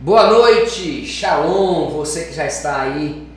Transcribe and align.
Boa 0.00 0.30
noite, 0.30 1.04
Shalom, 1.04 1.90
você 1.90 2.24
que 2.24 2.32
já 2.32 2.46
está 2.46 2.80
aí 2.80 3.28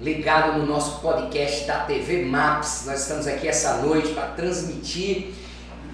ligado 0.00 0.58
no 0.58 0.66
nosso 0.66 1.00
podcast 1.00 1.66
da 1.66 1.80
TV 1.80 2.24
Maps. 2.24 2.84
Nós 2.86 3.02
estamos 3.02 3.26
aqui 3.26 3.46
essa 3.46 3.78
noite 3.82 4.14
para 4.14 4.28
transmitir 4.28 5.34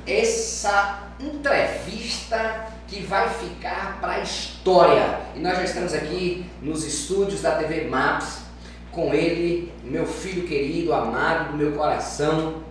essa 0.07 1.09
entrevista 1.19 2.69
que 2.87 3.03
vai 3.03 3.29
ficar 3.29 3.99
para 4.01 4.13
a 4.13 4.21
história. 4.21 5.19
E 5.35 5.41
nós 5.41 5.57
já 5.57 5.65
estamos 5.65 5.93
aqui 5.93 6.47
nos 6.63 6.85
estúdios 6.85 7.43
da 7.43 7.57
TV 7.57 7.89
Maps 7.89 8.39
com 8.93 9.13
ele, 9.13 9.73
meu 9.83 10.07
filho 10.07 10.47
querido, 10.47 10.95
amado 10.95 11.53
do 11.53 11.59
meu 11.59 11.73
coração, 11.73 12.63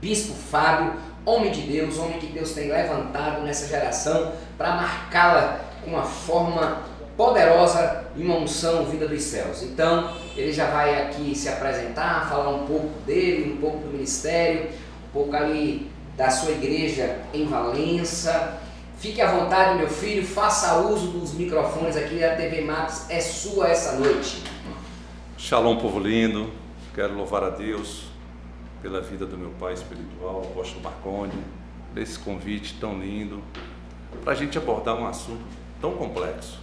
Bispo 0.00 0.34
Fábio, 0.34 0.94
homem 1.24 1.50
de 1.50 1.62
Deus, 1.62 1.98
homem 1.98 2.18
que 2.18 2.26
Deus 2.26 2.52
tem 2.52 2.68
levantado 2.68 3.42
nessa 3.42 3.66
geração 3.66 4.32
para 4.58 4.74
marcá-la 4.74 5.60
com 5.82 5.90
uma 5.90 6.02
forma 6.02 6.82
poderosa 7.16 8.04
e 8.16 8.22
uma 8.22 8.36
unção 8.36 8.84
vinda 8.86 9.06
dos 9.06 9.22
céus. 9.22 9.62
Então, 9.62 10.12
ele 10.36 10.52
já 10.52 10.66
vai 10.66 11.02
aqui 11.02 11.34
se 11.34 11.48
apresentar, 11.48 12.28
falar 12.28 12.50
um 12.50 12.66
pouco 12.66 12.88
dele, 13.06 13.52
um 13.52 13.56
pouco 13.56 13.78
do 13.78 13.92
ministério, 13.92 14.66
um 15.08 15.12
pouco 15.12 15.34
ali 15.34 15.90
da 16.16 16.30
sua 16.30 16.50
igreja 16.52 17.18
em 17.32 17.46
Valença. 17.46 18.60
Fique 18.98 19.20
à 19.20 19.30
vontade, 19.30 19.78
meu 19.78 19.88
filho, 19.88 20.26
faça 20.26 20.78
uso 20.78 21.08
dos 21.08 21.34
microfones 21.34 21.96
aqui 21.96 22.16
da 22.16 22.34
TV 22.36 22.62
Max, 22.62 23.06
é 23.08 23.20
sua 23.20 23.68
essa 23.68 23.92
noite. 23.92 24.42
Shalom, 25.36 25.76
povo 25.76 25.98
lindo. 25.98 26.50
Quero 26.94 27.14
louvar 27.14 27.42
a 27.42 27.50
Deus 27.50 28.13
pela 28.84 29.00
vida 29.00 29.24
do 29.24 29.38
meu 29.38 29.48
pai 29.58 29.72
espiritual, 29.72 30.42
apóstolo 30.42 30.82
Marconi, 30.82 31.32
desse 31.94 32.18
convite 32.18 32.76
tão 32.78 32.98
lindo, 32.98 33.42
para 34.22 34.34
a 34.34 34.36
gente 34.36 34.58
abordar 34.58 34.94
um 34.94 35.06
assunto 35.06 35.40
tão 35.80 35.92
complexo. 35.92 36.60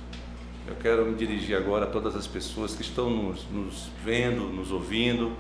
Eu 0.68 0.76
quero 0.76 1.04
me 1.04 1.16
dirigir 1.16 1.58
agora 1.58 1.86
a 1.86 1.88
todas 1.88 2.16
as 2.16 2.28
pessoas 2.28 2.76
que 2.76 2.84
estão 2.84 3.10
nos, 3.10 3.50
nos 3.50 3.90
vendo, 4.06 4.44
nos 4.54 4.72
ouvindo, 4.72 5.36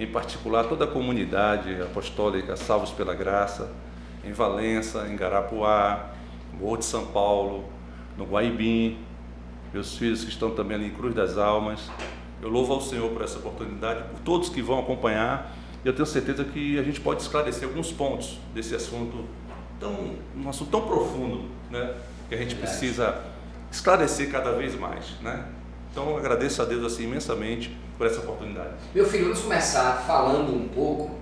em 0.00 0.06
particular 0.08 0.64
toda 0.64 0.84
a 0.84 0.88
comunidade 0.88 1.80
apostólica 1.80 2.56
Salvos 2.56 2.90
pela 2.90 3.14
Graça, 3.14 3.70
em 4.24 4.32
Valença, 4.32 5.06
em 5.08 5.14
Garapuá, 5.14 6.10
no 6.52 6.58
Morro 6.58 6.78
de 6.78 6.86
São 6.86 7.06
Paulo, 7.06 7.66
no 8.18 8.24
Guaibim, 8.24 8.98
meus 9.72 9.96
filhos 9.96 10.24
que 10.24 10.30
estão 10.30 10.50
também 10.50 10.76
ali 10.76 10.86
em 10.88 10.90
Cruz 10.90 11.14
das 11.14 11.38
Almas. 11.38 11.88
Eu 12.42 12.48
louvo 12.48 12.72
ao 12.72 12.80
Senhor 12.80 13.08
por 13.12 13.22
essa 13.22 13.38
oportunidade, 13.38 14.02
por 14.10 14.18
todos 14.24 14.48
que 14.48 14.60
vão 14.60 14.80
acompanhar. 14.80 15.54
Eu 15.86 15.92
tenho 15.92 16.04
certeza 16.04 16.42
que 16.42 16.76
a 16.80 16.82
gente 16.82 17.00
pode 17.00 17.22
esclarecer 17.22 17.62
alguns 17.62 17.92
pontos 17.92 18.40
desse 18.52 18.74
assunto 18.74 19.24
tão, 19.78 20.16
um 20.36 20.48
assunto 20.48 20.68
tão 20.68 20.80
profundo, 20.80 21.48
né? 21.70 21.94
que 22.28 22.34
a 22.34 22.38
gente 22.38 22.56
precisa 22.56 23.22
esclarecer 23.70 24.28
cada 24.28 24.50
vez 24.50 24.74
mais, 24.74 25.12
né? 25.22 25.46
Então 25.92 26.10
eu 26.10 26.16
agradeço 26.16 26.60
a 26.60 26.64
Deus 26.64 26.92
assim 26.92 27.04
imensamente 27.04 27.76
por 27.96 28.04
essa 28.04 28.18
oportunidade. 28.18 28.70
Meu 28.92 29.06
filho, 29.06 29.26
vamos 29.26 29.42
começar 29.42 30.02
falando 30.04 30.52
um 30.52 30.66
pouco 30.66 31.20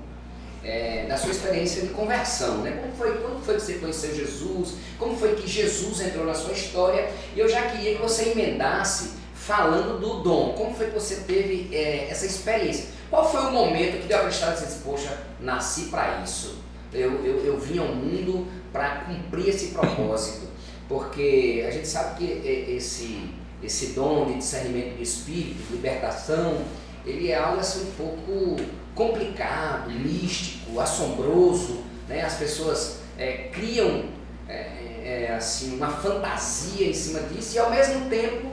é, 0.64 1.04
da 1.06 1.18
sua 1.18 1.32
experiência 1.32 1.82
de 1.82 1.88
conversão, 1.88 2.62
né? 2.62 2.78
Como 2.80 2.94
foi, 2.94 3.18
quando 3.18 3.44
foi 3.44 3.56
que 3.56 3.60
você 3.60 3.74
conheceu 3.74 4.14
Jesus? 4.14 4.76
Como 4.98 5.14
foi 5.14 5.34
que 5.34 5.46
Jesus 5.46 6.00
entrou 6.00 6.24
na 6.24 6.32
sua 6.32 6.54
história? 6.54 7.10
E 7.36 7.38
eu 7.38 7.50
já 7.50 7.60
queria 7.66 7.96
que 7.96 8.00
você 8.00 8.30
emendasse 8.30 9.10
falando 9.46 10.00
do 10.00 10.22
dom. 10.22 10.54
Como 10.54 10.74
foi 10.74 10.86
que 10.86 10.94
você 10.94 11.16
teve 11.26 11.74
é, 11.74 12.08
essa 12.10 12.26
experiência? 12.26 12.86
Qual 13.10 13.30
foi 13.30 13.42
o 13.42 13.52
momento 13.52 14.00
que 14.00 14.08
deu 14.08 14.18
a 14.18 14.22
prestar 14.22 14.52
e 14.52 14.64
disse, 14.64 14.80
poxa, 14.84 15.18
nasci 15.40 15.86
para 15.86 16.22
isso? 16.24 16.58
Eu, 16.92 17.24
eu, 17.24 17.44
eu 17.44 17.58
vim 17.58 17.78
ao 17.78 17.88
mundo 17.88 18.46
para 18.72 19.04
cumprir 19.06 19.48
esse 19.48 19.68
propósito 19.68 20.54
porque 20.88 21.64
a 21.66 21.70
gente 21.70 21.88
sabe 21.88 22.18
que 22.18 22.24
esse, 22.70 23.30
esse 23.62 23.88
dom 23.88 24.26
de 24.26 24.34
discernimento 24.34 24.96
de 24.96 25.02
espírito, 25.02 25.72
libertação, 25.72 26.62
ele 27.06 27.30
é 27.30 27.38
algo 27.38 27.60
assim 27.60 27.88
um 27.88 27.92
pouco 27.92 28.56
complicado, 28.94 29.90
místico, 29.90 30.78
assombroso, 30.78 31.82
né? 32.08 32.22
as 32.22 32.34
pessoas 32.34 32.98
é, 33.18 33.48
criam 33.52 34.04
é, 34.48 35.26
é, 35.28 35.34
assim, 35.36 35.76
uma 35.76 35.90
fantasia 35.90 36.88
em 36.88 36.94
cima 36.94 37.20
disso 37.20 37.56
e 37.56 37.58
ao 37.58 37.70
mesmo 37.70 38.08
tempo 38.08 38.52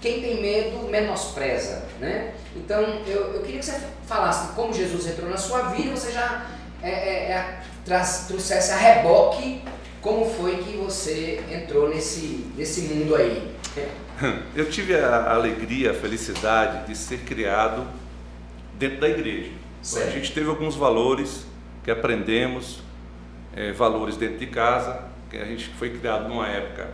quem 0.00 0.20
tem 0.20 0.40
medo 0.40 0.88
menospreza. 0.88 1.84
Né? 2.00 2.32
Então 2.56 2.80
eu, 3.06 3.34
eu 3.34 3.42
queria 3.42 3.60
que 3.60 3.66
você 3.66 3.80
falasse 4.06 4.54
como 4.54 4.72
Jesus 4.72 5.06
entrou 5.06 5.28
na 5.28 5.36
sua 5.36 5.68
vida 5.70 5.88
e 5.88 5.90
você 5.90 6.10
já 6.12 6.46
é, 6.82 6.90
é, 6.90 7.32
é 7.32 7.60
trouxesse 8.26 8.72
a 8.72 8.76
reboque 8.76 9.62
como 10.00 10.24
foi 10.24 10.56
que 10.56 10.76
você 10.78 11.44
entrou 11.50 11.88
nesse, 11.88 12.46
nesse 12.56 12.82
mundo 12.82 13.14
aí? 13.14 13.54
Eu 14.56 14.68
tive 14.70 14.94
a 14.94 15.32
alegria, 15.32 15.90
a 15.90 15.94
felicidade 15.94 16.86
de 16.86 16.96
ser 16.96 17.20
criado 17.20 17.86
dentro 18.78 19.00
da 19.00 19.08
igreja. 19.08 19.50
Certo. 19.82 20.08
A 20.08 20.10
gente 20.10 20.32
teve 20.32 20.48
alguns 20.48 20.74
valores 20.74 21.46
que 21.84 21.90
aprendemos, 21.90 22.82
é, 23.54 23.72
valores 23.72 24.16
dentro 24.16 24.38
de 24.38 24.46
casa, 24.46 25.04
que 25.30 25.36
a 25.36 25.44
gente 25.44 25.68
foi 25.68 25.90
criado 25.90 26.28
numa 26.28 26.48
época 26.48 26.88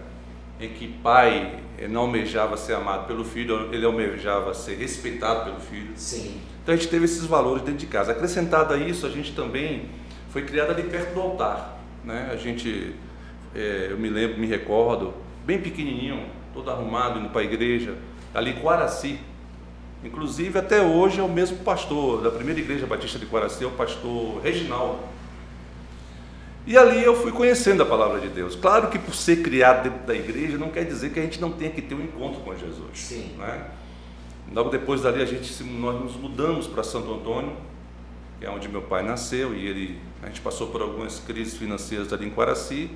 em 0.61 0.69
que 0.69 0.89
pai 0.89 1.61
eh, 1.79 1.89
não 1.89 2.03
almejava 2.03 2.57
ser 2.57 2.75
amado 2.75 3.07
pelo 3.07 3.25
filho, 3.25 3.69
ele 3.73 3.85
almejava 3.85 4.55
ser 4.55 4.77
respeitado 4.77 5.45
pelo 5.45 5.61
filho. 5.61 5.93
Sim. 5.95 6.41
Então 6.63 6.75
a 6.75 6.77
gente 6.77 6.89
teve 6.89 7.05
esses 7.05 7.25
valores 7.25 7.63
dentro 7.63 7.81
de 7.81 7.87
casa. 7.87 8.13
Acrescentado 8.13 8.75
a 8.75 8.77
isso, 8.77 9.07
a 9.07 9.11
gente 9.11 9.33
também 9.35 9.89
foi 10.31 10.43
criado 10.43 10.71
ali 10.71 10.83
perto 10.83 11.15
do 11.15 11.21
altar. 11.21 11.81
Né? 12.05 12.31
A 12.33 12.37
gente, 12.37 12.95
é, 13.55 13.89
eu 13.91 13.99
me 13.99 14.09
lembro, 14.09 14.39
me 14.39 14.47
recordo, 14.47 15.15
bem 15.45 15.61
pequenininho, 15.61 16.27
todo 16.53 16.71
arrumado, 16.71 17.21
indo 17.21 17.29
para 17.29 17.43
a 17.43 17.45
igreja, 17.45 17.95
ali 18.35 18.51
em 18.51 18.61
Quaraci. 18.61 19.19
Inclusive, 20.05 20.59
até 20.59 20.83
hoje 20.83 21.21
é 21.21 21.23
o 21.23 21.29
mesmo 21.29 21.59
pastor 21.59 22.23
da 22.23 22.31
primeira 22.31 22.61
igreja 22.61 22.87
batista 22.87 23.19
de 23.19 23.27
Quaraci, 23.27 23.65
é 23.65 23.67
o 23.67 23.71
pastor 23.71 24.41
Reginaldo. 24.43 25.16
E 26.67 26.77
ali 26.77 27.03
eu 27.05 27.15
fui 27.15 27.31
conhecendo 27.31 27.83
a 27.85 27.87
palavra 27.87 28.19
de 28.19 28.29
Deus. 28.29 28.57
Claro 28.57 28.89
que 28.89 28.99
por 28.99 29.15
ser 29.15 29.41
criado 29.43 29.85
dentro 29.85 30.05
da 30.05 30.15
igreja 30.15 30.59
não 30.59 30.69
quer 30.69 30.85
dizer 30.85 31.11
que 31.13 31.21
a 31.21 31.23
gente 31.23 31.41
não 31.41 31.53
tenha 31.53 31.71
que 31.71 31.81
ter 31.81 31.95
um 31.95 32.03
encontro 32.03 32.41
com 32.41 32.53
Jesus. 32.57 32.91
Sim. 32.95 33.37
Né? 33.39 33.67
Logo 34.53 34.71
depois 34.71 35.01
dali 35.01 35.23
a 35.23 35.25
gente 35.25 35.63
nós 35.63 36.01
nos 36.01 36.17
mudamos 36.17 36.67
para 36.67 36.83
Santo 36.83 37.13
Antônio, 37.15 37.53
que 38.41 38.47
é 38.47 38.51
onde 38.51 38.69
meu 38.69 38.83
pai 38.83 39.05
nasceu, 39.05 39.55
e 39.55 39.65
ele, 39.65 40.01
a 40.23 40.27
gente 40.27 40.41
passou 40.41 40.67
por 40.67 40.83
algumas 40.83 41.21
crises 41.21 41.57
financeiras 41.57 42.13
ali 42.13 42.27
em 42.27 42.31
Quaraci 42.31 42.91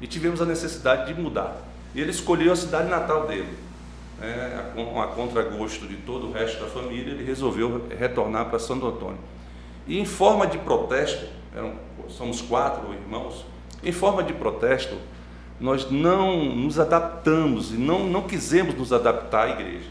e 0.00 0.06
tivemos 0.06 0.40
a 0.40 0.46
necessidade 0.46 1.12
de 1.12 1.20
mudar. 1.20 1.56
E 1.94 2.00
ele 2.00 2.10
escolheu 2.10 2.52
a 2.52 2.56
cidade 2.56 2.88
natal 2.88 3.26
dele. 3.26 3.54
É, 4.22 4.72
a, 4.76 5.02
a 5.02 5.06
contragosto 5.08 5.86
de 5.86 5.96
todo 5.96 6.28
o 6.28 6.32
resto 6.32 6.62
da 6.62 6.70
família, 6.70 7.12
ele 7.12 7.24
resolveu 7.24 7.86
retornar 7.98 8.46
para 8.46 8.58
Santo 8.58 8.86
Antônio. 8.86 9.18
E 9.86 9.98
em 9.98 10.04
forma 10.04 10.46
de 10.46 10.58
protesto, 10.58 11.26
eram, 11.54 11.74
somos 12.08 12.40
quatro 12.40 12.92
irmãos, 12.92 13.44
em 13.82 13.92
forma 13.92 14.22
de 14.22 14.32
protesto, 14.32 14.96
nós 15.60 15.90
não 15.90 16.44
nos 16.44 16.78
adaptamos 16.78 17.72
e 17.72 17.76
não, 17.76 18.06
não 18.06 18.22
quisemos 18.22 18.74
nos 18.74 18.92
adaptar 18.92 19.46
à 19.46 19.50
igreja. 19.50 19.88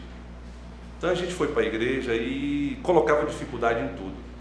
Então 0.98 1.10
a 1.10 1.14
gente 1.14 1.32
foi 1.32 1.48
para 1.48 1.62
a 1.62 1.66
igreja 1.66 2.14
e 2.14 2.78
colocava 2.82 3.26
dificuldade 3.26 3.80
em 3.80 3.88
tudo 3.88 4.32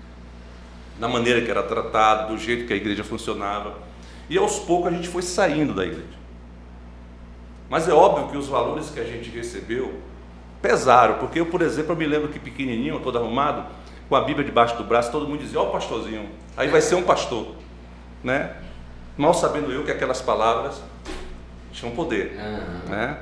na 1.01 1.07
maneira 1.07 1.41
que 1.41 1.49
era 1.49 1.63
tratado, 1.63 2.31
do 2.31 2.39
jeito 2.39 2.67
que 2.67 2.73
a 2.73 2.75
igreja 2.75 3.03
funcionava. 3.03 3.73
E 4.29 4.38
aos 4.38 4.59
poucos 4.59 4.93
a 4.93 4.95
gente 4.95 5.07
foi 5.07 5.23
saindo 5.23 5.73
da 5.73 5.83
igreja. 5.83 6.21
Mas 7.67 7.89
é 7.89 7.93
óbvio 7.93 8.27
que 8.29 8.38
os 8.38 8.47
valores 8.47 8.91
que 8.91 8.99
a 8.99 9.03
gente 9.03 9.29
recebeu 9.31 9.95
pesaram, 10.61 11.15
porque 11.15 11.39
eu, 11.39 11.47
por 11.47 11.63
exemplo, 11.63 11.93
eu 11.93 11.95
me 11.95 12.05
lembro 12.05 12.29
que 12.29 12.38
pequenininho, 12.38 12.99
todo 12.99 13.17
arrumado, 13.17 13.65
com 14.07 14.15
a 14.15 14.21
Bíblia 14.21 14.45
debaixo 14.45 14.77
do 14.77 14.83
braço, 14.83 15.11
todo 15.11 15.27
mundo 15.27 15.39
dizia: 15.39 15.59
Ó, 15.59 15.63
oh, 15.63 15.71
pastorzinho, 15.71 16.29
aí 16.55 16.67
vai 16.67 16.81
ser 16.81 16.93
um 16.93 17.03
pastor, 17.03 17.47
né? 18.23 18.56
Mal 19.18 19.33
sabendo 19.33 19.71
eu 19.71 19.83
que 19.83 19.91
aquelas 19.91 20.21
palavras 20.21 20.81
tinham 21.71 21.94
poder, 21.94 22.38
uhum. 22.38 22.89
né? 22.89 23.18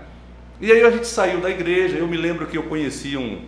E 0.61 0.71
aí 0.71 0.83
a 0.83 0.91
gente 0.91 1.07
saiu 1.07 1.39
da 1.39 1.49
igreja. 1.49 1.97
Eu 1.97 2.07
me 2.07 2.17
lembro 2.17 2.45
que 2.45 2.57
eu 2.57 2.63
conheci 2.63 3.15
um, 3.15 3.45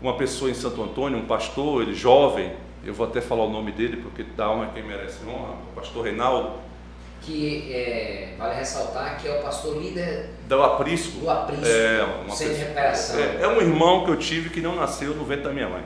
uma 0.00 0.16
pessoa 0.16 0.50
em 0.50 0.54
Santo 0.54 0.82
Antônio, 0.82 1.18
um 1.18 1.26
pastor, 1.26 1.82
ele 1.82 1.94
jovem, 1.94 2.52
eu 2.84 2.94
vou 2.94 3.06
até 3.06 3.20
falar 3.20 3.44
o 3.44 3.50
nome 3.50 3.72
dele, 3.72 3.98
porque 3.98 4.24
alma 4.40 4.66
é 4.66 4.68
quem 4.72 4.82
merece 4.82 5.18
honra, 5.26 5.54
o 5.70 5.74
pastor 5.74 6.04
Reinaldo. 6.04 6.66
Que 7.20 7.72
é, 7.72 8.34
vale 8.38 8.54
ressaltar 8.54 9.20
que 9.20 9.26
é 9.26 9.38
o 9.38 9.42
pastor 9.42 9.82
líder 9.82 10.30
do 10.48 10.62
aprisco. 10.62 11.18
Do 11.18 11.28
aprisco, 11.30 11.66
é, 11.66 12.04
uma 12.24 12.34
sem 12.34 12.48
pessoa, 12.48 12.64
recuperação. 12.64 13.20
É, 13.20 13.42
é, 13.42 13.48
um 13.48 13.60
irmão 13.60 14.04
que 14.04 14.12
eu 14.12 14.16
tive 14.16 14.50
que 14.50 14.60
não 14.60 14.76
nasceu 14.76 15.14
no 15.14 15.24
ventre 15.24 15.44
da 15.44 15.52
minha 15.52 15.68
mãe. 15.68 15.82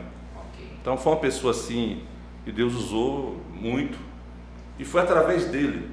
Okay. 0.52 0.66
Então 0.80 0.98
foi 0.98 1.12
uma 1.12 1.20
pessoa 1.20 1.52
assim 1.52 2.02
que 2.44 2.52
Deus 2.52 2.74
usou 2.74 3.40
muito. 3.50 3.98
E 4.80 4.84
foi 4.84 5.02
através 5.02 5.44
dele 5.44 5.90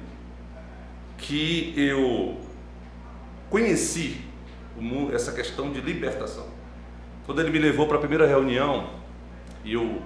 que 1.18 1.74
eu 1.76 2.38
conheci 3.50 4.22
mundo, 4.80 5.14
essa 5.14 5.30
questão 5.30 5.70
de 5.70 5.78
libertação. 5.80 6.46
Quando 7.26 7.40
ele 7.42 7.50
me 7.50 7.58
levou 7.58 7.86
para 7.86 7.96
a 7.98 8.00
primeira 8.00 8.26
reunião 8.26 8.88
e 9.62 9.74
eu 9.74 10.00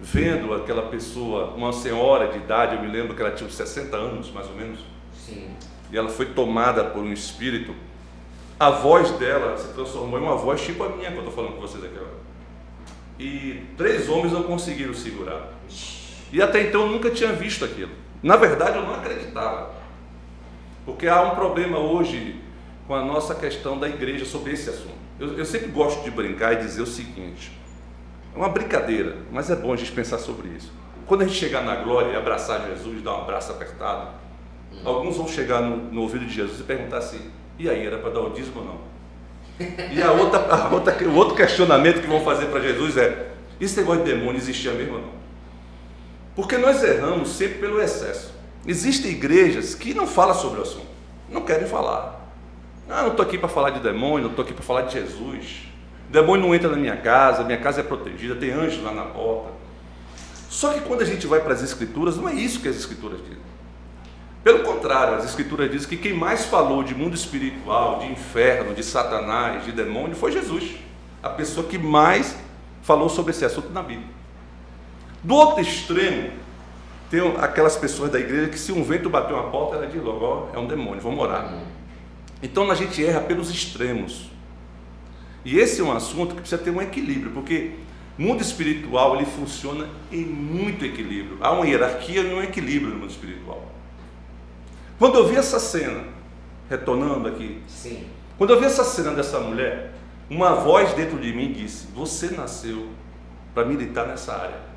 vendo 0.00 0.54
aquela 0.54 0.88
pessoa, 0.88 1.52
uma 1.54 1.74
senhora 1.74 2.28
de 2.28 2.38
idade, 2.38 2.76
eu 2.76 2.80
me 2.80 2.88
lembro 2.88 3.14
que 3.14 3.20
ela 3.20 3.32
tinha 3.32 3.46
uns 3.46 3.54
60 3.54 3.94
anos, 3.94 4.30
mais 4.30 4.48
ou 4.48 4.56
menos. 4.56 4.80
Sim. 5.14 5.50
e 5.92 5.96
ela 5.96 6.08
foi 6.08 6.26
tomada 6.26 6.84
por 6.84 7.02
um 7.02 7.12
espírito, 7.12 7.74
a 8.58 8.70
voz 8.70 9.10
dela 9.18 9.56
se 9.58 9.72
transformou 9.74 10.18
em 10.18 10.22
uma 10.22 10.36
voz 10.36 10.60
tipo 10.60 10.82
a 10.82 10.88
minha 10.88 11.10
que 11.10 11.16
eu 11.16 11.20
estou 11.20 11.34
falando 11.34 11.54
com 11.54 11.60
vocês 11.60 11.84
aqui 11.84 11.96
agora. 11.96 12.22
E 13.18 13.62
três 13.76 14.08
homens 14.08 14.32
não 14.32 14.42
conseguiram 14.42 14.94
segurar. 14.94 15.52
E 16.32 16.40
até 16.40 16.62
então 16.62 16.86
eu 16.86 16.92
nunca 16.92 17.10
tinha 17.10 17.32
visto 17.32 17.64
aquilo. 17.64 18.01
Na 18.22 18.36
verdade 18.36 18.76
eu 18.76 18.82
não 18.84 18.94
acreditava. 18.94 19.70
Porque 20.84 21.06
há 21.08 21.22
um 21.22 21.34
problema 21.34 21.78
hoje 21.78 22.40
com 22.86 22.94
a 22.94 23.04
nossa 23.04 23.34
questão 23.34 23.78
da 23.78 23.88
igreja 23.88 24.24
sobre 24.24 24.52
esse 24.52 24.68
assunto. 24.70 25.02
Eu, 25.18 25.38
eu 25.38 25.44
sempre 25.44 25.68
gosto 25.68 26.02
de 26.02 26.10
brincar 26.10 26.54
e 26.54 26.56
dizer 26.56 26.82
o 26.82 26.86
seguinte: 26.86 27.52
é 28.34 28.38
uma 28.38 28.48
brincadeira, 28.48 29.16
mas 29.30 29.50
é 29.50 29.56
bom 29.56 29.72
a 29.72 29.76
gente 29.76 29.92
pensar 29.92 30.18
sobre 30.18 30.48
isso. 30.48 30.72
Quando 31.06 31.22
a 31.22 31.26
gente 31.26 31.38
chegar 31.38 31.62
na 31.62 31.76
glória 31.76 32.12
e 32.12 32.16
abraçar 32.16 32.66
Jesus, 32.68 33.02
dar 33.02 33.14
um 33.16 33.22
abraço 33.22 33.52
apertado, 33.52 34.10
hum. 34.72 34.80
alguns 34.84 35.16
vão 35.16 35.28
chegar 35.28 35.60
no, 35.60 35.76
no, 35.76 36.02
ouvido 36.02 36.24
de 36.24 36.32
Jesus 36.32 36.60
e 36.60 36.62
perguntar 36.64 36.98
assim: 36.98 37.30
e 37.58 37.68
aí, 37.68 37.86
era 37.86 37.98
para 37.98 38.10
dar 38.10 38.20
o 38.20 38.30
dízimo 38.30 38.60
ou 38.60 38.64
não? 38.64 38.92
E 39.92 40.02
a 40.02 40.12
outra, 40.12 40.38
a 40.52 40.68
outra, 40.72 41.08
o 41.08 41.14
outro 41.14 41.34
questionamento 41.36 42.00
que 42.00 42.06
vão 42.06 42.24
fazer 42.24 42.46
para 42.46 42.60
Jesus 42.60 42.96
é: 42.96 43.32
esse 43.60 43.78
negócio 43.78 44.04
de 44.04 44.12
demônio 44.12 44.36
existia 44.36 44.72
mesmo 44.72 44.94
ou 44.94 45.00
não? 45.00 45.21
Porque 46.34 46.56
nós 46.56 46.82
erramos 46.82 47.30
sempre 47.30 47.58
pelo 47.58 47.80
excesso. 47.80 48.32
Existem 48.66 49.10
igrejas 49.10 49.74
que 49.74 49.92
não 49.92 50.06
falam 50.06 50.34
sobre 50.34 50.60
o 50.60 50.62
assunto, 50.62 50.86
não 51.28 51.42
querem 51.42 51.66
falar. 51.66 52.20
Ah, 52.88 53.02
não 53.02 53.10
estou 53.10 53.24
aqui 53.24 53.36
para 53.36 53.48
falar 53.48 53.70
de 53.70 53.80
demônio, 53.80 54.24
não 54.24 54.30
estou 54.30 54.44
aqui 54.44 54.54
para 54.54 54.62
falar 54.62 54.82
de 54.82 54.92
Jesus. 54.92 55.68
demônio 56.08 56.46
não 56.46 56.54
entra 56.54 56.68
na 56.68 56.76
minha 56.76 56.96
casa, 56.96 57.42
minha 57.42 57.58
casa 57.58 57.80
é 57.80 57.82
protegida, 57.82 58.36
tem 58.36 58.50
anjos 58.50 58.82
lá 58.82 58.92
na 58.92 59.04
porta. 59.04 59.50
Só 60.48 60.72
que 60.72 60.80
quando 60.80 61.00
a 61.02 61.04
gente 61.04 61.26
vai 61.26 61.40
para 61.40 61.54
as 61.54 61.62
Escrituras, 61.62 62.16
não 62.16 62.28
é 62.28 62.34
isso 62.34 62.60
que 62.60 62.68
as 62.68 62.76
Escrituras 62.76 63.18
dizem. 63.20 63.52
Pelo 64.44 64.60
contrário, 64.60 65.14
as 65.14 65.24
Escrituras 65.24 65.70
dizem 65.70 65.88
que 65.88 65.96
quem 65.96 66.12
mais 66.12 66.44
falou 66.44 66.82
de 66.82 66.94
mundo 66.94 67.14
espiritual, 67.14 68.00
de 68.00 68.06
inferno, 68.06 68.74
de 68.74 68.82
Satanás, 68.82 69.64
de 69.64 69.72
demônio, 69.72 70.14
foi 70.14 70.32
Jesus. 70.32 70.76
A 71.22 71.30
pessoa 71.30 71.66
que 71.66 71.78
mais 71.78 72.36
falou 72.82 73.08
sobre 73.08 73.30
esse 73.30 73.44
assunto 73.44 73.70
na 73.70 73.82
Bíblia. 73.82 74.21
Do 75.22 75.34
outro 75.34 75.60
extremo, 75.60 76.30
tem 77.10 77.20
aquelas 77.38 77.76
pessoas 77.76 78.10
da 78.10 78.18
igreja 78.18 78.48
que 78.48 78.58
se 78.58 78.72
um 78.72 78.82
vento 78.82 79.10
bater 79.10 79.34
uma 79.34 79.50
porta, 79.50 79.76
ela 79.76 79.86
diz 79.86 80.02
logo, 80.02 80.24
ó, 80.24 80.48
é 80.54 80.58
um 80.58 80.66
demônio, 80.66 81.00
vamos 81.00 81.20
orar. 81.20 81.58
Então 82.42 82.70
a 82.70 82.74
gente 82.74 83.04
erra 83.04 83.20
pelos 83.20 83.50
extremos. 83.50 84.30
E 85.44 85.58
esse 85.58 85.80
é 85.80 85.84
um 85.84 85.92
assunto 85.92 86.34
que 86.34 86.40
precisa 86.40 86.60
ter 86.60 86.70
um 86.70 86.80
equilíbrio, 86.80 87.32
porque 87.32 87.72
mundo 88.16 88.40
espiritual 88.40 89.16
ele 89.16 89.26
funciona 89.26 89.88
em 90.10 90.24
muito 90.24 90.84
equilíbrio. 90.84 91.38
Há 91.40 91.52
uma 91.52 91.66
hierarquia 91.66 92.22
e 92.22 92.34
um 92.34 92.42
equilíbrio 92.42 92.94
no 92.94 93.00
mundo 93.00 93.10
espiritual. 93.10 93.70
Quando 94.98 95.16
eu 95.16 95.26
vi 95.26 95.36
essa 95.36 95.58
cena, 95.58 96.04
retornando 96.68 97.28
aqui, 97.28 97.60
Sim. 97.66 98.06
quando 98.38 98.54
eu 98.54 98.60
vi 98.60 98.66
essa 98.66 98.84
cena 98.84 99.12
dessa 99.12 99.38
mulher, 99.40 99.92
uma 100.30 100.54
voz 100.54 100.94
dentro 100.94 101.18
de 101.18 101.32
mim 101.32 101.52
disse: 101.52 101.88
Você 101.94 102.28
nasceu 102.30 102.88
para 103.54 103.64
militar 103.64 104.06
nessa 104.06 104.32
área. 104.32 104.71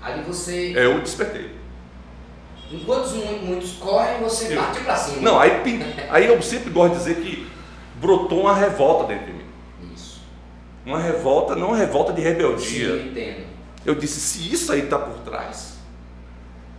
Ali 0.00 0.22
você. 0.22 0.74
É, 0.76 0.84
eu 0.86 1.00
despertei. 1.00 1.58
Enquanto 2.70 3.14
muitos 3.42 3.72
correm, 3.72 4.20
você 4.20 4.54
eu... 4.54 4.60
partiu 4.60 4.84
para 4.84 4.96
cima. 4.96 5.22
Não, 5.22 5.38
aí, 5.38 5.50
aí 6.10 6.26
eu 6.26 6.40
sempre 6.42 6.70
gosto 6.70 6.92
de 6.92 6.98
dizer 6.98 7.16
que 7.16 7.50
brotou 7.94 8.42
uma 8.42 8.54
revolta 8.54 9.06
dentro 9.12 9.26
de 9.26 9.32
mim. 9.32 9.44
Isso. 9.94 10.22
Uma 10.84 10.98
revolta, 10.98 11.56
não 11.56 11.68
uma 11.68 11.76
revolta 11.76 12.12
de 12.12 12.20
rebeldia. 12.20 12.58
Sim, 12.58 12.82
eu 12.84 13.06
entendo. 13.06 13.46
Eu 13.86 13.94
disse: 13.94 14.20
se 14.20 14.52
isso 14.52 14.70
aí 14.70 14.84
está 14.84 14.98
por 14.98 15.18
trás, 15.20 15.78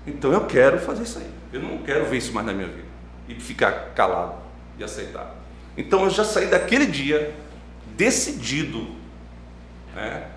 então 0.06 0.32
eu 0.32 0.46
quero 0.46 0.80
fazer 0.80 1.04
isso 1.04 1.18
aí. 1.18 1.30
Eu 1.52 1.62
não 1.62 1.80
quero 1.80 2.06
ver 2.06 2.18
isso 2.18 2.34
mais 2.34 2.46
na 2.46 2.54
minha 2.54 2.68
vida. 2.68 2.88
E 3.28 3.36
ficar 3.36 3.94
calado 3.96 4.36
e 4.78 4.84
aceitar. 4.84 5.36
Então 5.76 6.04
eu 6.04 6.10
já 6.10 6.24
saí 6.24 6.48
daquele 6.48 6.86
dia 6.86 7.34
decidido. 7.96 8.88
Né? 9.96 10.28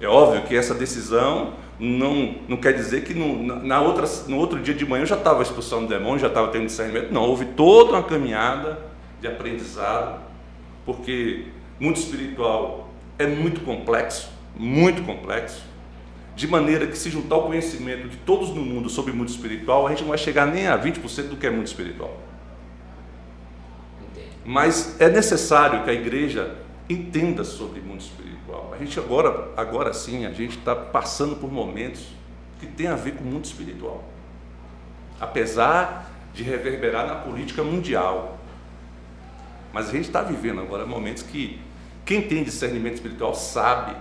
É 0.00 0.06
óbvio 0.06 0.42
que 0.42 0.56
essa 0.56 0.74
decisão 0.74 1.54
não, 1.84 2.36
não 2.48 2.56
quer 2.56 2.72
dizer 2.74 3.02
que 3.02 3.12
no, 3.12 3.42
na 3.42 3.80
outra, 3.80 4.06
no 4.28 4.36
outro 4.36 4.60
dia 4.60 4.72
de 4.72 4.86
manhã 4.86 5.02
eu 5.02 5.06
já 5.06 5.16
estava 5.16 5.42
expulsando 5.42 5.88
demônio, 5.88 6.20
já 6.20 6.28
estava 6.28 6.46
tendo 6.46 6.66
discernimento. 6.66 7.12
Não, 7.12 7.22
houve 7.22 7.44
toda 7.44 7.90
uma 7.90 8.04
caminhada 8.04 8.78
de 9.20 9.26
aprendizado, 9.26 10.20
porque 10.86 11.46
mundo 11.80 11.96
espiritual 11.96 12.88
é 13.18 13.26
muito 13.26 13.62
complexo, 13.62 14.30
muito 14.56 15.02
complexo, 15.02 15.64
de 16.36 16.46
maneira 16.46 16.86
que 16.86 16.96
se 16.96 17.10
juntar 17.10 17.38
o 17.38 17.42
conhecimento 17.46 18.08
de 18.08 18.16
todos 18.18 18.50
no 18.50 18.62
mundo 18.62 18.88
sobre 18.88 19.12
mundo 19.12 19.30
espiritual, 19.30 19.84
a 19.84 19.90
gente 19.90 20.02
não 20.02 20.10
vai 20.10 20.18
chegar 20.18 20.46
nem 20.46 20.68
a 20.68 20.78
20% 20.78 21.30
do 21.30 21.36
que 21.36 21.48
é 21.48 21.50
mundo 21.50 21.66
espiritual. 21.66 22.16
Mas 24.44 25.00
é 25.00 25.08
necessário 25.08 25.82
que 25.82 25.90
a 25.90 25.92
igreja 25.92 26.54
entenda 26.88 27.42
sobre 27.42 27.80
mundo 27.80 28.00
espiritual. 28.00 28.21
A 28.72 28.78
gente 28.78 28.98
agora, 28.98 29.50
agora 29.56 29.92
sim, 29.92 30.26
a 30.26 30.32
gente 30.32 30.58
está 30.58 30.74
passando 30.74 31.36
por 31.36 31.50
momentos 31.50 32.06
que 32.60 32.66
tem 32.66 32.86
a 32.86 32.94
ver 32.94 33.16
com 33.16 33.24
o 33.24 33.26
mundo 33.26 33.44
espiritual. 33.44 34.04
Apesar 35.20 36.10
de 36.34 36.42
reverberar 36.42 37.06
na 37.06 37.16
política 37.16 37.62
mundial. 37.62 38.38
Mas 39.72 39.88
a 39.88 39.92
gente 39.92 40.06
está 40.06 40.22
vivendo 40.22 40.60
agora 40.60 40.86
momentos 40.86 41.22
que 41.22 41.60
quem 42.04 42.22
tem 42.22 42.42
discernimento 42.42 42.94
espiritual 42.94 43.34
sabe 43.34 43.96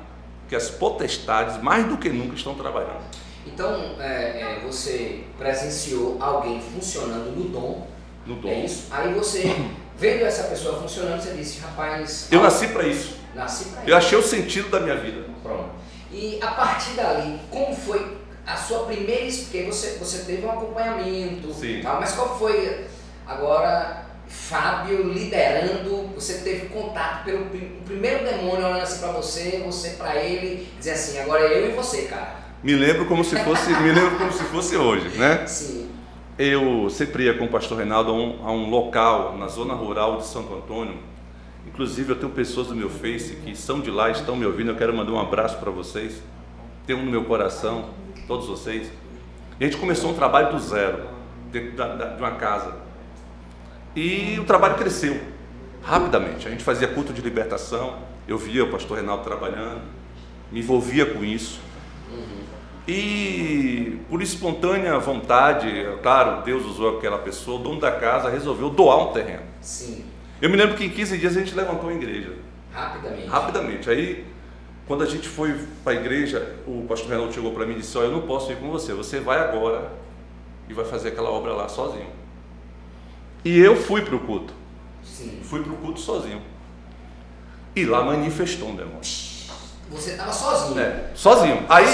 que 0.50 0.56
as 0.56 0.70
potestades, 0.70 1.62
mais 1.62 1.86
do 1.88 1.98
que 1.98 2.10
nunca, 2.10 2.36
estão 2.36 2.56
trabalhando. 2.56 3.02
Então, 3.46 3.96
é, 4.00 4.42
é, 4.42 4.62
você 4.66 5.24
presenciou 5.38 6.18
alguém 6.22 6.62
funcionando 6.62 7.36
no 7.36 7.50
dom. 7.50 7.88
No 8.26 8.36
dom. 8.36 8.50
É 8.50 8.66
isso? 8.66 8.88
Aí 8.92 9.14
você 9.14 9.56
Vendo 10.02 10.26
essa 10.26 10.46
pessoa 10.46 10.82
funcionando, 10.82 11.22
você 11.22 11.34
disse, 11.34 11.60
rapaz. 11.60 12.28
Eu 12.32 12.42
nasci 12.42 12.70
para 12.70 12.88
isso. 12.88 13.18
Nasci 13.36 13.66
para 13.66 13.82
isso. 13.82 13.90
Eu 13.92 13.96
achei 13.96 14.18
o 14.18 14.24
sentido 14.24 14.68
da 14.70 14.80
minha 14.80 14.96
vida. 14.96 15.26
Pronto. 15.44 15.70
E 16.12 16.40
a 16.42 16.48
partir 16.48 16.94
dali, 16.94 17.40
como 17.52 17.76
foi 17.76 18.18
a 18.44 18.58
sua 18.58 18.88
primeira. 18.88 19.32
Porque 19.32 19.62
você, 19.62 20.00
você 20.00 20.24
teve 20.24 20.44
um 20.44 20.50
acompanhamento, 20.50 21.54
Sim. 21.54 21.82
Tal, 21.84 22.00
mas 22.00 22.14
qual 22.14 22.36
foi 22.40 22.88
agora, 23.28 24.06
Fábio 24.28 25.04
liderando? 25.04 26.10
Você 26.16 26.40
teve 26.40 26.70
contato 26.70 27.24
pelo 27.24 27.46
o 27.46 27.84
primeiro 27.86 28.26
demônio 28.26 28.66
olhando 28.66 28.82
assim 28.82 29.02
para 29.02 29.12
você, 29.12 29.62
você 29.64 29.92
para 29.92 30.16
ele, 30.16 30.68
dizer 30.80 30.94
assim: 30.94 31.20
agora 31.20 31.44
é 31.44 31.60
eu 31.60 31.70
e 31.70 31.74
você, 31.74 32.06
cara. 32.06 32.38
Me 32.64 32.74
lembro 32.74 33.06
como 33.06 33.24
se 33.24 33.36
fosse, 33.44 33.70
me 33.70 33.92
lembro 33.92 34.18
como 34.18 34.34
se 34.34 34.44
fosse 34.46 34.76
hoje, 34.76 35.16
né? 35.20 35.46
Sim 35.46 35.91
eu 36.38 36.90
sempre 36.90 37.26
ia 37.26 37.38
com 37.38 37.46
o 37.46 37.48
pastor 37.48 37.78
Reinaldo 37.78 38.12
a 38.12 38.14
um, 38.14 38.48
a 38.48 38.52
um, 38.52 38.70
local 38.70 39.38
na 39.38 39.48
zona 39.48 39.74
rural 39.74 40.18
de 40.18 40.26
Santo 40.26 40.54
Antônio. 40.54 40.98
Inclusive, 41.68 42.12
eu 42.12 42.16
tenho 42.16 42.32
pessoas 42.32 42.68
do 42.68 42.76
meu 42.76 42.90
Face 42.90 43.36
que 43.36 43.56
são 43.56 43.80
de 43.80 43.92
lá, 43.92 44.10
estão 44.10 44.36
me 44.36 44.46
ouvindo. 44.46 44.72
Eu 44.72 44.76
quero 44.76 44.94
mandar 44.94 45.12
um 45.12 45.20
abraço 45.20 45.58
para 45.58 45.70
vocês. 45.70 46.22
Tem 46.88 46.96
um 46.96 47.04
no 47.04 47.12
meu 47.12 47.26
coração, 47.26 47.90
todos 48.28 48.48
vocês. 48.48 48.92
E 49.60 49.64
a 49.64 49.68
gente 49.68 49.80
começou 49.80 50.10
um 50.10 50.16
trabalho 50.16 50.52
do 50.52 50.60
zero, 50.60 51.04
dentro 51.52 51.74
da, 51.74 51.96
da, 51.96 52.06
de 52.16 52.22
uma 52.22 52.32
casa. 52.32 52.76
E 53.96 54.40
o 54.40 54.46
trabalho 54.46 54.76
cresceu 54.76 55.20
rapidamente. 55.84 56.48
A 56.48 56.52
gente 56.52 56.64
fazia 56.64 56.88
culto 56.88 57.14
de 57.14 57.22
libertação. 57.22 58.00
Eu 58.28 58.38
via 58.38 58.64
o 58.64 58.70
pastor 58.70 58.98
Reinaldo 58.98 59.24
trabalhando, 59.24 59.82
me 60.52 60.60
envolvia 60.60 61.06
com 61.06 61.24
isso. 61.24 61.60
E 62.88 64.00
por 64.10 64.22
espontânea 64.22 64.98
vontade, 64.98 65.70
claro, 66.02 66.44
Deus 66.44 66.66
usou 66.66 66.98
aquela 66.98 67.20
pessoa, 67.20 67.60
o 67.60 67.64
dono 67.64 67.80
da 67.80 67.92
casa 67.92 68.30
resolveu 68.30 68.70
doar 68.70 69.10
um 69.10 69.14
terreno. 69.14 69.44
Sim. 69.62 70.06
Eu 70.42 70.50
me 70.50 70.58
lembro 70.58 70.76
que 70.76 70.86
em 70.86 70.90
15 70.90 71.18
dias 71.18 71.38
a 71.38 71.40
gente 71.40 71.54
levantou 71.54 71.90
a 71.90 71.94
igreja. 71.94 72.34
Rapidamente. 72.74 73.28
Rapidamente. 73.28 73.90
Aí, 73.90 74.26
quando 74.88 75.04
a 75.04 75.06
gente 75.06 75.28
foi 75.28 75.56
para 75.84 75.94
a 75.94 75.96
igreja, 75.96 76.56
o 76.66 76.86
pastor 76.88 77.12
Renato 77.12 77.34
chegou 77.34 77.54
para 77.54 77.66
mim 77.66 77.74
e 77.74 77.78
disse: 77.78 77.98
Olha, 77.98 78.08
eu 78.08 78.12
não 78.12 78.22
posso 78.22 78.52
ir 78.52 78.56
com 78.56 78.70
você, 78.72 78.94
você 78.94 79.20
vai 79.20 79.40
agora 79.40 79.92
e 80.68 80.74
vai 80.74 80.86
fazer 80.86 81.10
aquela 81.10 81.30
obra 81.30 81.54
lá 81.54 81.70
sozinho. 81.70 82.10
E 83.46 83.58
eu 83.60 83.76
fui 83.76 84.02
para 84.02 84.16
o 84.16 84.20
culto. 84.20 84.54
Sim. 85.04 85.40
Fui 85.44 85.62
para 85.62 85.72
o 85.72 85.78
culto 85.78 86.00
sozinho. 86.00 86.42
E 87.76 87.86
lá 87.86 88.04
manifestou 88.04 88.70
um 88.70 88.76
demônio. 88.76 89.00
Você 89.92 90.12
estava 90.12 90.32
sozinho. 90.32 90.80
É, 90.80 91.10
sozinho. 91.14 91.66
Aí. 91.68 91.86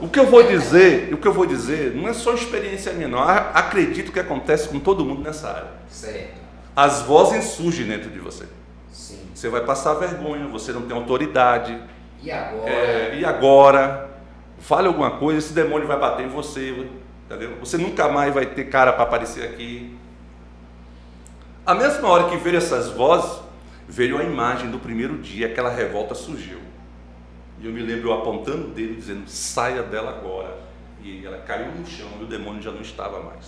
O 0.00 0.08
que 0.08 0.18
eu 0.18 0.26
vou 0.26 0.42
dizer, 0.42 1.14
o 1.14 1.16
que 1.16 1.28
eu 1.28 1.32
vou 1.32 1.46
dizer, 1.46 1.94
não 1.94 2.08
é 2.08 2.12
só 2.12 2.34
experiência 2.34 2.92
minha, 2.92 3.06
não. 3.06 3.20
Acredito 3.20 4.10
que 4.10 4.18
acontece 4.18 4.68
com 4.68 4.80
todo 4.80 5.04
mundo 5.04 5.22
nessa 5.22 5.48
área. 5.48 5.68
Certo. 5.88 6.38
As 6.74 7.02
vozes 7.02 7.44
surgem 7.44 7.86
dentro 7.86 8.10
de 8.10 8.18
você. 8.18 8.46
Sim. 8.92 9.20
Você 9.32 9.48
vai 9.48 9.64
passar 9.64 9.94
vergonha, 9.94 10.46
você 10.48 10.72
não 10.72 10.82
tem 10.82 10.96
autoridade. 10.96 11.80
E 12.22 12.32
agora? 12.32 12.70
É, 12.70 13.18
e 13.18 13.24
agora? 13.24 14.10
Fale 14.58 14.88
alguma 14.88 15.12
coisa, 15.12 15.38
esse 15.38 15.52
demônio 15.52 15.86
vai 15.86 15.98
bater 15.98 16.26
em 16.26 16.28
você, 16.28 16.88
entendeu? 17.26 17.56
Você 17.60 17.78
nunca 17.78 18.08
mais 18.08 18.34
vai 18.34 18.46
ter 18.46 18.64
cara 18.64 18.92
para 18.92 19.04
aparecer 19.04 19.44
aqui. 19.44 19.96
A 21.64 21.74
mesma 21.74 22.08
hora 22.08 22.28
que 22.28 22.36
veio 22.36 22.56
essas 22.56 22.88
vozes, 22.90 23.40
veio 23.86 24.18
a 24.18 24.24
imagem 24.24 24.68
do 24.68 24.80
primeiro 24.80 25.16
dia, 25.18 25.46
aquela 25.46 25.70
revolta 25.70 26.14
surgiu. 26.14 26.58
E 27.60 27.66
eu 27.66 27.72
me 27.72 27.80
lembro 27.80 28.10
eu 28.10 28.12
apontando 28.14 28.68
dele 28.68 28.94
dizendo: 28.94 29.28
saia 29.28 29.82
dela 29.82 30.10
agora. 30.10 30.58
E 31.02 31.24
ela 31.24 31.38
caiu 31.38 31.72
no 31.72 31.86
chão 31.86 32.08
e 32.20 32.24
o 32.24 32.26
demônio 32.26 32.60
já 32.60 32.70
não 32.70 32.80
estava 32.80 33.22
mais. 33.22 33.46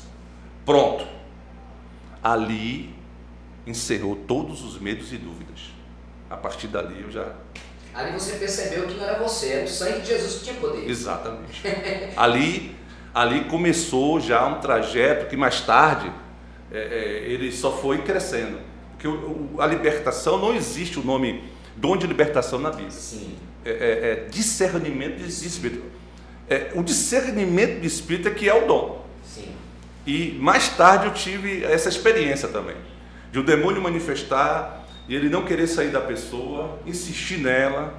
Pronto. 0.65 1.07
ali 2.23 2.95
encerrou 3.67 4.17
todos 4.17 4.63
os 4.63 4.79
medos 4.79 5.13
e 5.13 5.17
dúvidas. 5.17 5.73
A 6.29 6.37
partir 6.37 6.69
dali 6.69 7.03
eu 7.03 7.11
já. 7.11 7.33
Ali 7.93 8.13
você 8.13 8.37
percebeu 8.37 8.87
que 8.87 8.95
não 8.95 9.05
era 9.05 9.19
você, 9.19 9.49
era 9.49 9.65
o 9.65 9.69
sangue 9.69 10.01
de 10.01 10.09
Jesus 10.09 10.39
que 10.39 10.45
tinha 10.45 10.57
poder. 10.57 10.89
Exatamente. 10.89 11.61
ali, 12.17 12.77
ali 13.13 13.45
começou 13.45 14.21
já 14.21 14.47
um 14.47 14.61
trajeto 14.61 15.29
que 15.29 15.37
mais 15.37 15.61
tarde 15.63 16.11
é, 16.71 16.79
é, 16.79 17.31
ele 17.31 17.51
só 17.51 17.73
foi 17.73 18.03
crescendo. 18.03 18.61
Porque 18.93 19.09
o, 19.09 19.55
o, 19.57 19.61
a 19.61 19.67
libertação 19.67 20.39
não 20.39 20.55
existe 20.55 21.01
o 21.01 21.05
nome 21.05 21.43
dom 21.77 21.97
de 21.97 22.07
libertação 22.07 22.59
na 22.59 22.71
Bíblia. 22.71 22.91
Sim. 22.91 23.37
É, 23.65 23.71
é, 23.71 24.11
é 24.11 24.29
discernimento 24.31 25.19
de 25.19 25.29
espírito. 25.29 25.85
É, 26.49 26.73
o 26.75 26.83
discernimento 26.83 27.81
de 27.81 27.87
espírito 27.87 28.29
é 28.29 28.31
que 28.33 28.49
é 28.49 28.55
o 28.55 28.67
dom. 28.67 29.07
Sim. 29.25 29.55
E 30.07 30.33
mais 30.41 30.69
tarde 30.71 31.07
eu 31.07 31.15
tive 31.15 31.65
essa 31.65 31.89
experiência 31.89 32.49
também, 32.49 32.77
de 33.31 33.39
o 33.39 33.43
demônio 33.43 33.81
manifestar 33.81 34.85
e 35.09 35.15
ele 35.15 35.29
não 35.29 35.45
querer 35.45 35.67
sair 35.67 35.91
da 35.91 36.01
pessoa, 36.01 36.79
insistir 36.87 37.39
nela 37.39 37.95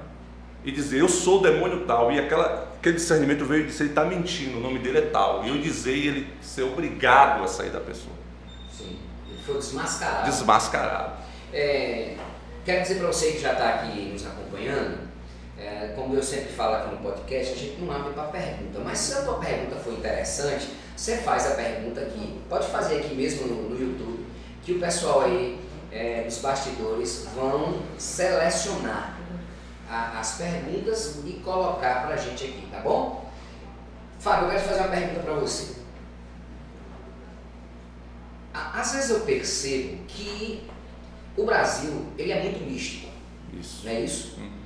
e 0.64 0.70
dizer 0.70 1.00
eu 1.00 1.08
sou 1.08 1.40
o 1.40 1.42
demônio 1.42 1.84
tal. 1.86 2.12
E 2.12 2.18
aquela, 2.18 2.72
aquele 2.78 2.96
discernimento 2.96 3.44
veio 3.44 3.64
e 3.64 3.66
disse 3.66 3.82
ele 3.82 3.90
está 3.90 4.04
mentindo, 4.04 4.58
o 4.58 4.60
nome 4.60 4.78
dele 4.78 4.98
é 4.98 5.02
tal. 5.02 5.44
E 5.44 5.48
eu 5.48 5.58
dizer 5.58 5.96
e 5.96 6.08
ele 6.08 6.32
ser 6.40 6.62
obrigado 6.62 7.42
a 7.42 7.46
sair 7.46 7.70
da 7.70 7.80
pessoa. 7.80 8.14
Sim, 8.70 8.98
ele 9.28 9.42
foi 9.44 9.56
desmascarado. 9.56 10.30
Desmascarado. 10.30 11.12
É, 11.52 12.16
quero 12.64 12.82
dizer 12.82 12.94
para 12.96 13.06
você 13.06 13.32
que 13.32 13.40
já 13.40 13.52
está 13.52 13.68
aqui 13.68 14.10
nos 14.12 14.26
acompanhando, 14.26 14.98
é, 15.58 15.92
como 15.94 16.14
eu 16.14 16.22
sempre 16.22 16.52
falo 16.52 16.76
aqui 16.76 16.94
no 16.94 16.96
podcast, 16.98 17.52
a 17.52 17.56
gente 17.56 17.80
não 17.80 17.92
abre 17.92 18.12
para 18.12 18.24
pergunta, 18.24 18.80
mas 18.80 18.98
se 18.98 19.14
a 19.14 19.22
tua 19.22 19.38
pergunta 19.38 19.76
for 19.76 19.92
interessante, 19.92 20.68
você 20.96 21.18
faz 21.18 21.46
a 21.50 21.54
pergunta 21.54 22.00
aqui, 22.00 22.40
pode 22.48 22.66
fazer 22.68 22.98
aqui 22.98 23.14
mesmo 23.14 23.46
no, 23.46 23.70
no 23.70 23.80
YouTube, 23.80 24.26
que 24.62 24.72
o 24.72 24.80
pessoal 24.80 25.22
aí 25.22 25.60
é, 25.90 26.22
dos 26.22 26.38
bastidores 26.38 27.26
vão 27.34 27.82
selecionar 27.98 29.18
a, 29.88 30.18
as 30.18 30.36
perguntas 30.36 31.20
e 31.24 31.32
colocar 31.44 32.06
para 32.06 32.14
a 32.14 32.16
gente 32.16 32.44
aqui, 32.44 32.68
tá 32.70 32.80
bom? 32.80 33.30
Fábio, 34.18 34.46
eu 34.46 34.50
quero 34.52 34.62
fazer 34.62 34.80
uma 34.80 34.88
pergunta 34.88 35.20
para 35.20 35.34
você. 35.34 35.82
Às 38.54 38.92
vezes 38.92 39.10
eu 39.10 39.20
percebo 39.20 40.04
que 40.06 40.68
o 41.36 41.44
Brasil 41.44 42.06
ele 42.16 42.32
é 42.32 42.42
muito 42.42 42.62
místico. 42.64 43.10
Isso. 43.58 43.84
Não 43.84 43.92
é 43.92 44.00
isso? 44.00 44.38
Uhum. 44.38 44.61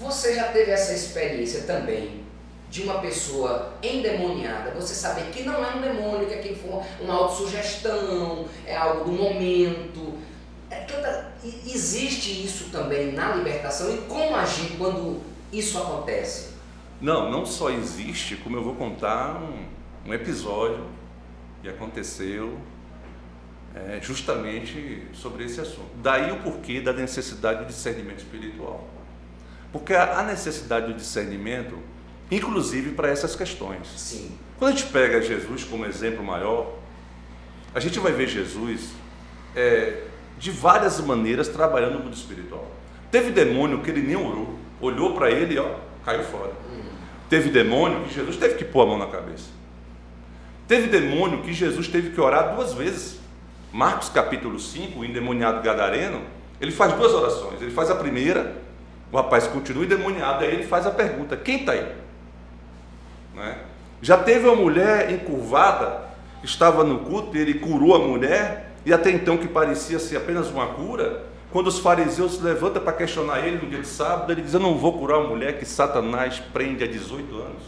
Você 0.00 0.34
já 0.34 0.44
teve 0.44 0.70
essa 0.70 0.94
experiência 0.94 1.64
também 1.64 2.24
de 2.70 2.82
uma 2.84 3.00
pessoa 3.00 3.74
endemoniada, 3.82 4.70
você 4.70 4.94
saber 4.94 5.24
que 5.30 5.42
não 5.42 5.62
é 5.62 5.74
um 5.74 5.80
demônio, 5.80 6.26
que 6.26 6.34
aquilo 6.34 6.56
foi 6.56 6.70
uma 7.04 7.14
autossugestão, 7.14 8.46
é 8.64 8.74
algo 8.74 9.04
do 9.04 9.12
momento. 9.12 10.18
É, 10.70 10.86
existe 11.66 12.44
isso 12.44 12.70
também 12.70 13.12
na 13.12 13.34
libertação 13.34 13.92
e 13.92 13.98
como 14.02 14.34
agir 14.36 14.76
quando 14.78 15.20
isso 15.52 15.76
acontece? 15.76 16.54
Não, 17.00 17.30
não 17.30 17.44
só 17.44 17.70
existe, 17.70 18.36
como 18.36 18.56
eu 18.56 18.62
vou 18.62 18.76
contar 18.76 19.42
um, 19.42 19.66
um 20.08 20.14
episódio 20.14 20.86
que 21.60 21.68
aconteceu 21.68 22.56
é, 23.74 23.98
justamente 24.00 25.08
sobre 25.12 25.44
esse 25.44 25.60
assunto. 25.60 25.90
Daí 25.96 26.30
o 26.30 26.36
porquê 26.38 26.80
da 26.80 26.92
necessidade 26.92 27.64
do 27.64 27.66
discernimento 27.66 28.18
espiritual. 28.18 28.88
Porque 29.72 29.94
a 29.94 30.22
necessidade 30.22 30.86
do 30.86 30.94
discernimento, 30.94 31.78
inclusive 32.30 32.90
para 32.90 33.08
essas 33.08 33.36
questões. 33.36 33.86
Sim. 33.96 34.36
Quando 34.58 34.74
a 34.74 34.76
gente 34.76 34.90
pega 34.90 35.22
Jesus 35.22 35.64
como 35.64 35.86
exemplo 35.86 36.24
maior, 36.24 36.74
a 37.74 37.80
gente 37.80 37.98
vai 37.98 38.12
ver 38.12 38.28
Jesus 38.28 38.90
é, 39.54 40.02
de 40.38 40.50
várias 40.50 41.00
maneiras 41.00 41.48
trabalhando 41.48 41.98
no 41.98 42.04
mundo 42.04 42.14
espiritual. 42.14 42.66
Teve 43.10 43.30
demônio 43.30 43.80
que 43.80 43.90
ele 43.90 44.02
nem 44.02 44.16
orou, 44.16 44.58
olhou 44.80 45.14
para 45.14 45.30
ele 45.30 45.54
e 45.54 45.58
ó, 45.58 45.76
caiu 46.04 46.24
fora. 46.24 46.52
Hum. 46.70 46.82
Teve 47.28 47.50
demônio 47.50 48.02
que 48.04 48.14
Jesus 48.14 48.36
teve 48.36 48.56
que 48.56 48.64
pôr 48.64 48.82
a 48.82 48.86
mão 48.86 48.98
na 48.98 49.06
cabeça. 49.06 49.50
Teve 50.66 50.88
demônio 50.88 51.42
que 51.42 51.52
Jesus 51.52 51.88
teve 51.88 52.10
que 52.10 52.20
orar 52.20 52.54
duas 52.54 52.72
vezes. 52.72 53.18
Marcos 53.72 54.08
capítulo 54.08 54.58
5, 54.58 54.98
o 54.98 55.04
endemoniado 55.04 55.62
gadareno, 55.62 56.22
ele 56.60 56.72
faz 56.72 56.92
duas 56.92 57.12
orações. 57.12 57.62
Ele 57.62 57.70
faz 57.70 57.90
a 57.90 57.94
primeira, 57.94 58.56
o 59.12 59.16
rapaz 59.16 59.46
continua 59.46 59.84
endemoniado, 59.84 60.44
aí 60.44 60.52
ele 60.52 60.66
faz 60.66 60.86
a 60.86 60.90
pergunta: 60.90 61.36
quem 61.36 61.60
está 61.60 61.72
aí? 61.72 61.86
É? 63.38 63.54
Já 64.02 64.16
teve 64.16 64.46
uma 64.46 64.56
mulher 64.56 65.10
encurvada, 65.10 66.02
estava 66.42 66.84
no 66.84 67.00
culto, 67.00 67.36
ele 67.36 67.54
curou 67.54 67.94
a 67.94 67.98
mulher, 67.98 68.72
e 68.84 68.92
até 68.92 69.10
então 69.10 69.36
que 69.36 69.48
parecia 69.48 69.98
ser 69.98 70.16
apenas 70.16 70.48
uma 70.48 70.66
cura. 70.68 71.28
Quando 71.50 71.66
os 71.66 71.80
fariseus 71.80 72.36
se 72.36 72.42
levantam 72.42 72.82
para 72.82 72.92
questionar 72.92 73.44
ele 73.44 73.56
no 73.56 73.68
dia 73.68 73.80
de 73.80 73.88
sábado, 73.88 74.30
ele 74.30 74.42
diz: 74.42 74.54
Eu 74.54 74.60
não 74.60 74.76
vou 74.76 74.98
curar 74.98 75.18
uma 75.18 75.28
mulher 75.28 75.58
que 75.58 75.64
Satanás 75.64 76.40
prende 76.52 76.84
há 76.84 76.86
18 76.86 77.34
anos. 77.34 77.62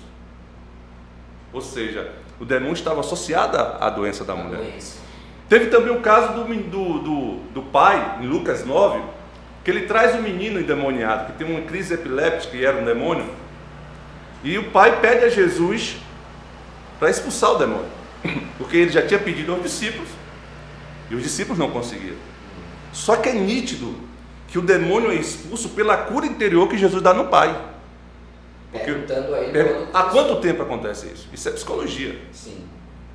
Ou 1.53 1.61
seja, 1.61 2.13
o 2.41 2.45
demônio 2.45 2.75
estava 2.75 3.01
associado 3.01 3.57
à 3.57 3.91
doença 3.91 4.25
da 4.25 4.35
mulher. 4.35 4.79
Teve 5.49 5.67
também 5.67 5.95
o 5.95 6.01
caso 6.01 6.33
do, 6.33 6.45
do, 6.45 6.99
do, 7.01 7.35
do 7.53 7.63
pai, 7.63 8.21
em 8.23 8.27
Lucas 8.27 8.65
9, 8.65 9.03
que 9.65 9.71
ele 9.71 9.83
traz 9.83 10.15
um 10.15 10.23
menino 10.23 10.61
endemoniado, 10.61 11.33
que 11.33 11.39
tem 11.39 11.47
uma 11.47 11.63
crise 11.63 11.95
epiléptica 11.95 12.57
e 12.57 12.65
era 12.65 12.77
um 12.77 12.85
demônio, 12.85 13.27
e 14.43 14.59
o 14.59 14.71
pai 14.71 15.01
pede 15.01 15.25
a 15.25 15.29
Jesus 15.29 15.99
para 16.99 17.11
expulsar 17.11 17.53
o 17.53 17.59
demônio, 17.59 17.91
porque 18.59 18.77
ele 18.77 18.91
já 18.91 19.07
tinha 19.07 19.21
pedido 19.21 19.53
aos 19.53 19.63
discípulos, 19.63 20.09
e 21.11 21.15
os 21.15 21.23
discípulos 21.23 21.59
não 21.59 21.71
conseguiram. 21.71 22.17
Só 22.93 23.17
que 23.17 23.29
é 23.29 23.33
nítido 23.33 23.95
que 24.49 24.59
o 24.59 24.63
demônio 24.63 25.11
é 25.11 25.15
expulso 25.15 25.71
pela 25.71 25.97
cura 25.97 26.27
interior 26.27 26.69
que 26.69 26.77
Jesus 26.77 27.03
dá 27.03 27.15
no 27.15 27.29
pai. 27.29 27.59
Porque, 28.71 28.87
Perguntando 28.93 29.35
a 29.35 29.41
ele. 29.41 29.87
Há 29.93 30.05
quanto 30.05 30.41
tempo 30.41 30.63
acontece 30.63 31.07
isso? 31.07 31.29
Isso 31.33 31.49
é 31.49 31.53
psicologia. 31.53 32.19
Sim. 32.33 32.65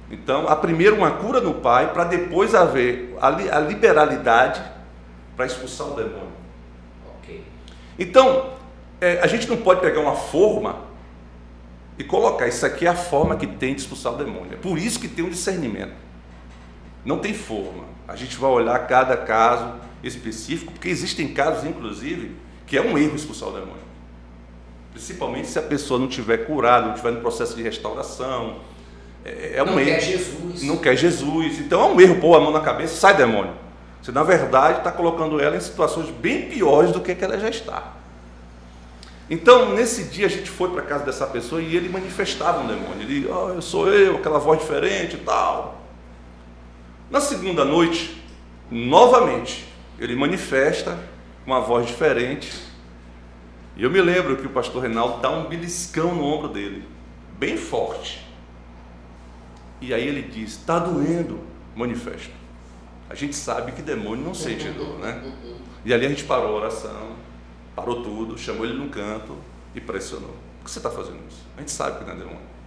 Então, 0.10 0.48
há 0.48 0.56
primeiro 0.56 0.96
uma 0.96 1.12
cura 1.12 1.42
no 1.42 1.56
pai, 1.56 1.92
para 1.92 2.06
depois 2.06 2.56
haver 2.56 3.16
a, 3.20 3.28
a 3.28 3.60
liberalidade 3.60 4.62
para 5.36 5.46
expulsar 5.46 5.88
o 5.88 5.96
demônio. 5.96 6.37
Então, 7.98 8.54
é, 9.02 9.20
a 9.20 9.28
gente 9.28 9.48
não 9.48 9.58
pode 9.58 9.82
pegar 9.82 10.00
uma 10.00 10.16
forma 10.16 10.88
e 11.98 12.04
colocar 12.04 12.48
isso 12.48 12.66
aqui 12.66 12.86
é 12.86 12.90
a 12.90 12.96
forma 12.96 13.36
que 13.36 13.48
tem 13.48 13.74
de 13.74 13.82
expulsar 13.82 14.14
o 14.14 14.18
demônio. 14.18 14.54
É 14.54 14.56
por 14.56 14.78
isso 14.78 15.00
que 15.00 15.08
tem 15.08 15.26
um 15.26 15.30
discernimento. 15.30 15.94
Não 17.04 17.18
tem 17.20 17.34
forma. 17.34 17.86
A 18.08 18.16
gente 18.16 18.38
vai 18.38 18.52
olhar 18.52 18.78
cada 18.88 19.18
caso 19.18 19.76
específico, 20.04 20.72
porque 20.72 20.90
existem 20.90 21.34
casos, 21.34 21.66
inclusive, 21.66 22.36
que 22.66 22.78
é 22.78 22.82
um 22.82 22.98
erro 22.98 23.16
expulsar 23.16 23.50
o 23.50 23.52
demônio. 23.52 23.88
Principalmente 24.92 25.48
se 25.48 25.58
a 25.58 25.62
pessoa 25.62 26.00
não 26.00 26.08
tiver 26.08 26.38
curada, 26.46 26.86
não 26.88 26.94
estiver 26.94 27.12
no 27.12 27.22
processo 27.22 27.56
de 27.56 27.64
restauração, 27.64 28.60
é, 29.26 29.54
é 29.56 29.64
um 29.64 29.68
não 29.68 29.80
erro. 29.80 29.90
quer 29.90 30.02
Jesus. 30.02 30.64
Não 30.64 30.78
quer 30.78 30.96
Jesus. 30.96 31.60
Então 31.60 31.82
é 31.82 31.94
um 31.94 32.00
erro 32.00 32.20
pôr 32.20 32.36
a 32.36 32.40
mão 32.40 32.52
na 32.52 32.62
cabeça, 32.62 32.96
sai 32.96 33.18
demônio. 33.18 33.54
Você, 34.08 34.14
na 34.14 34.24
verdade, 34.24 34.78
está 34.78 34.90
colocando 34.90 35.38
ela 35.38 35.58
em 35.58 35.60
situações 35.60 36.10
bem 36.10 36.48
piores 36.48 36.94
do 36.94 37.02
que, 37.02 37.14
que 37.14 37.26
ela 37.26 37.38
já 37.38 37.50
está. 37.50 37.92
Então, 39.30 39.76
nesse 39.76 40.06
dia, 40.06 40.28
a 40.28 40.30
gente 40.30 40.50
foi 40.50 40.70
para 40.70 40.82
a 40.82 40.86
casa 40.86 41.04
dessa 41.04 41.28
pessoa 41.28 41.62
e 41.62 41.76
ele 41.76 41.90
manifestava 41.90 42.62
um 42.62 42.68
demônio. 42.68 43.02
Ele, 43.02 43.28
oh, 43.28 43.50
eu 43.50 43.62
sou 43.62 43.92
eu, 43.92 44.16
aquela 44.16 44.40
voz 44.40 44.62
diferente 44.62 45.18
e 45.18 45.20
tal. 45.20 45.82
Na 47.12 47.20
segunda 47.20 47.66
noite, 47.66 48.24
novamente, 48.72 49.68
ele 50.00 50.16
manifesta 50.16 50.98
uma 51.46 51.60
voz 51.60 51.86
diferente. 51.86 52.50
E 53.76 53.84
eu 53.84 53.92
me 53.92 54.00
lembro 54.00 54.38
que 54.38 54.48
o 54.48 54.52
pastor 54.52 54.84
Reinaldo 54.84 55.20
dá 55.20 55.30
um 55.32 55.50
beliscão 55.50 56.16
no 56.16 56.24
ombro 56.24 56.48
dele, 56.48 56.88
bem 57.38 57.58
forte. 57.58 58.26
E 59.82 59.94
aí 59.94 60.08
ele 60.08 60.22
diz: 60.22 60.52
está 60.52 60.80
doendo, 60.80 61.42
manifesto. 61.76 62.47
A 63.10 63.16
gente 63.16 63.36
sabe 63.36 63.72
que 63.72 63.82
demônio 63.82 64.24
não 64.24 64.34
sente 64.34 64.70
dor, 64.70 65.00
né? 65.00 65.34
E 65.86 65.94
ali 65.94 66.06
a 66.06 66.10
gente 66.10 66.26
parou 66.26 66.48
a 66.48 66.52
oração, 66.52 67.16
parou 67.76 68.04
tudo, 68.04 68.38
chamou 68.38 68.66
ele 68.66 68.74
num 68.74 68.90
canto 68.90 69.36
e 69.74 69.80
pressionou. 69.80 70.36
Por 70.60 70.66
que 70.66 70.72
você 70.72 70.80
está 70.80 70.90
fazendo 70.90 71.20
isso? 71.30 71.46
A 71.56 71.62
gente 71.62 71.72
sabe 71.72 72.00
que 72.00 72.04
não 72.04 72.14
é 72.14 72.16
demônio. 72.18 72.58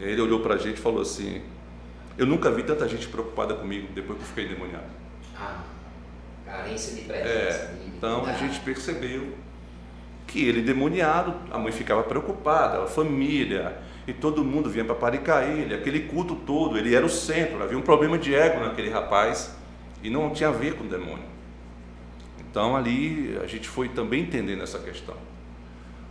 E 0.00 0.04
aí 0.04 0.10
ele 0.10 0.20
olhou 0.20 0.40
para 0.40 0.54
a 0.54 0.58
gente 0.58 0.78
e 0.78 0.80
falou 0.80 1.00
assim: 1.00 1.42
Eu 2.18 2.26
nunca 2.26 2.50
vi 2.50 2.64
tanta 2.64 2.88
gente 2.88 3.06
preocupada 3.06 3.54
comigo 3.54 3.88
depois 3.94 4.18
que 4.18 4.24
eu 4.24 4.28
fiquei 4.28 4.46
endemoniado. 4.46 4.86
Ah, 5.38 5.60
carência 6.44 6.94
de 6.94 7.02
presença. 7.02 7.28
É, 7.28 7.76
então 7.86 8.24
a 8.24 8.32
gente 8.32 8.58
percebeu 8.60 9.34
que 10.26 10.44
ele 10.44 10.62
demoniado, 10.62 11.34
a 11.50 11.58
mãe 11.58 11.70
ficava 11.70 12.02
preocupada, 12.02 12.82
a 12.82 12.86
família, 12.86 13.78
e 14.06 14.12
todo 14.12 14.44
mundo 14.44 14.68
vinha 14.68 14.84
para 14.84 14.94
paricar 14.94 15.44
ele, 15.44 15.74
aquele 15.74 16.00
culto 16.00 16.34
todo, 16.34 16.76
ele 16.76 16.94
era 16.94 17.06
o 17.06 17.10
centro, 17.10 17.62
havia 17.62 17.78
um 17.78 17.82
problema 17.82 18.18
de 18.18 18.34
ego 18.34 18.60
naquele 18.60 18.90
rapaz 18.90 19.54
e 20.02 20.10
não 20.10 20.30
tinha 20.30 20.48
a 20.48 20.52
ver 20.52 20.74
com 20.74 20.84
o 20.84 20.88
demônio. 20.88 21.24
Então 22.38 22.76
ali 22.76 23.38
a 23.42 23.46
gente 23.46 23.68
foi 23.68 23.88
também 23.88 24.22
entendendo 24.22 24.62
essa 24.62 24.78
questão. 24.78 25.14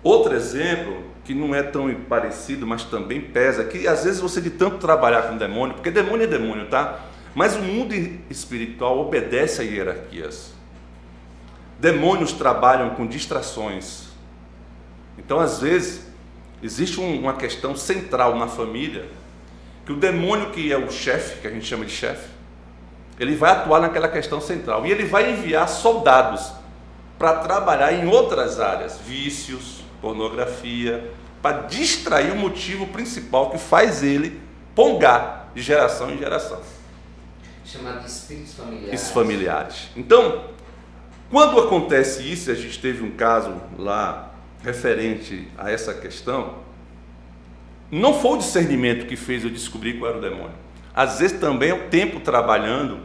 Outro 0.04 0.34
exemplo, 0.34 1.04
que 1.24 1.34
não 1.34 1.54
é 1.54 1.62
tão 1.62 1.94
parecido, 1.94 2.66
mas 2.66 2.84
também 2.84 3.22
pesa, 3.22 3.64
que 3.66 3.88
às 3.88 4.04
vezes 4.04 4.20
você 4.20 4.42
de 4.42 4.50
tanto 4.50 4.78
trabalhar 4.78 5.24
com 5.24 5.38
demônio, 5.38 5.76
porque 5.76 5.92
demônio 5.92 6.24
é 6.24 6.28
demônio, 6.28 6.68
tá? 6.68 7.06
Mas 7.36 7.56
o 7.56 7.60
mundo 7.60 7.94
espiritual 8.30 9.00
obedece 9.00 9.62
a 9.62 9.64
hierarquias. 9.64 10.54
Demônios 11.80 12.34
trabalham 12.34 12.92
com 12.92 13.06
distrações. 13.06 14.10
Então, 15.18 15.40
às 15.40 15.62
vezes, 15.62 16.11
existe 16.62 17.00
uma 17.00 17.34
questão 17.34 17.76
central 17.76 18.38
na 18.38 18.48
família, 18.48 19.06
que 19.86 19.92
o 19.92 19.96
demônio 19.96 20.52
que 20.52 20.72
é 20.72 20.78
o 20.78 20.92
chefe, 20.92 21.42
que 21.42 21.48
a 21.48 21.52
gente 21.52 21.66
chama 21.66 21.86
de 21.86 21.92
chefe, 21.92 22.30
ele 23.20 23.36
vai 23.36 23.52
atuar 23.52 23.82
naquela 23.82 24.08
questão 24.08 24.40
central 24.42 24.86
e 24.86 24.92
ele 24.92 25.06
vai 25.06 25.32
enviar 25.32 25.68
soldados 25.68 26.52
para 27.18 27.36
trabalhar 27.36 27.94
em 27.94 28.08
outras 28.08 28.60
áreas, 28.60 28.98
vícios, 29.06 29.84
pornografia, 30.02 31.12
para 31.42 31.64
distrair 31.64 32.32
o 32.32 32.36
motivo 32.36 32.88
principal 32.88 33.52
que 33.52 33.58
faz 33.58 34.02
ele 34.02 34.42
pongar 34.74 35.52
de 35.54 35.62
geração 35.62 36.12
em 36.12 36.18
geração. 36.18 36.60
Chamado 37.66 38.00
de 38.00 38.08
espíritos 38.08 38.54
familiares. 38.54 39.12
familiares. 39.12 39.90
Então, 39.96 40.46
quando 41.30 41.60
acontece 41.60 42.24
isso, 42.24 42.52
a 42.52 42.56
gente 42.56 42.80
teve 42.80 43.04
um 43.04 43.12
caso 43.12 43.54
lá 43.78 44.31
referente 44.64 45.48
a 45.58 45.72
essa 45.72 45.94
questão, 45.94 46.56
não 47.92 48.14
foi 48.14 48.32
o 48.32 48.38
discernimento 48.38 49.06
que 49.06 49.16
fez 49.16 49.44
eu 49.44 49.50
descobrir 49.50 50.00
qual 50.00 50.12
era 50.12 50.20
o 50.20 50.22
demônio. 50.22 50.56
Às 50.94 51.20
vezes 51.20 51.40
também 51.40 51.70
é 51.70 51.74
o 51.74 51.90
tempo 51.90 52.20
trabalhando 52.20 53.00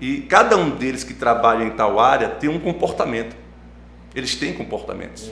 e 0.00 0.22
cada 0.22 0.56
um 0.56 0.70
deles 0.70 1.04
que 1.04 1.14
trabalha 1.14 1.64
em 1.64 1.70
tal 1.70 2.00
área 2.00 2.28
tem 2.28 2.48
um 2.48 2.58
comportamento. 2.58 3.36
Eles 4.14 4.34
têm 4.34 4.52
comportamentos. 4.52 5.30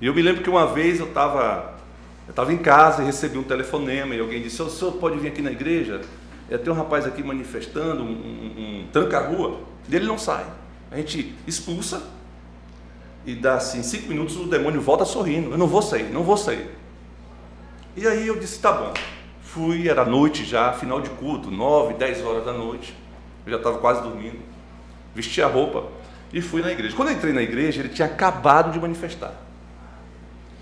E 0.00 0.06
eu 0.06 0.14
me 0.14 0.22
lembro 0.22 0.42
que 0.42 0.50
uma 0.50 0.66
vez 0.66 1.00
eu 1.00 1.06
estava 1.06 1.78
eu 2.26 2.30
estava 2.30 2.52
em 2.52 2.58
casa 2.58 3.02
e 3.02 3.06
recebi 3.06 3.38
um 3.38 3.42
telefonema 3.42 4.14
e 4.14 4.20
alguém 4.20 4.42
disse: 4.42 4.60
O 4.60 4.68
senhor 4.68 4.92
pode 4.92 5.18
vir 5.18 5.28
aqui 5.28 5.40
na 5.40 5.50
igreja? 5.50 6.02
É, 6.50 6.58
tem 6.58 6.72
um 6.72 6.76
rapaz 6.76 7.06
aqui 7.06 7.22
manifestando, 7.22 8.02
um, 8.02 8.06
um, 8.06 8.82
um 8.82 8.86
tranca-rua. 8.92 9.60
E 9.88 9.96
ele 9.96 10.06
não 10.06 10.18
sai. 10.18 10.44
A 10.90 10.96
gente 10.96 11.34
expulsa 11.46 12.02
e 13.26 13.34
dá 13.34 13.54
assim, 13.54 13.82
cinco 13.82 14.08
minutos 14.08 14.36
o 14.36 14.44
demônio 14.44 14.80
volta 14.80 15.04
sorrindo. 15.04 15.50
Eu 15.50 15.58
não 15.58 15.66
vou 15.66 15.82
sair, 15.82 16.10
não 16.10 16.22
vou 16.22 16.36
sair. 16.36 16.70
E 17.96 18.06
aí 18.06 18.26
eu 18.26 18.38
disse: 18.38 18.60
Tá 18.60 18.72
bom. 18.72 18.94
Fui, 19.42 19.88
era 19.88 20.04
noite 20.04 20.44
já, 20.44 20.72
final 20.72 21.00
de 21.00 21.10
culto, 21.10 21.50
nove, 21.50 21.94
dez 21.94 22.24
horas 22.24 22.44
da 22.44 22.52
noite. 22.52 22.94
Eu 23.44 23.52
já 23.52 23.58
estava 23.58 23.78
quase 23.78 24.02
dormindo. 24.02 24.38
Vesti 25.14 25.42
a 25.42 25.46
roupa 25.46 25.86
e 26.32 26.40
fui 26.40 26.60
na 26.62 26.70
igreja. 26.70 26.94
Quando 26.94 27.08
eu 27.08 27.14
entrei 27.14 27.32
na 27.32 27.42
igreja, 27.42 27.80
ele 27.80 27.88
tinha 27.88 28.06
acabado 28.06 28.72
de 28.72 28.78
manifestar. 28.78 29.34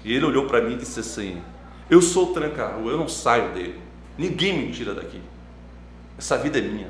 E 0.05 0.13
ele 0.13 0.25
olhou 0.25 0.47
para 0.47 0.63
mim 0.63 0.75
e 0.75 0.79
disse 0.79 1.01
assim: 1.01 1.43
Eu 1.91 2.01
sou 2.01 2.33
tranca-rua, 2.33 2.93
eu 2.93 2.97
não 2.97 3.09
saio 3.09 3.53
dele. 3.53 3.81
Ninguém 4.17 4.67
me 4.67 4.73
tira 4.73 4.95
daqui. 4.95 5.21
Essa 6.17 6.39
vida 6.39 6.59
é 6.59 6.63
minha. 6.63 6.89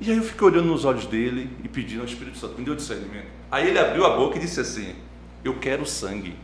E 0.00 0.10
aí 0.10 0.16
eu 0.16 0.22
fiquei 0.22 0.46
olhando 0.46 0.66
nos 0.66 0.86
olhos 0.86 1.04
dele 1.04 1.50
e 1.62 1.68
pedindo 1.68 2.00
ao 2.00 2.06
Espírito 2.06 2.38
Santo, 2.38 2.56
me 2.58 2.64
deu 2.64 2.74
discernimento. 2.74 3.39
Aí 3.50 3.68
ele 3.68 3.78
abriu 3.78 4.06
a 4.06 4.16
boca 4.16 4.36
e 4.36 4.40
disse 4.40 4.60
assim: 4.60 4.94
Eu 5.44 5.58
quero 5.58 5.84
sangue. 5.84 6.36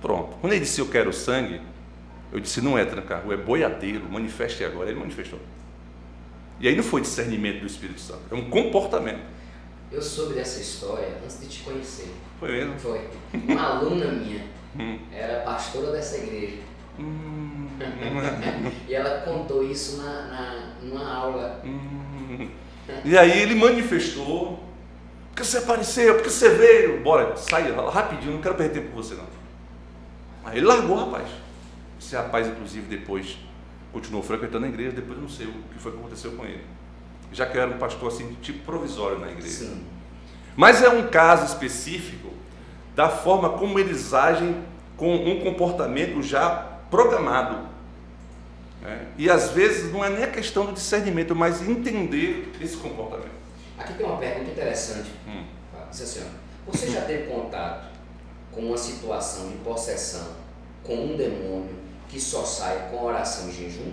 Pronto. 0.00 0.36
Quando 0.40 0.52
ele 0.52 0.60
disse 0.60 0.80
eu 0.80 0.88
quero 0.88 1.12
sangue, 1.12 1.60
eu 2.32 2.40
disse: 2.40 2.60
Não 2.60 2.78
é 2.78 2.84
tranca-rua, 2.84 3.34
é 3.34 3.36
boiadeiro, 3.36 4.08
manifeste 4.10 4.64
agora. 4.64 4.90
Ele 4.90 4.98
manifestou. 5.00 5.38
E 6.60 6.66
aí 6.66 6.76
não 6.76 6.82
foi 6.82 7.00
discernimento 7.00 7.60
do 7.60 7.66
Espírito 7.66 8.00
Santo, 8.00 8.22
é 8.30 8.34
um 8.34 8.50
comportamento. 8.50 9.20
Eu 9.90 10.02
soube 10.02 10.34
dessa 10.34 10.60
história 10.60 11.16
antes 11.22 11.40
de 11.40 11.46
te 11.48 11.62
conhecer. 11.62 12.12
Foi 12.38 12.50
mesmo? 12.52 12.78
Foi. 12.78 13.08
Uma 13.32 13.78
aluna 13.78 14.06
minha 14.06 14.44
hum. 14.78 14.98
era 15.12 15.40
pastora 15.42 15.92
dessa 15.92 16.18
igreja. 16.18 16.58
Hum. 16.98 17.68
e 18.88 18.94
ela 18.94 19.20
contou 19.20 19.62
isso 19.62 19.98
na, 19.98 20.26
na, 20.26 20.74
numa 20.82 21.14
aula. 21.14 21.62
Hum. 21.64 22.50
E 23.04 23.16
aí 23.16 23.40
ele 23.40 23.54
manifestou. 23.54 24.67
Porque 25.38 25.52
você 25.52 25.58
apareceu, 25.58 26.14
porque 26.14 26.30
você 26.30 26.48
veio. 26.48 27.00
Bora, 27.00 27.36
sai 27.36 27.70
rapidinho, 27.70 28.32
não 28.32 28.40
quero 28.40 28.56
perder 28.56 28.80
tempo 28.80 28.90
com 28.90 28.96
você 28.96 29.14
não. 29.14 29.22
Aí 30.44 30.58
ele 30.58 30.66
largou 30.66 30.96
o 30.96 31.04
rapaz. 31.04 31.28
Esse 32.00 32.16
rapaz, 32.16 32.48
inclusive, 32.48 32.88
depois 32.88 33.38
continuou 33.92 34.24
frequentando 34.24 34.66
a 34.66 34.68
igreja, 34.68 34.90
depois 34.90 35.16
não 35.16 35.28
sei 35.28 35.46
o 35.46 35.52
que 35.72 35.78
foi 35.78 35.92
que 35.92 35.98
aconteceu 35.98 36.32
com 36.32 36.44
ele. 36.44 36.64
Já 37.32 37.46
que 37.46 37.56
era 37.56 37.70
um 37.70 37.78
pastor 37.78 38.08
assim, 38.08 38.36
tipo 38.42 38.64
provisório 38.64 39.20
na 39.20 39.30
igreja. 39.30 39.66
Sim. 39.66 39.84
Mas 40.56 40.82
é 40.82 40.88
um 40.88 41.06
caso 41.06 41.44
específico 41.44 42.32
da 42.96 43.08
forma 43.08 43.50
como 43.50 43.78
eles 43.78 44.12
agem 44.12 44.64
com 44.96 45.14
um 45.14 45.38
comportamento 45.44 46.20
já 46.20 46.50
programado. 46.90 47.60
Né? 48.82 49.06
E 49.16 49.30
às 49.30 49.50
vezes 49.50 49.92
não 49.92 50.04
é 50.04 50.10
nem 50.10 50.24
a 50.24 50.30
questão 50.32 50.66
do 50.66 50.72
discernimento, 50.72 51.32
mas 51.36 51.62
entender 51.62 52.50
esse 52.60 52.76
comportamento. 52.76 53.38
Aqui 53.78 53.94
tem 53.94 54.06
uma 54.06 54.16
pergunta 54.16 54.50
interessante. 54.50 55.10
Hum. 55.26 55.44
Diz 55.90 56.02
assim, 56.02 56.20
ó, 56.24 56.70
você 56.70 56.90
já 56.90 57.02
teve 57.02 57.30
contato 57.30 57.88
com 58.52 58.60
uma 58.62 58.76
situação 58.76 59.48
de 59.48 59.56
possessão 59.58 60.26
com 60.82 60.94
um 60.94 61.16
demônio 61.16 61.76
que 62.08 62.20
só 62.20 62.44
sai 62.44 62.88
com 62.90 63.04
oração 63.04 63.48
e 63.48 63.52
jejum, 63.52 63.92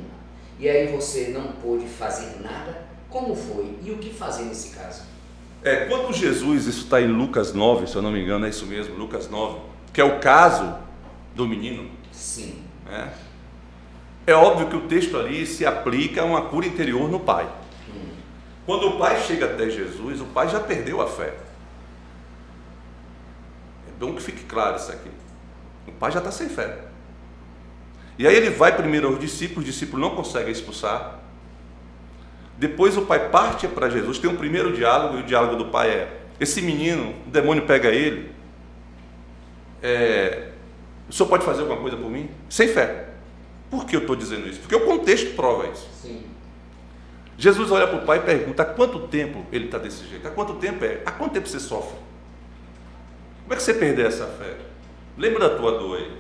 e 0.58 0.69
aí 0.69 0.88
você 0.88 1.28
não 1.30 1.52
pôde 1.54 1.86
fazer 1.86 2.41
nada, 2.41 2.86
como 3.10 3.36
foi? 3.36 3.78
E 3.84 3.91
o 3.91 3.98
que 3.98 4.13
fazer 4.13 4.43
nesse 4.43 4.69
caso? 4.76 5.04
É, 5.62 5.86
quando 5.86 6.13
Jesus, 6.13 6.65
isso 6.65 6.84
está 6.84 7.02
em 7.02 7.08
Lucas 7.08 7.54
9, 7.54 7.88
se 7.88 7.95
eu 7.95 8.02
não 8.02 8.12
me 8.12 8.21
engano, 8.21 8.45
é 8.45 8.50
isso 8.50 8.65
mesmo, 8.65 8.95
Lucas 8.95 9.30
9, 9.30 9.60
que 9.91 10.00
é 10.00 10.04
o 10.04 10.19
caso 10.19 10.78
do 11.36 11.45
menino. 11.45 11.89
Sim. 12.12 12.63
É, 12.89 13.10
é 14.28 14.34
óbvio 14.34 14.67
que 14.67 14.76
o 14.76 14.88
texto 14.88 15.17
ali 15.17 15.45
se 15.45 15.65
aplica 15.65 16.21
a 16.21 16.26
uma 16.26 16.43
cura 16.43 16.65
interior 16.65 17.10
no 17.10 17.19
pai. 17.19 17.48
Quando 18.65 18.88
o 18.88 18.97
pai 18.97 19.21
chega 19.21 19.45
até 19.45 19.69
Jesus, 19.69 20.21
o 20.21 20.25
pai 20.25 20.49
já 20.49 20.60
perdeu 20.60 21.01
a 21.01 21.08
fé. 21.08 21.34
É 23.88 23.91
bom 23.99 24.13
que 24.15 24.21
fique 24.21 24.43
claro 24.43 24.78
isso 24.78 24.91
aqui. 24.91 25.12
O 25.88 25.91
pai 25.91 26.12
já 26.12 26.19
está 26.19 26.32
sem 26.32 26.49
fé. 26.49 26.80
E 28.17 28.28
aí 28.28 28.36
ele 28.36 28.49
vai 28.49 28.75
primeiro 28.75 29.08
aos 29.08 29.19
discípulos, 29.19 29.67
os 29.67 29.73
discípulos 29.73 30.01
não 30.01 30.15
conseguem 30.15 30.51
expulsar. 30.51 31.19
Depois 32.58 32.97
o 32.97 33.04
pai 33.04 33.30
parte 33.30 33.67
para 33.67 33.89
Jesus, 33.89 34.17
tem 34.17 34.30
um 34.30 34.38
primeiro 34.38 34.73
diálogo, 34.73 35.17
e 35.17 35.21
o 35.21 35.23
diálogo 35.23 35.58
do 35.58 35.65
pai 35.65 35.89
é: 35.89 36.21
esse 36.39 36.62
menino, 36.62 37.13
o 37.28 37.30
demônio 37.30 37.65
pega 37.65 37.89
ele, 37.89 38.32
é, 39.84 40.49
o 41.08 41.13
senhor 41.13 41.30
pode 41.30 41.45
fazer 41.45 41.62
alguma 41.62 41.80
coisa 41.80 41.97
por 41.97 42.10
mim? 42.10 42.30
Sem 42.49 42.67
fé. 42.67 43.10
Por 43.69 43.86
que 43.86 43.95
eu 43.95 44.01
estou 44.01 44.15
dizendo 44.15 44.47
isso? 44.47 44.60
Porque 44.60 44.75
o 44.75 44.86
contexto 44.86 45.36
prova 45.36 45.67
isso. 45.67 45.88
Sim. 46.01 46.23
Jesus 47.38 47.71
olha 47.71 47.88
para 47.88 47.98
o 47.98 48.06
pai 48.06 48.19
e 48.19 48.21
pergunta: 48.21 48.63
há 48.63 48.65
quanto 48.65 49.08
tempo 49.08 49.45
ele 49.52 49.65
está 49.65 49.78
desse 49.78 50.06
jeito? 50.08 50.28
Há 50.28 50.32
quanto 50.32 50.54
tempo 50.56 50.84
é? 50.86 51.02
Há 51.06 51.12
quanto 51.12 51.34
tempo 51.34 51.48
você 51.48 51.60
sofre? 51.60 51.98
Como 53.43 53.54
é 53.54 53.56
que 53.56 53.63
você 53.63 53.74
perdeu 53.74 54.08
essa 54.08 54.26
fé? 54.26 54.58
Lembra 55.17 55.50
da 55.50 55.58
tua 55.58 55.78
dor 55.78 55.98
aí? 55.98 56.12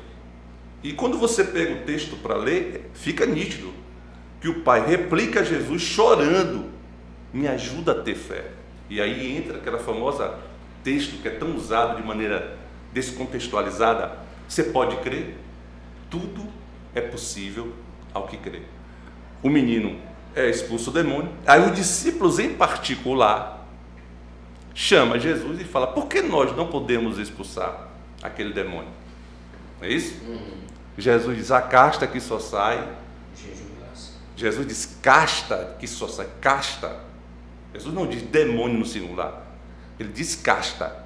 E 0.83 0.93
quando 0.93 1.17
você 1.17 1.43
pega 1.43 1.73
o 1.73 1.85
texto 1.85 2.15
para 2.17 2.35
ler, 2.35 2.91
fica 2.93 3.25
nítido 3.25 3.73
que 4.39 4.47
o 4.47 4.61
pai 4.61 4.85
replica 4.85 5.43
Jesus 5.43 5.81
chorando: 5.81 6.69
Me 7.33 7.47
ajuda 7.47 7.93
a 7.93 7.95
ter 7.95 8.15
fé. 8.15 8.51
E 8.89 9.01
aí 9.01 9.35
entra 9.35 9.57
aquela 9.57 9.79
famosa 9.79 10.37
texto 10.83 11.19
que 11.21 11.27
é 11.27 11.31
tão 11.31 11.55
usado 11.55 11.97
de 11.97 12.07
maneira 12.07 12.57
descontextualizada: 12.93 14.19
Você 14.47 14.65
pode 14.65 14.97
crer? 14.97 15.35
Tudo 16.09 16.45
é 16.93 17.01
possível 17.01 17.73
ao 18.13 18.27
que 18.27 18.37
crê. 18.37 18.61
O 19.41 19.49
menino 19.49 19.99
é 20.35 20.49
expulso 20.49 20.91
do 20.91 21.01
demônio. 21.01 21.31
Aí 21.47 21.61
os 21.61 21.75
discípulos, 21.75 22.37
em 22.39 22.53
particular, 22.53 23.65
chama 24.73 25.17
Jesus 25.17 25.59
e 25.61 25.63
fala: 25.63 25.87
Por 25.87 26.07
que 26.07 26.21
nós 26.21 26.55
não 26.55 26.67
podemos 26.67 27.17
expulsar 27.17 27.87
aquele 28.21 28.53
demônio? 28.53 28.89
É 29.81 29.89
isso? 29.89 30.21
Uhum. 30.25 30.57
Jesus 30.97 31.37
diz: 31.37 31.51
a 31.51 31.61
casta 31.61 32.05
que 32.05 32.19
só 32.19 32.39
sai. 32.39 32.85
Jesus 34.35 34.67
diz 34.67 34.97
casta 35.01 35.77
que 35.79 35.87
só 35.87 36.09
sai. 36.09 36.27
Casta. 36.41 36.99
Jesus 37.73 37.93
não 37.93 38.05
diz 38.05 38.21
demônio 38.21 38.77
no 38.77 38.85
singular. 38.85 39.43
Ele 39.97 40.09
diz 40.09 40.35
casta. 40.35 41.05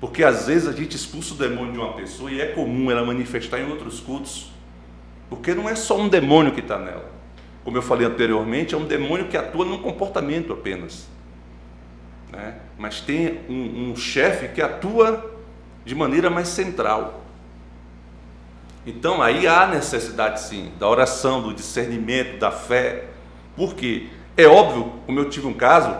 Porque 0.00 0.22
às 0.22 0.46
vezes 0.46 0.68
a 0.68 0.72
gente 0.72 0.94
expulsa 0.94 1.34
o 1.34 1.36
demônio 1.36 1.72
de 1.72 1.78
uma 1.78 1.94
pessoa 1.94 2.30
e 2.30 2.40
é 2.40 2.46
comum 2.46 2.90
ela 2.90 3.04
manifestar 3.04 3.58
em 3.58 3.68
outros 3.68 3.98
cultos. 3.98 4.52
Porque 5.28 5.52
não 5.54 5.68
é 5.68 5.74
só 5.74 5.98
um 5.98 6.08
demônio 6.08 6.52
que 6.52 6.60
está 6.60 6.78
nela. 6.78 7.15
Como 7.66 7.76
eu 7.76 7.82
falei 7.82 8.06
anteriormente, 8.06 8.76
é 8.76 8.78
um 8.78 8.84
demônio 8.84 9.26
que 9.26 9.36
atua 9.36 9.64
num 9.64 9.78
comportamento 9.78 10.52
apenas. 10.52 11.08
Né? 12.30 12.54
Mas 12.78 13.00
tem 13.00 13.40
um, 13.48 13.90
um 13.90 13.96
chefe 13.96 14.46
que 14.54 14.62
atua 14.62 15.32
de 15.84 15.92
maneira 15.92 16.30
mais 16.30 16.46
central. 16.46 17.24
Então 18.86 19.20
aí 19.20 19.48
há 19.48 19.66
necessidade 19.66 20.42
sim 20.42 20.70
da 20.78 20.88
oração, 20.88 21.42
do 21.42 21.52
discernimento, 21.52 22.38
da 22.38 22.52
fé. 22.52 23.06
Porque 23.56 24.10
é 24.36 24.46
óbvio, 24.46 24.92
como 25.04 25.18
eu 25.18 25.28
tive 25.28 25.48
um 25.48 25.54
caso 25.54 25.92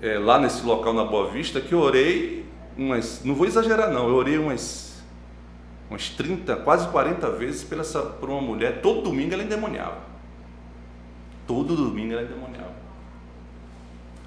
é, 0.00 0.18
lá 0.18 0.38
nesse 0.38 0.64
local 0.64 0.94
na 0.94 1.04
Boa 1.04 1.28
Vista, 1.28 1.60
que 1.60 1.74
eu 1.74 1.80
orei, 1.80 2.46
umas, 2.78 3.22
não 3.22 3.34
vou 3.34 3.46
exagerar 3.46 3.90
não, 3.90 4.08
eu 4.08 4.14
orei 4.14 4.38
umas, 4.38 5.02
umas 5.90 6.08
30, 6.08 6.56
quase 6.56 6.88
40 6.88 7.30
vezes 7.32 7.62
pela 7.62 7.84
por 7.84 8.30
uma 8.30 8.40
mulher, 8.40 8.80
todo 8.80 9.02
domingo 9.02 9.34
ela 9.34 9.42
endemoniava. 9.42 10.09
Todo 11.50 11.74
domingo 11.74 12.12
ela 12.12 12.22
endemoniava. 12.22 12.70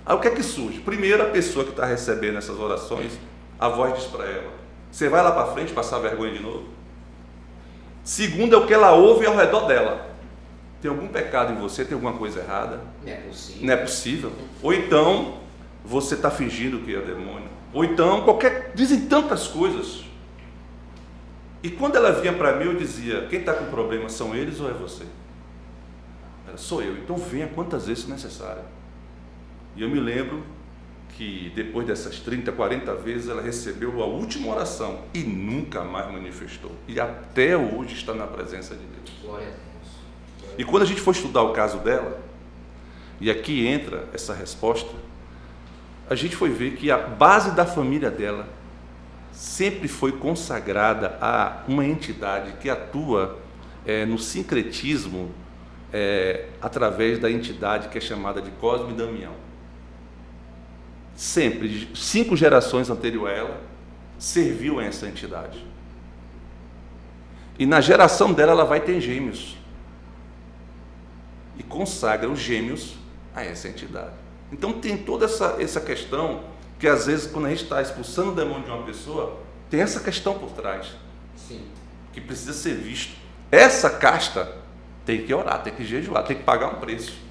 Aí 0.06 0.14
o 0.14 0.20
que 0.20 0.28
é 0.28 0.32
que 0.32 0.44
surge? 0.44 0.82
Primeiro 0.82 1.24
a 1.24 1.28
pessoa 1.28 1.64
que 1.64 1.72
está 1.72 1.86
recebendo 1.86 2.38
essas 2.38 2.60
orações, 2.60 3.18
a 3.58 3.70
voz 3.70 3.94
diz 3.94 4.08
para 4.08 4.26
ela, 4.26 4.52
você 4.92 5.08
vai 5.08 5.24
lá 5.24 5.32
para 5.32 5.54
frente 5.54 5.72
passar 5.72 6.00
vergonha 6.00 6.34
de 6.34 6.42
novo? 6.42 6.66
Segundo 8.04 8.56
é 8.56 8.58
o 8.58 8.68
que 8.68 8.74
ela 8.74 8.92
ouve 8.92 9.26
ao 9.26 9.38
redor 9.38 9.68
dela. 9.68 10.06
Tem 10.82 10.92
algum 10.92 11.08
pecado 11.08 11.54
em 11.54 11.56
você? 11.56 11.86
Tem 11.86 11.94
alguma 11.94 12.12
coisa 12.12 12.42
errada? 12.42 12.82
Não 13.06 13.14
é 13.14 13.16
possível. 13.16 13.66
Não 13.66 13.74
é 13.74 13.78
possível. 13.78 14.32
Ou 14.62 14.74
então 14.74 15.38
você 15.86 16.16
está 16.16 16.30
fingindo 16.30 16.80
que 16.80 16.94
é 16.94 17.00
demônio. 17.00 17.48
Ou 17.72 17.86
então 17.86 18.24
qualquer. 18.24 18.74
Dizem 18.76 19.08
tantas 19.08 19.48
coisas. 19.48 20.04
E 21.64 21.70
quando 21.70 21.96
ela 21.96 22.12
vinha 22.12 22.34
para 22.34 22.58
mim, 22.58 22.66
eu 22.66 22.76
dizia: 22.76 23.28
quem 23.30 23.40
está 23.40 23.54
com 23.54 23.68
problema 23.68 24.10
são 24.10 24.36
eles 24.36 24.60
ou 24.60 24.70
é 24.70 24.74
você? 24.74 25.06
Ela, 26.54 26.58
sou 26.58 26.82
eu. 26.82 26.98
Então 26.98 27.18
venha 27.18 27.48
quantas 27.48 27.88
vezes 27.88 28.08
necessário. 28.08 28.62
E 29.76 29.82
eu 29.82 29.90
me 29.90 30.00
lembro 30.00 30.44
que 31.10 31.52
depois 31.56 31.86
dessas 31.86 32.20
30, 32.20 32.52
40 32.52 32.94
vezes 32.96 33.28
ela 33.28 33.42
recebeu 33.42 34.02
a 34.02 34.06
última 34.06 34.54
oração 34.54 35.02
e 35.14 35.20
nunca 35.20 35.84
mais 35.84 36.12
manifestou. 36.12 36.72
E 36.88 37.00
até 37.00 37.58
hoje 37.58 37.96
está 37.96 38.14
na 38.14 38.28
presença 38.28 38.76
de 38.76 38.86
Deus. 38.86 39.18
Glória 39.22 39.48
a 39.48 39.50
Deus. 39.50 39.94
Glória 40.40 40.56
E 40.58 40.64
quando 40.64 40.84
a 40.84 40.86
gente 40.86 41.02
for 41.02 41.12
estudar 41.12 41.42
o 41.42 41.54
caso 41.54 41.80
dela, 41.80 42.22
e 43.20 43.30
aqui 43.30 43.66
entra 43.66 44.08
essa 44.14 44.34
resposta, 44.34 44.92
a 46.10 46.16
gente 46.16 46.36
foi 46.36 46.50
ver 46.50 46.76
que 46.76 46.92
a 46.92 46.98
base 46.98 47.52
da 47.52 47.66
família 47.66 48.12
dela 48.12 48.48
sempre 49.32 49.88
foi 49.88 50.12
consagrada 50.12 51.18
a 51.22 51.64
uma 51.68 51.86
entidade 51.86 52.54
que 52.60 52.70
atua 52.70 53.40
eh, 53.86 54.06
no 54.06 54.20
sincretismo 54.20 55.32
eh, 55.94 56.48
através 56.60 57.20
da 57.20 57.30
entidade 57.30 57.90
que 57.90 58.00
é 58.00 58.02
chamada 58.02 58.42
de 58.42 58.50
Cosme 58.52 58.92
e 58.92 58.96
Damião. 58.96 59.36
Sempre, 61.16 61.88
cinco 61.94 62.36
gerações 62.36 62.90
anterior 62.90 63.30
a 63.30 63.32
ela, 63.32 63.62
serviu 64.18 64.80
a 64.80 64.84
essa 64.84 65.08
entidade. 65.08 65.64
E 67.60 67.68
na 67.68 67.80
geração 67.80 68.34
dela, 68.34 68.54
ela 68.54 68.66
vai 68.66 68.82
ter 68.82 69.00
gêmeos. 69.00 69.56
E 71.56 71.62
consagra 71.62 72.28
os 72.28 72.40
gêmeos 72.40 72.96
a 73.36 73.44
essa 73.44 73.68
entidade. 73.68 74.16
Então 74.52 74.74
tem 74.74 74.98
toda 74.98 75.26
essa, 75.26 75.58
essa 75.60 75.80
questão 75.80 76.44
que 76.80 76.88
às 76.88 77.06
vezes 77.06 77.32
quando 77.32 77.46
a 77.46 77.50
gente 77.50 77.64
está 77.64 77.82
expulsando 77.82 78.32
o 78.32 78.36
demônio 78.36 78.64
de 78.64 78.72
uma 78.72 78.84
pessoa, 78.84 79.40
tem 79.70 79.82
essa 79.82 80.00
questão 80.00 80.38
por 80.38 80.52
trás, 80.52 80.88
Sim. 81.36 81.62
que 82.12 82.20
precisa 82.20 82.54
ser 82.54 82.76
visto. 82.76 83.16
Essa 83.52 83.90
casta 83.90 84.63
tem 85.06 85.26
que 85.26 85.34
orar, 85.34 85.62
tem 85.62 85.74
que 85.74 85.84
jejuar, 85.84 86.24
tem 86.24 86.38
que 86.38 86.44
pagar 86.44 86.70
um 86.70 86.80
preço. 86.80 87.22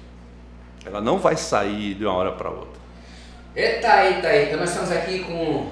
Ela 0.85 1.01
não 1.01 1.17
vai 1.17 1.35
sair 1.37 1.95
de 1.95 2.05
uma 2.05 2.13
hora 2.13 2.31
para 2.33 2.49
outra. 2.49 2.81
Eita, 3.55 4.05
eita, 4.05 4.35
eita. 4.35 4.57
Nós 4.57 4.69
estamos 4.69 4.91
aqui 4.91 5.19
com 5.19 5.33
o 5.33 5.71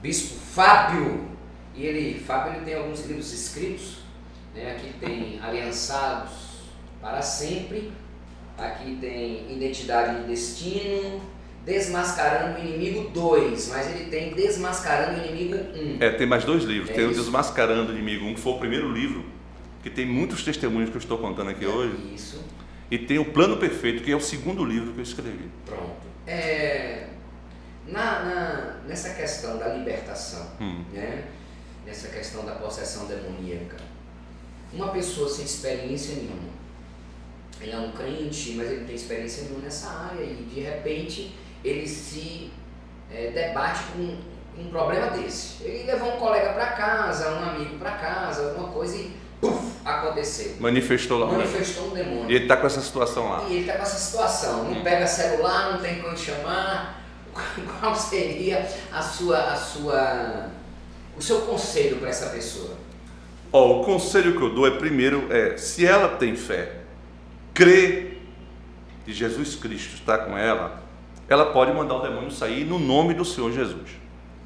Bispo 0.00 0.38
Fábio. 0.38 1.26
E 1.74 1.84
ele, 1.84 2.20
Fábio, 2.20 2.54
ele 2.54 2.64
tem 2.64 2.74
alguns 2.74 3.04
livros 3.06 3.32
escritos. 3.32 3.98
Né? 4.54 4.72
Aqui 4.72 4.92
tem 5.00 5.40
Aliançados 5.42 6.32
para 7.00 7.20
Sempre. 7.20 7.92
Aqui 8.56 8.96
tem 9.00 9.52
Identidade 9.52 10.22
e 10.22 10.26
Destino. 10.28 11.20
Desmascarando 11.64 12.60
o 12.60 12.64
Inimigo 12.64 13.10
2. 13.10 13.68
Mas 13.68 13.90
ele 13.94 14.08
tem 14.08 14.32
Desmascarando 14.34 15.20
o 15.20 15.24
Inimigo 15.26 15.56
1. 15.56 15.96
É, 16.00 16.10
tem 16.10 16.26
mais 16.26 16.44
dois 16.44 16.62
livros. 16.62 16.90
É 16.90 16.94
tem 16.94 17.06
o 17.06 17.10
isso. 17.10 17.20
Desmascarando 17.20 17.90
o 17.90 17.94
Inimigo, 17.94 18.24
um 18.24 18.34
que 18.34 18.40
foi 18.40 18.52
o 18.52 18.58
primeiro 18.58 18.90
livro, 18.92 19.24
que 19.88 19.90
tem 19.94 20.04
muitos 20.04 20.42
testemunhos 20.42 20.90
que 20.90 20.96
eu 20.96 21.00
estou 21.00 21.16
contando 21.16 21.50
aqui 21.50 21.64
hoje. 21.64 22.12
Isso. 22.12 22.42
E 22.90 22.98
tem 22.98 23.18
o 23.20 23.24
Plano 23.26 23.56
Perfeito, 23.56 24.02
que 24.02 24.10
é 24.10 24.16
o 24.16 24.20
segundo 24.20 24.64
livro 24.64 24.92
que 24.92 24.98
eu 24.98 25.02
escrevi. 25.04 25.48
Pronto. 25.64 25.94
É, 26.26 27.06
na, 27.86 28.24
na- 28.24 28.76
nessa 28.88 29.10
questão 29.14 29.58
da 29.58 29.68
libertação, 29.68 30.44
Hum. 30.60 30.82
né? 30.92 31.22
nessa 31.84 32.08
questão 32.08 32.44
da 32.44 32.56
possessão 32.56 33.06
demoníaca, 33.06 33.76
uma 34.72 34.88
pessoa 34.88 35.28
sem 35.28 35.44
experiência 35.44 36.16
nenhuma, 36.16 36.50
ele 37.60 37.70
é 37.70 37.78
um 37.78 37.92
crente, 37.92 38.54
mas 38.56 38.66
ele 38.68 38.80
não 38.80 38.86
tem 38.88 38.96
experiência 38.96 39.44
nenhuma 39.44 39.62
nessa 39.62 39.88
área 39.88 40.20
e 40.24 40.34
de 40.52 40.60
repente 40.62 41.32
ele 41.64 41.86
se 41.86 42.50
é, 43.12 43.30
debate 43.30 43.84
com 43.94 44.16
com 44.56 44.62
um 44.62 44.70
problema 44.70 45.10
desse. 45.10 45.62
Ele 45.62 45.84
levou 45.84 46.16
um 46.16 46.18
colega 46.18 46.54
para 46.54 46.68
casa, 46.68 47.30
um 47.34 47.44
amigo 47.50 47.78
para 47.78 47.90
casa, 47.92 48.48
alguma 48.48 48.68
coisa 48.70 48.96
e 48.96 49.14
puf, 49.40 49.58
aconteceu. 49.84 50.56
Manifestou 50.60 51.18
lá. 51.18 51.26
Manifestou 51.26 51.88
um 51.88 51.94
demônio. 51.94 52.30
E 52.30 52.34
ele 52.34 52.44
está 52.44 52.56
com 52.56 52.66
essa 52.66 52.80
situação 52.80 53.30
lá. 53.30 53.44
E 53.48 53.52
ele 53.52 53.60
está 53.60 53.74
com 53.74 53.82
essa 53.82 53.98
situação, 53.98 54.64
não 54.64 54.82
pega 54.82 55.06
celular, 55.06 55.72
não 55.72 55.80
tem 55.80 56.00
como 56.00 56.16
chamar. 56.16 57.02
Qual 57.80 57.94
seria 57.94 58.66
a 58.92 59.02
sua, 59.02 59.38
a 59.52 59.56
sua, 59.56 60.50
o 61.16 61.22
seu 61.22 61.42
conselho 61.42 61.98
para 61.98 62.08
essa 62.08 62.30
pessoa? 62.30 62.74
Ó, 63.52 63.80
o 63.80 63.84
conselho 63.84 64.36
que 64.36 64.42
eu 64.42 64.54
dou 64.54 64.66
é 64.66 64.72
primeiro 64.72 65.26
é, 65.30 65.56
se 65.56 65.86
ela 65.86 66.08
tem 66.16 66.34
fé, 66.34 66.80
crê 67.54 68.18
que 69.04 69.12
Jesus 69.12 69.54
Cristo 69.54 69.94
está 69.94 70.18
com 70.18 70.36
ela, 70.36 70.82
ela 71.28 71.46
pode 71.46 71.72
mandar 71.72 71.94
o 71.94 72.02
demônio 72.02 72.30
sair 72.30 72.64
no 72.64 72.78
nome 72.78 73.14
do 73.14 73.24
Senhor 73.24 73.52
Jesus. 73.52 73.90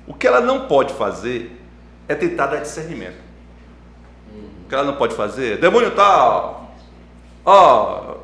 O 0.06 0.14
que 0.14 0.26
ela 0.26 0.40
não 0.40 0.66
pode 0.66 0.92
fazer 0.94 1.58
é 2.08 2.14
tentar 2.14 2.46
dar 2.46 2.60
discernimento. 2.60 3.29
Que 4.70 4.74
ela 4.76 4.84
não 4.84 4.94
pode 4.94 5.16
fazer, 5.16 5.58
demônio 5.58 5.90
tal, 5.90 6.72
ó, 7.44 8.14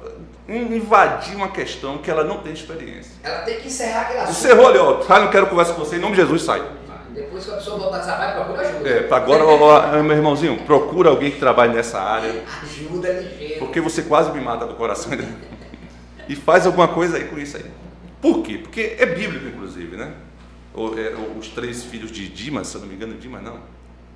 invadir 0.49 1.35
uma 1.35 1.49
questão 1.49 1.99
que 1.99 2.09
ela 2.09 2.23
não 2.23 2.39
tem 2.39 2.53
experiência. 2.53 3.11
Ela 3.25 3.41
tem 3.41 3.59
que 3.59 3.67
encerrar 3.67 4.03
aquele 4.03 4.21
assunto. 4.21 4.37
Encerrou 4.39 4.69
ali, 4.69 4.79
ó, 4.79 5.03
sai, 5.03 5.25
não 5.25 5.31
quero 5.33 5.49
conversa 5.49 5.75
com 5.75 5.81
você, 5.81 5.97
em 5.97 5.99
nome 5.99 6.15
de 6.15 6.23
Jesus, 6.23 6.43
sai. 6.43 6.63
Depois 7.11 7.45
que 7.45 7.51
a 7.51 7.55
pessoa 7.55 7.79
voltar 7.79 7.97
a 7.97 8.01
trabalhar, 8.01 8.35
procura 8.37 8.61
ajuda. 8.61 8.89
É, 8.89 9.13
agora, 9.13 9.45
ó, 9.45 10.03
meu 10.05 10.17
irmãozinho, 10.17 10.57
procura 10.59 11.11
alguém 11.11 11.33
que 11.33 11.41
trabalhe 11.41 11.75
nessa 11.75 12.01
área. 12.01 12.45
Ajuda 12.63 13.11
ligeiro. 13.11 13.59
Porque 13.59 13.81
você 13.81 14.03
quase 14.03 14.31
me 14.31 14.41
mata 14.41 14.67
do 14.67 14.75
coração. 14.75 15.11
E 16.29 16.37
faz 16.37 16.65
alguma 16.65 16.87
coisa 16.87 17.17
aí 17.17 17.25
com 17.25 17.39
isso 17.39 17.57
aí. 17.57 17.65
Por 18.23 18.43
quê? 18.43 18.59
Porque 18.59 18.97
é 19.01 19.07
bíblico, 19.07 19.49
inclusive, 19.49 19.97
né? 19.97 20.13
É, 20.77 21.15
Os 21.37 21.49
três 21.49 21.83
filhos 21.83 22.13
de 22.13 22.29
Dimas, 22.29 22.69
se 22.69 22.77
eu 22.77 22.83
não 22.83 22.89
me 22.89 22.95
engano, 22.95 23.15
Dimas 23.15 23.43
não. 23.43 23.59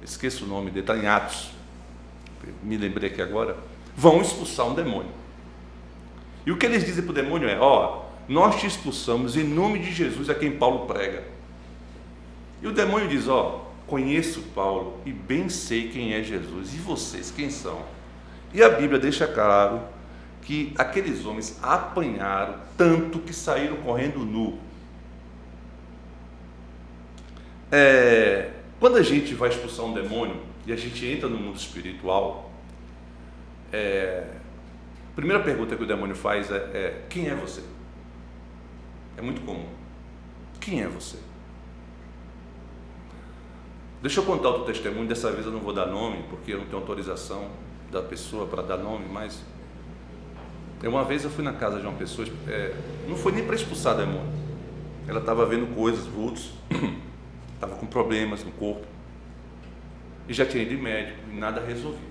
Esqueço 0.01 0.45
o 0.45 0.49
nome 0.49 0.71
dele, 0.71 0.81
está 0.81 0.97
em 0.97 1.09
Atos. 1.09 1.59
Me 2.63 2.77
lembrei 2.77 3.11
aqui 3.11 3.23
agora. 3.23 3.57
Vão 3.97 4.21
expulsar 4.21 4.67
um 4.67 4.75
demônio. 4.75 5.13
E 6.47 6.53
o 6.53 6.57
que 6.57 6.67
eles 6.67 6.85
dizem 6.85 7.03
para 7.03 7.13
o 7.13 7.15
demônio 7.15 7.49
é: 7.49 7.59
Ó, 7.59 8.05
nós 8.29 8.61
te 8.61 8.67
expulsamos 8.67 9.37
em 9.37 9.45
nome 9.45 9.79
de 9.79 9.93
Jesus, 9.93 10.31
a 10.31 10.35
quem 10.35 10.53
Paulo 10.53 10.87
prega. 10.87 11.25
E 12.63 12.67
o 12.67 12.73
demônio 12.73 13.09
diz: 13.09 13.29
Ó, 13.29 13.67
conheço 13.87 14.43
Paulo 14.55 14.99
e 15.05 15.13
bem 15.13 15.49
sei 15.49 15.89
quem 15.89 16.15
é 16.15 16.23
Jesus. 16.23 16.75
E 16.75 16.79
vocês, 16.79 17.31
quem 17.31 17.51
são? 17.51 17.83
E 18.53 18.63
a 18.63 18.69
Bíblia 18.69 18.99
deixa 18.99 19.27
claro 19.27 19.81
que 20.43 20.73
aqueles 20.77 21.27
homens 21.27 21.59
apanharam 21.63 22.55
tanto 22.77 23.19
que 23.19 23.33
saíram 23.33 23.77
correndo 23.77 24.21
nu. 24.21 24.59
É, 27.71 28.50
quando 28.81 28.97
a 28.97 29.03
gente 29.03 29.35
vai 29.35 29.51
expulsar 29.51 29.85
um 29.85 29.93
demônio 29.93 30.37
e 30.67 30.73
a 30.73 30.77
gente 30.77 31.07
entra 31.07 31.29
no 31.29 31.37
mundo 31.37 31.57
espiritual, 31.57 32.51
é, 33.71 34.27
a 35.13 35.15
primeira 35.15 35.43
pergunta 35.43 35.77
que 35.77 35.83
o 35.83 35.87
demônio 35.87 36.17
faz 36.17 36.51
é, 36.51 36.57
é: 36.57 37.03
quem 37.11 37.29
é 37.29 37.35
você? 37.35 37.63
É 39.19 39.23
muito 39.23 39.43
comum. 39.43 39.69
Quem 40.59 40.83
é 40.83 40.89
você? 40.89 41.19
Deixa 44.01 44.21
eu 44.21 44.25
contar 44.25 44.49
outro 44.49 44.65
testemunho. 44.65 45.07
Dessa 45.07 45.31
vez 45.31 45.45
eu 45.45 45.53
não 45.53 45.61
vou 45.61 45.75
dar 45.75 45.87
nome, 45.87 46.25
porque 46.31 46.55
eu 46.55 46.59
não 46.59 46.65
tenho 46.65 46.79
autorização 46.79 47.51
da 47.93 48.01
pessoa 48.01 48.47
para 48.47 48.63
dar 48.63 48.79
nome, 48.79 49.05
mas 49.11 49.45
uma 50.83 51.05
vez 51.05 51.25
eu 51.25 51.31
fui 51.31 51.45
na 51.45 51.53
casa 51.53 51.79
de 51.79 51.87
uma 51.87 51.97
pessoa, 51.97 52.27
é, 52.49 52.75
não 53.07 53.17
foi 53.17 53.33
nem 53.33 53.45
para 53.45 53.55
expulsar 53.55 53.97
demônio. 53.97 54.33
Ela 55.07 55.21
estava 55.21 55.45
vendo 55.45 55.75
coisas, 55.75 56.07
vultos, 56.07 56.53
estava 57.61 57.77
com 57.77 57.87
problemas 57.87 58.43
no 58.43 58.51
corpo. 58.53 58.87
E 60.27 60.33
já 60.33 60.47
tinha 60.47 60.63
ido 60.63 60.73
em 60.73 60.81
médico 60.81 61.19
e 61.31 61.37
nada 61.37 61.61
resolvia. 61.61 62.09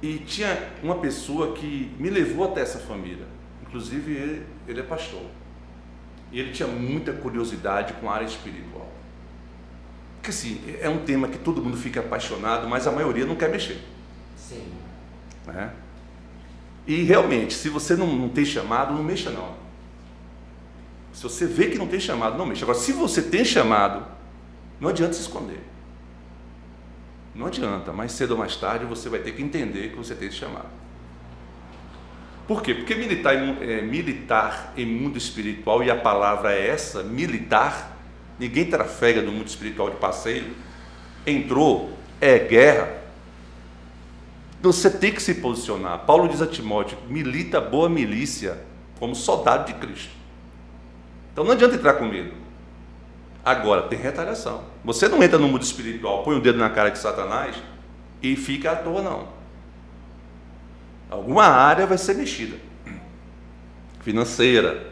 E 0.00 0.18
tinha 0.18 0.70
uma 0.82 0.96
pessoa 0.96 1.54
que 1.54 1.92
me 1.98 2.10
levou 2.10 2.44
até 2.44 2.60
essa 2.60 2.78
família. 2.78 3.26
Inclusive 3.62 4.12
ele, 4.12 4.46
ele 4.68 4.80
é 4.80 4.82
pastor. 4.82 5.22
E 6.30 6.38
ele 6.38 6.52
tinha 6.52 6.68
muita 6.68 7.12
curiosidade 7.12 7.94
com 7.94 8.08
a 8.08 8.14
área 8.14 8.26
espiritual. 8.26 8.88
Porque 10.16 10.30
assim, 10.30 10.60
é 10.80 10.88
um 10.88 11.04
tema 11.04 11.26
que 11.26 11.38
todo 11.38 11.62
mundo 11.62 11.76
fica 11.76 12.00
apaixonado, 12.00 12.68
mas 12.68 12.86
a 12.86 12.92
maioria 12.92 13.26
não 13.26 13.34
quer 13.34 13.50
mexer. 13.50 13.80
Sim. 14.36 14.72
Né? 15.46 15.72
E 16.86 17.02
realmente, 17.02 17.54
se 17.54 17.68
você 17.68 17.96
não, 17.96 18.06
não 18.14 18.28
tem 18.28 18.44
chamado, 18.44 18.94
não 18.94 19.02
mexa 19.02 19.30
não. 19.30 19.63
Se 21.14 21.22
você 21.22 21.46
vê 21.46 21.68
que 21.68 21.78
não 21.78 21.86
tem 21.86 22.00
chamado, 22.00 22.36
não 22.36 22.44
mexa. 22.44 22.64
Agora, 22.64 22.76
se 22.76 22.92
você 22.92 23.22
tem 23.22 23.44
chamado, 23.44 24.04
não 24.80 24.90
adianta 24.90 25.14
se 25.14 25.20
esconder. 25.20 25.60
Não 27.34 27.46
adianta, 27.46 27.92
mais 27.92 28.12
cedo 28.12 28.32
ou 28.32 28.38
mais 28.38 28.56
tarde 28.56 28.84
você 28.84 29.08
vai 29.08 29.20
ter 29.20 29.32
que 29.32 29.42
entender 29.42 29.90
que 29.90 29.96
você 29.96 30.14
tem 30.14 30.28
esse 30.28 30.36
chamado. 30.36 30.68
Por 32.48 32.62
quê? 32.62 32.74
Porque 32.74 32.96
militar, 32.96 33.34
é, 33.34 33.80
militar 33.80 34.72
em 34.76 34.84
mundo 34.84 35.16
espiritual, 35.16 35.82
e 35.82 35.90
a 35.90 35.96
palavra 35.96 36.52
é 36.52 36.68
essa, 36.68 37.02
militar, 37.02 37.96
ninguém 38.38 38.66
trafega 38.66 39.22
no 39.22 39.32
mundo 39.32 39.46
espiritual 39.46 39.90
de 39.90 39.96
passeio, 39.96 40.52
entrou, 41.24 41.96
é 42.20 42.38
guerra. 42.40 43.02
Você 44.60 44.90
tem 44.90 45.12
que 45.12 45.22
se 45.22 45.36
posicionar. 45.36 46.00
Paulo 46.00 46.28
diz 46.28 46.42
a 46.42 46.46
Timóteo: 46.46 46.98
milita 47.08 47.60
boa 47.60 47.88
milícia, 47.88 48.58
como 48.98 49.14
soldado 49.14 49.66
de 49.66 49.74
Cristo. 49.74 50.23
Então 51.34 51.42
não 51.42 51.50
adianta 51.50 51.74
entrar 51.74 51.94
com 51.94 52.04
medo. 52.04 52.32
Agora, 53.44 53.82
tem 53.82 53.98
retaliação. 53.98 54.62
Você 54.84 55.08
não 55.08 55.20
entra 55.20 55.36
no 55.36 55.48
mundo 55.48 55.62
espiritual, 55.62 56.22
põe 56.22 56.36
o 56.36 56.40
dedo 56.40 56.58
na 56.58 56.70
cara 56.70 56.90
de 56.90 56.98
Satanás 56.98 57.56
e 58.22 58.36
fica 58.36 58.70
à 58.70 58.76
toa, 58.76 59.02
não. 59.02 59.28
Alguma 61.10 61.44
área 61.44 61.86
vai 61.86 61.98
ser 61.98 62.14
mexida. 62.14 62.56
Financeira, 64.00 64.86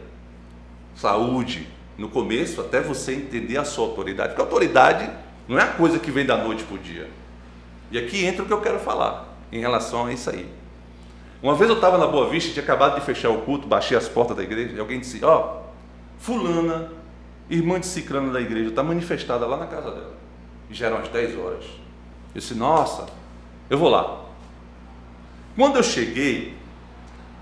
saúde. 0.95 1.67
No 1.97 2.09
começo, 2.09 2.59
até 2.59 2.81
você 2.81 3.13
entender 3.13 3.57
a 3.57 3.63
sua 3.63 3.85
autoridade. 3.85 4.29
Porque 4.29 4.41
autoridade 4.41 5.09
não 5.47 5.57
é 5.57 5.63
a 5.63 5.67
coisa 5.67 5.97
que 5.97 6.11
vem 6.11 6.25
da 6.25 6.35
noite 6.35 6.63
para 6.63 6.75
o 6.75 6.79
dia. 6.79 7.09
E 7.89 7.97
aqui 7.97 8.25
entra 8.25 8.43
o 8.43 8.45
que 8.45 8.53
eu 8.53 8.59
quero 8.59 8.79
falar 8.79 9.37
em 9.49 9.59
relação 9.61 10.07
a 10.07 10.11
isso 10.11 10.29
aí. 10.29 10.45
Uma 11.41 11.55
vez 11.55 11.69
eu 11.69 11.75
estava 11.75 11.97
na 11.97 12.07
Boa 12.07 12.29
Vista, 12.29 12.51
tinha 12.51 12.63
acabado 12.63 12.99
de 12.99 13.05
fechar 13.05 13.29
o 13.29 13.41
culto, 13.41 13.67
baixei 13.67 13.97
as 13.97 14.09
portas 14.09 14.35
da 14.35 14.43
igreja, 14.43 14.75
e 14.75 14.79
alguém 14.79 14.99
disse: 14.99 15.23
Ó, 15.23 15.37
oh, 15.37 15.62
Fulana, 16.23 16.89
irmã 17.49 17.81
de 17.81 17.85
Ciclana 17.85 18.31
da 18.31 18.39
igreja, 18.39 18.69
está 18.69 18.81
manifestada 18.81 19.45
lá 19.45 19.57
na 19.57 19.67
casa 19.67 19.91
dela. 19.91 20.15
E 20.69 20.73
já 20.73 20.85
eram 20.85 20.99
as 20.99 21.09
10 21.09 21.37
horas. 21.37 21.65
Eu 22.33 22.39
disse: 22.39 22.55
Nossa, 22.55 23.07
eu 23.69 23.77
vou 23.77 23.89
lá. 23.89 24.23
Quando 25.53 25.75
eu 25.75 25.83
cheguei, 25.83 26.55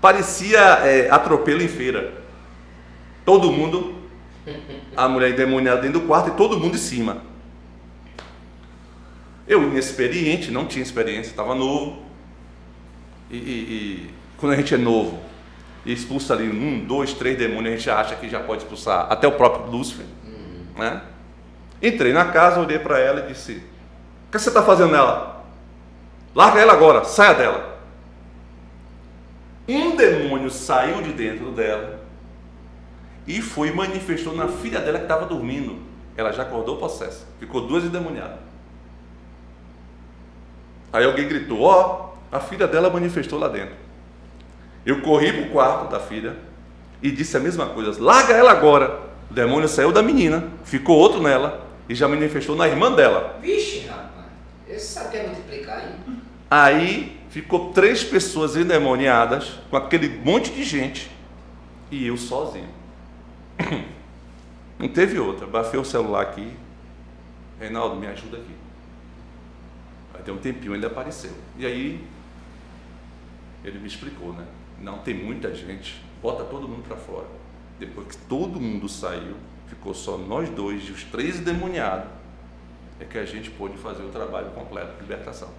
parecia 0.00 0.58
é, 0.58 1.08
atropelo 1.08 1.62
em 1.62 1.68
feira. 1.68 2.12
Todo 3.24 3.52
mundo, 3.52 3.94
a 4.96 5.08
mulher 5.08 5.30
endemoniada 5.30 5.82
dentro 5.82 6.00
do 6.00 6.06
quarto 6.08 6.30
e 6.30 6.32
todo 6.32 6.58
mundo 6.58 6.74
em 6.74 6.80
cima. 6.80 7.22
Eu, 9.46 9.62
inexperiente, 9.62 10.50
não 10.50 10.66
tinha 10.66 10.82
experiência, 10.82 11.30
estava 11.30 11.54
novo. 11.54 12.02
E, 13.30 13.36
e, 13.36 13.38
e, 13.38 14.10
quando 14.36 14.54
a 14.54 14.56
gente 14.56 14.74
é 14.74 14.78
novo 14.78 15.31
e 15.84 15.92
expulsa 15.92 16.34
ali 16.34 16.48
um, 16.48 16.84
dois, 16.84 17.12
três 17.12 17.36
demônios, 17.36 17.74
a 17.74 17.76
gente 17.76 17.90
acha 17.90 18.14
que 18.16 18.28
já 18.28 18.40
pode 18.40 18.62
expulsar 18.62 19.06
até 19.10 19.26
o 19.26 19.32
próprio 19.32 19.70
Lúcifer. 19.70 20.06
Uhum. 20.24 20.64
Né? 20.78 21.02
Entrei 21.82 22.12
na 22.12 22.26
casa, 22.26 22.60
olhei 22.60 22.78
para 22.78 22.98
ela 22.98 23.20
e 23.20 23.32
disse: 23.32 23.54
O 24.28 24.30
que 24.30 24.38
você 24.38 24.48
está 24.48 24.62
fazendo 24.62 24.92
nela? 24.92 25.44
Larga 26.34 26.60
ela 26.60 26.72
agora, 26.72 27.04
saia 27.04 27.34
dela. 27.34 27.80
Um 29.68 29.96
demônio 29.96 30.50
saiu 30.50 31.02
de 31.02 31.12
dentro 31.12 31.50
dela 31.52 32.00
e 33.26 33.40
foi 33.40 33.68
e 33.68 33.72
manifestou 33.72 34.34
na 34.34 34.48
filha 34.48 34.80
dela 34.80 34.98
que 34.98 35.04
estava 35.04 35.26
dormindo. 35.26 35.80
Ela 36.16 36.32
já 36.32 36.42
acordou 36.42 36.76
possessa, 36.76 37.26
ficou 37.38 37.66
duas 37.66 37.84
endemoniadas. 37.84 38.38
Aí 40.92 41.04
alguém 41.04 41.26
gritou: 41.26 41.62
Ó, 41.62 42.12
oh, 42.32 42.36
a 42.36 42.38
filha 42.38 42.68
dela 42.68 42.90
manifestou 42.90 43.38
lá 43.38 43.48
dentro. 43.48 43.81
Eu 44.84 45.00
corri 45.00 45.32
para 45.32 45.42
o 45.42 45.50
quarto 45.50 45.90
da 45.90 46.00
filha 46.00 46.36
e 47.02 47.10
disse 47.10 47.36
a 47.36 47.40
mesma 47.40 47.66
coisa: 47.66 48.02
larga 48.02 48.34
ela 48.34 48.50
agora. 48.50 49.12
O 49.30 49.34
demônio 49.34 49.68
saiu 49.68 49.92
da 49.92 50.02
menina, 50.02 50.44
ficou 50.64 50.98
outro 50.98 51.22
nela 51.22 51.66
e 51.88 51.94
já 51.94 52.06
manifestou 52.06 52.54
na 52.54 52.68
irmã 52.68 52.92
dela. 52.92 53.38
Vixe, 53.40 53.86
rapaz, 53.86 54.26
esse 54.68 54.92
sabe 54.92 55.10
que 55.10 55.16
é 55.16 55.26
multiplicar, 55.26 55.80
hein? 55.80 56.20
Aí 56.50 57.18
ficou 57.30 57.72
três 57.72 58.04
pessoas 58.04 58.56
endemoniadas, 58.56 59.58
com 59.70 59.76
aquele 59.76 60.08
monte 60.22 60.52
de 60.52 60.62
gente, 60.64 61.10
e 61.90 62.06
eu 62.06 62.16
sozinho. 62.18 62.68
Não 64.78 64.88
teve 64.88 65.18
outra. 65.18 65.46
Bafei 65.46 65.80
o 65.80 65.84
celular 65.84 66.22
aqui. 66.22 66.52
Reinaldo, 67.58 67.96
me 67.96 68.06
ajuda 68.06 68.36
aqui. 68.36 68.54
Aí 70.12 70.22
tem 70.22 70.34
um 70.34 70.38
tempinho 70.38 70.74
ele 70.74 70.84
apareceu. 70.84 71.30
E 71.56 71.64
aí 71.64 72.04
ele 73.64 73.78
me 73.78 73.86
explicou, 73.86 74.32
né? 74.32 74.44
Não 74.82 74.98
tem 74.98 75.14
muita 75.14 75.54
gente, 75.54 76.02
bota 76.20 76.42
todo 76.44 76.68
mundo 76.68 76.82
para 76.82 76.96
fora. 76.96 77.26
Depois 77.78 78.08
que 78.08 78.16
todo 78.16 78.60
mundo 78.60 78.88
saiu, 78.88 79.36
ficou 79.68 79.94
só 79.94 80.18
nós 80.18 80.50
dois 80.50 80.82
e 80.88 80.90
os 80.90 81.04
três 81.04 81.38
endemoniados, 81.38 82.10
é 82.98 83.04
que 83.04 83.16
a 83.16 83.24
gente 83.24 83.50
pôde 83.50 83.78
fazer 83.78 84.02
o 84.02 84.08
trabalho 84.08 84.50
completo 84.50 84.94
de 84.94 85.00
libertação. 85.00 85.50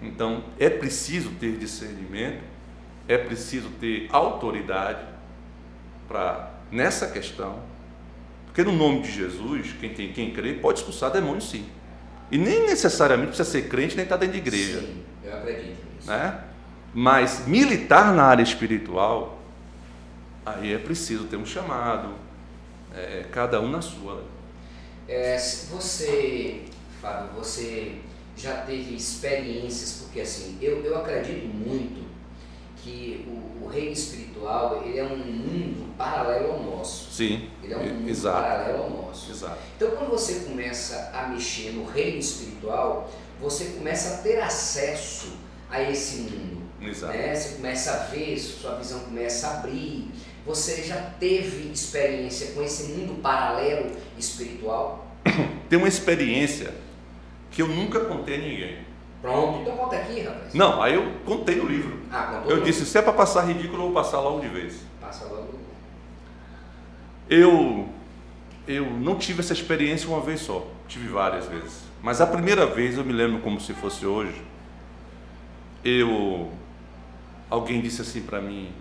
Então, 0.00 0.44
é 0.58 0.70
preciso 0.70 1.30
ter 1.32 1.58
discernimento, 1.58 2.42
é 3.06 3.18
preciso 3.18 3.68
ter 3.80 4.08
autoridade 4.10 5.04
para 6.08 6.54
nessa 6.70 7.08
questão, 7.08 7.60
porque 8.46 8.62
no 8.62 8.72
nome 8.72 9.02
de 9.02 9.10
Jesus, 9.10 9.74
quem 9.80 9.92
tem 9.92 10.12
quem 10.12 10.32
crê 10.32 10.54
pode 10.54 10.78
expulsar 10.78 11.10
demônios 11.10 11.50
sim. 11.50 11.66
E 12.30 12.38
nem 12.38 12.66
necessariamente 12.66 13.28
precisa 13.28 13.50
ser 13.50 13.68
crente 13.68 13.96
nem 13.96 14.04
estar 14.04 14.16
tá 14.16 14.20
dentro 14.20 14.40
de 14.40 14.48
igreja. 14.48 14.80
Sim, 14.80 15.02
eu 15.24 15.36
acredito 15.36 15.84
nisso. 15.94 16.08
Né? 16.08 16.44
Mas 16.92 17.46
militar 17.46 18.12
na 18.14 18.24
área 18.24 18.42
espiritual, 18.42 19.38
aí 20.44 20.72
é 20.72 20.78
preciso 20.78 21.24
ter 21.24 21.36
um 21.36 21.46
chamado, 21.46 22.14
é, 22.94 23.26
cada 23.30 23.60
um 23.60 23.70
na 23.70 23.80
sua. 23.80 24.24
É, 25.08 25.36
você, 25.70 26.62
Fábio, 27.00 27.30
você 27.34 27.96
já 28.36 28.62
teve 28.62 28.94
experiências, 28.94 30.02
porque 30.02 30.20
assim, 30.20 30.58
eu, 30.60 30.82
eu 30.84 30.98
acredito 30.98 31.46
muito 31.46 32.08
que 32.82 33.26
o, 33.28 33.64
o, 33.64 33.68
reino 33.68 33.92
espiritual 33.92 34.82
ele 34.84 34.98
é 34.98 35.04
um 35.04 35.16
mundo 35.18 35.94
paralelo 35.96 36.52
ao 36.52 36.62
nosso. 36.62 37.12
Sim. 37.12 37.50
Ele 37.62 37.74
é 37.74 37.76
um 37.76 37.84
mundo 37.84 38.08
exato. 38.08 38.42
paralelo 38.42 38.82
ao 38.84 38.90
nosso. 38.90 39.30
Exato. 39.30 39.58
Então 39.76 39.90
quando 39.92 40.10
você 40.10 40.40
começa 40.40 41.10
a 41.12 41.28
mexer 41.28 41.72
no 41.72 41.84
reino 41.84 42.18
espiritual, 42.18 43.10
você 43.40 43.66
começa 43.76 44.14
a 44.14 44.18
ter 44.18 44.40
acesso 44.40 45.32
a 45.70 45.82
esse 45.82 46.22
mundo. 46.22 46.62
Exato. 46.80 47.12
Né? 47.12 47.34
Você 47.34 47.54
começa 47.56 47.92
a 47.92 47.96
ver, 48.06 48.38
sua 48.38 48.76
visão 48.76 49.00
começa 49.00 49.46
a 49.46 49.58
abrir. 49.58 50.10
Você 50.46 50.82
já 50.82 50.96
teve 50.96 51.70
experiência 51.70 52.52
com 52.52 52.62
esse 52.62 52.92
mundo 52.92 53.20
paralelo 53.20 53.90
espiritual? 54.18 55.06
Tem 55.68 55.78
uma 55.78 55.88
experiência 55.88 56.74
que 57.50 57.62
eu 57.62 57.68
nunca 57.68 58.00
contei 58.00 58.36
a 58.36 58.38
ninguém. 58.38 58.90
Pronto, 59.20 59.60
então 59.60 59.76
conta 59.76 59.96
aqui, 59.96 60.20
rapaz. 60.22 60.54
Não, 60.54 60.82
aí 60.82 60.94
eu 60.94 61.12
contei 61.26 61.56
no 61.56 61.66
livro. 61.66 62.00
Ah, 62.10 62.38
contou? 62.38 62.56
Eu 62.56 62.62
disse, 62.62 62.86
se 62.86 62.96
é 62.96 63.02
para 63.02 63.12
passar 63.12 63.42
ridículo, 63.42 63.82
eu 63.82 63.92
vou 63.92 63.92
passar 63.92 64.18
logo 64.20 64.40
de 64.40 64.48
vez. 64.48 64.80
Passa 64.98 65.26
logo. 65.26 65.50
Eu, 67.28 67.88
eu 68.66 68.86
não 68.86 69.16
tive 69.16 69.40
essa 69.40 69.52
experiência 69.52 70.08
uma 70.08 70.20
vez 70.20 70.40
só, 70.40 70.66
tive 70.88 71.08
várias 71.08 71.46
vezes. 71.46 71.82
Mas 72.02 72.20
a 72.22 72.26
primeira 72.26 72.64
vez, 72.64 72.96
eu 72.96 73.04
me 73.04 73.12
lembro 73.12 73.40
como 73.40 73.60
se 73.60 73.74
fosse 73.74 74.06
hoje, 74.06 74.42
eu, 75.84 76.50
alguém 77.48 77.80
disse 77.80 78.02
assim 78.02 78.22
para 78.22 78.40
mim, 78.40 78.72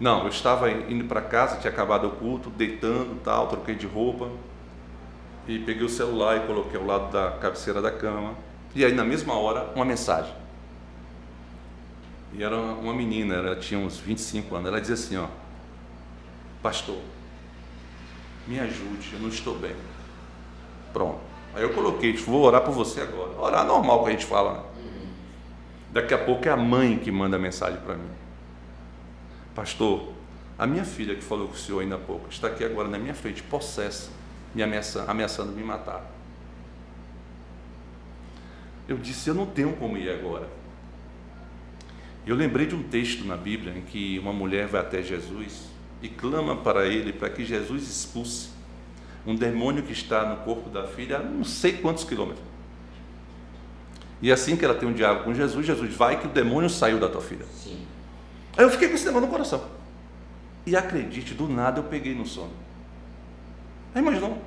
não, 0.00 0.22
eu 0.22 0.28
estava 0.28 0.70
indo 0.70 1.04
para 1.04 1.20
casa, 1.20 1.58
tinha 1.58 1.70
acabado 1.70 2.06
o 2.06 2.10
culto, 2.12 2.48
deitando 2.48 3.20
tal, 3.22 3.48
troquei 3.48 3.74
de 3.74 3.86
roupa, 3.86 4.30
e 5.46 5.58
peguei 5.58 5.84
o 5.84 5.88
celular 5.88 6.38
e 6.38 6.46
coloquei 6.46 6.78
ao 6.78 6.86
lado 6.86 7.12
da 7.12 7.32
cabeceira 7.32 7.82
da 7.82 7.90
cama. 7.90 8.34
E 8.74 8.84
aí, 8.84 8.94
na 8.94 9.04
mesma 9.04 9.34
hora, 9.34 9.70
uma 9.74 9.84
mensagem. 9.84 10.32
E 12.32 12.42
era 12.42 12.56
uma 12.56 12.94
menina, 12.94 13.34
ela 13.34 13.56
tinha 13.56 13.78
uns 13.78 13.98
25 13.98 14.54
anos. 14.54 14.68
Ela 14.68 14.80
dizia 14.80 14.94
assim: 14.94 15.16
Ó, 15.16 15.26
Pastor, 16.62 16.98
me 18.46 18.60
ajude, 18.60 19.14
eu 19.14 19.20
não 19.20 19.28
estou 19.28 19.56
bem. 19.58 19.74
Pronto. 20.92 21.18
Aí 21.54 21.62
eu 21.62 21.74
coloquei: 21.74 22.16
Vou 22.16 22.42
orar 22.42 22.62
por 22.62 22.72
você 22.72 23.00
agora. 23.00 23.36
Orar 23.38 23.66
normal 23.66 24.04
que 24.04 24.10
a 24.10 24.12
gente 24.12 24.26
fala. 24.26 24.52
Né? 24.52 24.62
Daqui 25.92 26.14
a 26.14 26.18
pouco 26.18 26.46
é 26.46 26.50
a 26.50 26.56
mãe 26.56 26.98
que 26.98 27.10
manda 27.10 27.36
a 27.36 27.38
mensagem 27.38 27.80
para 27.80 27.96
mim: 27.96 28.10
Pastor, 29.54 30.12
a 30.58 30.66
minha 30.66 30.84
filha 30.84 31.14
que 31.14 31.22
falou 31.22 31.48
com 31.48 31.54
o 31.54 31.56
senhor 31.56 31.80
ainda 31.80 31.96
há 31.96 31.98
pouco 31.98 32.28
está 32.30 32.46
aqui 32.48 32.64
agora 32.64 32.88
na 32.88 32.98
minha 32.98 33.14
frente, 33.14 33.42
possessa 33.42 34.10
me 34.54 34.62
ameaçando, 34.62 35.10
ameaçando 35.10 35.52
me 35.52 35.62
matar. 35.62 36.04
Eu 38.86 38.96
disse: 38.98 39.28
Eu 39.28 39.34
não 39.34 39.46
tenho 39.46 39.72
como 39.76 39.96
ir 39.96 40.10
agora. 40.10 40.48
Eu 42.26 42.36
lembrei 42.36 42.66
de 42.66 42.74
um 42.74 42.82
texto 42.82 43.24
na 43.24 43.36
Bíblia 43.36 43.76
em 43.76 43.80
que 43.80 44.18
uma 44.18 44.32
mulher 44.32 44.66
vai 44.66 44.80
até 44.80 45.02
Jesus 45.02 45.70
e 46.02 46.08
clama 46.08 46.56
para 46.56 46.86
ele 46.86 47.12
para 47.12 47.30
que 47.30 47.44
Jesus 47.44 47.88
expulse 47.88 48.50
um 49.26 49.34
demônio 49.34 49.82
que 49.82 49.92
está 49.92 50.28
no 50.28 50.36
corpo 50.44 50.68
da 50.68 50.86
filha 50.86 51.18
a 51.18 51.22
não 51.22 51.44
sei 51.44 51.72
quantos 51.72 52.04
quilômetros. 52.04 52.49
E 54.22 54.30
assim 54.30 54.56
que 54.56 54.64
ela 54.64 54.74
tem 54.74 54.88
um 54.88 54.92
diálogo 54.92 55.24
com 55.24 55.34
Jesus, 55.34 55.64
Jesus 55.64 55.94
vai 55.94 56.20
que 56.20 56.26
o 56.26 56.30
demônio 56.30 56.68
saiu 56.68 56.98
da 56.98 57.08
tua 57.08 57.22
filha. 57.22 57.46
Sim. 57.54 57.86
Aí 58.56 58.64
eu 58.64 58.70
fiquei 58.70 58.88
com 58.88 58.94
esse 58.94 59.04
demônio 59.04 59.26
no 59.26 59.32
coração. 59.32 59.62
E 60.66 60.76
acredite, 60.76 61.32
do 61.32 61.48
nada 61.48 61.80
eu 61.80 61.84
peguei 61.84 62.14
no 62.14 62.26
sono. 62.26 62.52
Aí 63.94 64.02
imaginou? 64.02 64.38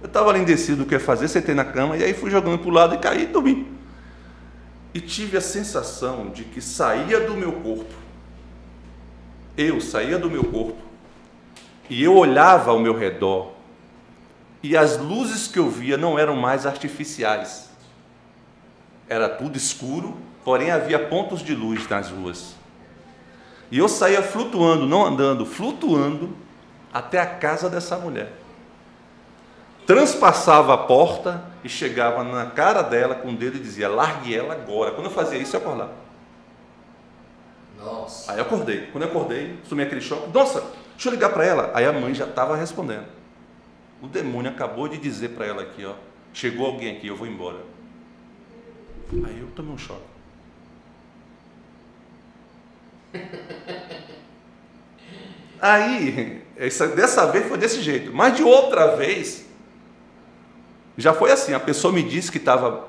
Eu 0.00 0.06
estava 0.06 0.30
ali 0.30 0.40
indecido 0.40 0.82
o 0.82 0.86
que 0.86 0.94
ia 0.94 1.00
fazer, 1.00 1.26
sentei 1.26 1.54
na 1.54 1.64
cama 1.64 1.96
e 1.96 2.04
aí 2.04 2.14
fui 2.14 2.30
jogando 2.30 2.58
para 2.58 2.68
o 2.68 2.72
lado 2.72 2.94
e 2.94 2.98
caí 2.98 3.24
e 3.24 3.26
dormi. 3.26 3.66
E 4.94 5.00
tive 5.00 5.36
a 5.36 5.40
sensação 5.40 6.30
de 6.30 6.44
que 6.44 6.60
saía 6.60 7.20
do 7.20 7.34
meu 7.34 7.52
corpo. 7.52 7.94
Eu 9.56 9.80
saía 9.80 10.18
do 10.18 10.30
meu 10.30 10.44
corpo 10.44 10.78
e 11.90 12.02
eu 12.04 12.14
olhava 12.14 12.70
ao 12.70 12.78
meu 12.78 12.96
redor 12.96 13.52
e 14.62 14.76
as 14.76 14.98
luzes 14.98 15.48
que 15.48 15.58
eu 15.58 15.68
via 15.68 15.96
não 15.96 16.18
eram 16.18 16.36
mais 16.36 16.66
artificiais. 16.66 17.67
Era 19.08 19.28
tudo 19.28 19.56
escuro, 19.56 20.16
porém 20.44 20.70
havia 20.70 20.98
pontos 20.98 21.42
de 21.42 21.54
luz 21.54 21.88
nas 21.88 22.10
ruas. 22.10 22.54
E 23.70 23.78
eu 23.78 23.88
saía 23.88 24.22
flutuando, 24.22 24.86
não 24.86 25.04
andando, 25.04 25.44
flutuando 25.44 26.36
até 26.92 27.20
a 27.20 27.26
casa 27.26 27.68
dessa 27.68 27.96
mulher. 27.96 28.32
Transpassava 29.86 30.74
a 30.74 30.78
porta 30.78 31.44
e 31.64 31.68
chegava 31.68 32.22
na 32.22 32.46
cara 32.46 32.82
dela 32.82 33.14
com 33.14 33.28
o 33.28 33.36
dedo 33.36 33.56
e 33.56 33.60
dizia: 33.60 33.88
largue 33.88 34.34
ela 34.34 34.52
agora. 34.52 34.90
Quando 34.90 35.06
eu 35.06 35.12
fazia 35.12 35.38
isso, 35.38 35.56
eu 35.56 35.60
acordava. 35.60 35.92
Nossa. 37.78 38.32
Aí 38.32 38.38
eu 38.38 38.44
acordei. 38.44 38.86
Quando 38.92 39.04
eu 39.04 39.08
acordei, 39.08 39.58
sumi 39.64 39.82
aquele 39.82 40.00
choque. 40.00 40.28
Nossa, 40.32 40.62
deixa 40.92 41.08
eu 41.08 41.12
ligar 41.12 41.30
para 41.30 41.44
ela. 41.44 41.70
Aí 41.74 41.86
a 41.86 41.92
mãe 41.92 42.12
já 42.14 42.26
estava 42.26 42.56
respondendo. 42.56 43.06
O 44.02 44.06
demônio 44.06 44.50
acabou 44.50 44.88
de 44.88 44.98
dizer 44.98 45.30
para 45.30 45.46
ela 45.46 45.62
aqui, 45.62 45.84
ó. 45.84 45.94
Chegou 46.32 46.66
alguém 46.66 46.96
aqui, 46.96 47.06
eu 47.06 47.16
vou 47.16 47.26
embora. 47.26 47.58
Aí 49.12 49.40
eu 49.40 49.48
tomei 49.54 49.72
um 49.72 49.78
choque. 49.78 50.02
Aí, 55.60 56.42
essa, 56.56 56.86
dessa 56.88 57.26
vez 57.26 57.46
foi 57.46 57.58
desse 57.58 57.82
jeito. 57.82 58.12
Mas 58.12 58.36
de 58.36 58.42
outra 58.42 58.94
vez, 58.96 59.44
já 60.96 61.12
foi 61.12 61.32
assim. 61.32 61.52
A 61.52 61.60
pessoa 61.60 61.92
me 61.92 62.02
disse 62.02 62.30
que 62.30 62.38
estava 62.38 62.88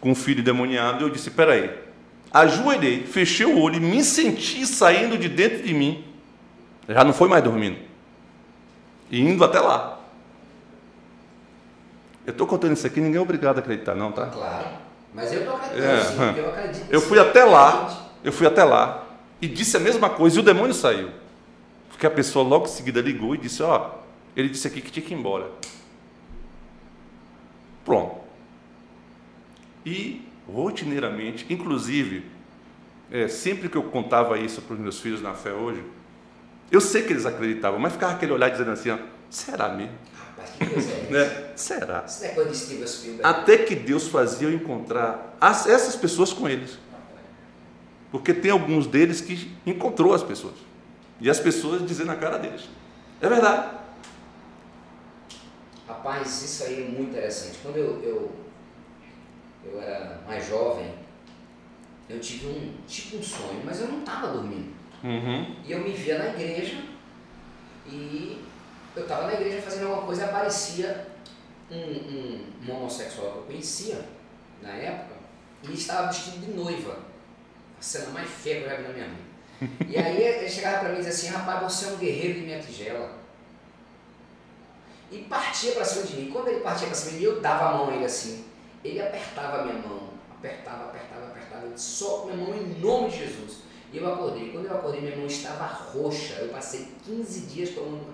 com 0.00 0.10
um 0.10 0.14
filho 0.14 0.42
demoniado. 0.42 1.00
E 1.00 1.04
eu 1.04 1.10
disse: 1.10 1.30
peraí. 1.30 1.70
Ajoelhei, 2.32 3.04
fechei 3.06 3.44
o 3.44 3.58
olho 3.58 3.76
e 3.76 3.80
me 3.80 4.04
senti 4.04 4.64
saindo 4.64 5.18
de 5.18 5.28
dentro 5.28 5.64
de 5.64 5.74
mim. 5.74 6.04
Já 6.88 7.02
não 7.02 7.12
foi 7.12 7.28
mais 7.28 7.42
dormindo. 7.42 7.78
E 9.10 9.20
indo 9.20 9.42
até 9.44 9.58
lá. 9.58 9.98
Eu 12.24 12.30
estou 12.30 12.46
contando 12.46 12.74
isso 12.74 12.86
aqui, 12.86 13.00
ninguém 13.00 13.18
é 13.18 13.20
obrigado 13.20 13.56
a 13.56 13.60
acreditar, 13.60 13.96
não, 13.96 14.12
tá? 14.12 14.26
Claro. 14.26 14.68
Mas 15.12 15.32
eu 15.32 15.54
acreditando, 15.54 15.84
é, 15.84 16.04
sim, 16.04 16.16
porque 16.16 16.40
eu 16.40 16.48
acredito. 16.48 16.86
Eu 16.90 17.00
fui 17.00 17.18
até 17.18 17.44
lá, 17.44 18.10
eu 18.22 18.32
fui 18.32 18.46
até 18.46 18.64
lá 18.64 19.06
e 19.40 19.48
disse 19.48 19.76
a 19.76 19.80
mesma 19.80 20.08
coisa 20.10 20.36
e 20.36 20.40
o 20.40 20.42
demônio 20.42 20.74
saiu. 20.74 21.10
Porque 21.88 22.06
a 22.06 22.10
pessoa 22.10 22.46
logo 22.46 22.66
em 22.66 22.68
seguida 22.68 23.00
ligou 23.00 23.34
e 23.34 23.38
disse: 23.38 23.62
Ó, 23.62 23.76
oh, 23.76 23.98
ele 24.36 24.48
disse 24.48 24.66
aqui 24.66 24.80
que 24.80 24.90
tinha 24.90 25.04
que 25.04 25.12
ir 25.12 25.18
embora. 25.18 25.50
Pronto. 27.84 28.20
E 29.84 30.26
rotineiramente, 30.46 31.46
inclusive, 31.50 32.24
é, 33.10 33.26
sempre 33.28 33.68
que 33.68 33.76
eu 33.76 33.82
contava 33.84 34.38
isso 34.38 34.62
para 34.62 34.74
os 34.74 34.80
meus 34.80 35.00
filhos 35.00 35.20
na 35.20 35.34
fé 35.34 35.52
hoje, 35.52 35.82
eu 36.70 36.80
sei 36.80 37.02
que 37.02 37.12
eles 37.12 37.26
acreditavam, 37.26 37.80
mas 37.80 37.92
ficava 37.92 38.12
aquele 38.12 38.32
olhar 38.32 38.48
dizendo 38.48 38.70
assim: 38.70 38.90
ó, 38.90 38.98
será 39.28 39.68
mesmo? 39.70 39.94
Rapaz, 40.60 40.66
que 40.66 40.66
coisa 40.66 40.92
é 40.92 41.10
né? 41.10 41.52
Será? 41.56 42.04
Isso 42.06 42.22
não 42.22 42.30
é 42.30 42.34
coisa 42.34 42.50
de 42.50 42.56
Steven 42.56 42.86
Spielberg. 42.86 43.24
Até 43.24 43.58
que 43.58 43.74
Deus 43.74 44.08
fazia 44.08 44.48
eu 44.48 44.54
encontrar 44.54 45.36
as, 45.40 45.66
essas 45.66 45.96
pessoas 45.96 46.32
com 46.32 46.48
eles. 46.48 46.78
Porque 48.10 48.34
tem 48.34 48.50
alguns 48.50 48.86
deles 48.86 49.20
que 49.20 49.52
encontrou 49.64 50.12
as 50.12 50.22
pessoas. 50.22 50.54
E 51.20 51.30
as 51.30 51.38
pessoas 51.38 51.86
dizendo 51.86 52.08
na 52.08 52.16
cara 52.16 52.38
deles. 52.38 52.68
É 53.20 53.28
verdade. 53.28 53.78
Rapaz, 55.86 56.42
isso 56.42 56.64
aí 56.64 56.82
é 56.82 56.88
muito 56.88 57.10
interessante. 57.10 57.58
Quando 57.62 57.76
eu, 57.76 58.02
eu, 58.02 58.32
eu 59.64 59.80
era 59.80 60.20
mais 60.26 60.48
jovem, 60.48 60.92
eu 62.08 62.18
tive 62.20 62.46
um 62.48 62.74
tipo 62.86 63.18
um 63.18 63.22
sonho, 63.22 63.62
mas 63.64 63.80
eu 63.80 63.88
não 63.88 64.00
estava 64.00 64.28
dormindo. 64.28 64.72
Uhum. 65.04 65.56
E 65.64 65.72
eu 65.72 65.80
me 65.80 65.92
via 65.92 66.18
na 66.18 66.28
igreja 66.30 66.82
e 67.86 68.38
eu 69.00 69.04
estava 69.04 69.26
na 69.26 69.34
igreja 69.34 69.62
fazendo 69.62 69.86
alguma 69.86 70.06
coisa 70.06 70.22
e 70.22 70.24
aparecia 70.24 71.06
um, 71.70 71.76
um, 71.76 72.46
um 72.68 72.76
homossexual 72.76 73.32
que 73.32 73.38
eu 73.38 73.42
conhecia 73.44 74.04
na 74.62 74.70
época 74.70 75.14
e 75.62 75.74
estava 75.74 76.08
vestido 76.08 76.46
de 76.46 76.52
noiva. 76.52 76.98
A 77.78 77.82
cena 77.82 78.10
mais 78.10 78.28
feia 78.28 78.60
que 78.60 78.64
eu 78.64 78.70
já 78.70 78.76
vi 78.76 78.82
na 78.82 78.88
minha 78.90 79.08
vida. 79.08 79.30
E 79.88 79.96
aí 79.96 80.22
ele 80.22 80.48
chegava 80.48 80.80
para 80.80 80.88
mim 80.90 80.96
e 80.96 80.98
dizia 81.04 81.12
assim, 81.12 81.28
rapaz, 81.28 81.62
você 81.72 81.86
é 81.86 81.92
um 81.92 81.96
guerreiro 81.96 82.40
de 82.40 82.46
minha 82.46 82.60
tigela. 82.60 83.18
E 85.10 85.18
partia 85.24 85.72
para 85.72 85.84
cima 85.84 86.06
de 86.06 86.16
mim. 86.16 86.30
Quando 86.30 86.48
ele 86.48 86.60
partia 86.60 86.86
para 86.86 86.94
cima 86.94 87.12
de 87.12 87.18
mim, 87.18 87.24
eu 87.24 87.40
dava 87.40 87.70
a 87.70 87.78
mão 87.78 87.90
a 87.90 87.94
ele 87.94 88.04
assim. 88.04 88.44
Ele 88.84 89.00
apertava 89.00 89.60
a 89.60 89.64
minha 89.64 89.78
mão. 89.86 90.10
Apertava, 90.30 90.84
apertava, 90.84 91.26
apertava. 91.26 91.68
Disse, 91.68 91.90
solta 91.90 92.32
minha 92.32 92.46
mão 92.46 92.56
em 92.56 92.80
nome 92.80 93.10
de 93.10 93.18
Jesus. 93.18 93.58
E 93.92 93.98
eu 93.98 94.12
acordei. 94.12 94.50
Quando 94.50 94.66
eu 94.66 94.76
acordei, 94.76 95.00
minha 95.00 95.16
mão 95.16 95.26
estava 95.26 95.66
roxa. 95.66 96.34
Eu 96.34 96.48
passei 96.50 96.88
15 97.04 97.40
dias 97.46 97.70
tomando. 97.70 98.06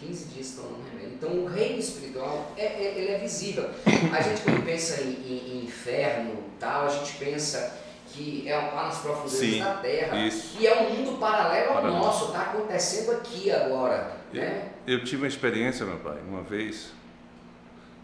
15 0.00 0.24
dias 0.34 0.54
tomando 0.56 0.84
remédio. 0.90 1.14
Então 1.14 1.30
o 1.30 1.46
reino 1.46 1.78
espiritual, 1.78 2.52
é, 2.56 2.64
é, 2.64 2.98
ele 2.98 3.12
é 3.12 3.18
visível. 3.18 3.70
A 4.12 4.22
gente 4.22 4.42
quando 4.42 4.64
pensa 4.64 5.02
em, 5.02 5.10
em, 5.10 5.58
em 5.58 5.64
inferno, 5.64 6.42
tal, 6.58 6.86
a 6.86 6.88
gente 6.88 7.16
pensa 7.16 7.80
que 8.08 8.48
é 8.48 8.56
lá 8.56 8.84
nas 8.84 8.98
profundezas 8.98 9.38
Sim, 9.38 9.58
da 9.60 9.74
Terra, 9.74 10.18
isso. 10.26 10.56
que 10.56 10.66
é 10.66 10.82
um 10.82 10.94
mundo 10.94 11.18
paralelo 11.18 11.72
ao 11.72 11.82
nosso, 11.84 12.26
está 12.26 12.42
acontecendo 12.42 13.12
aqui 13.12 13.50
agora. 13.50 14.16
Eu, 14.32 14.40
né? 14.40 14.72
eu 14.86 15.04
tive 15.04 15.22
uma 15.22 15.28
experiência, 15.28 15.84
meu 15.84 15.98
pai, 15.98 16.18
uma 16.26 16.42
vez, 16.42 16.92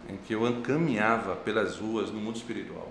em 0.09 0.17
que 0.17 0.35
eu 0.35 0.63
caminhava 0.63 1.37
pelas 1.37 1.77
ruas 1.77 2.11
no 2.11 2.21
mundo 2.21 2.37
espiritual. 2.37 2.89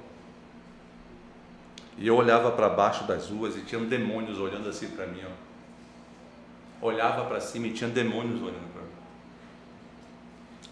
E 1.97 2.07
eu 2.07 2.15
olhava 2.15 2.51
para 2.51 2.69
baixo 2.69 3.03
das 3.03 3.29
ruas 3.29 3.55
e 3.55 3.61
tinha 3.61 3.79
demônios 3.81 4.39
olhando 4.39 4.69
assim 4.69 4.87
para 4.87 5.05
mim. 5.05 5.21
Ó. 6.81 6.87
Olhava 6.87 7.25
para 7.25 7.39
cima 7.39 7.67
e 7.67 7.73
tinha 7.73 7.89
demônios 7.89 8.41
olhando. 8.41 8.70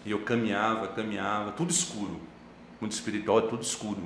E 0.04 0.10
eu 0.10 0.20
caminhava, 0.20 0.88
caminhava, 0.88 1.52
tudo 1.52 1.70
escuro. 1.70 2.20
O 2.78 2.84
mundo 2.84 2.92
espiritual 2.92 3.40
é 3.40 3.42
tudo 3.42 3.62
escuro. 3.62 4.02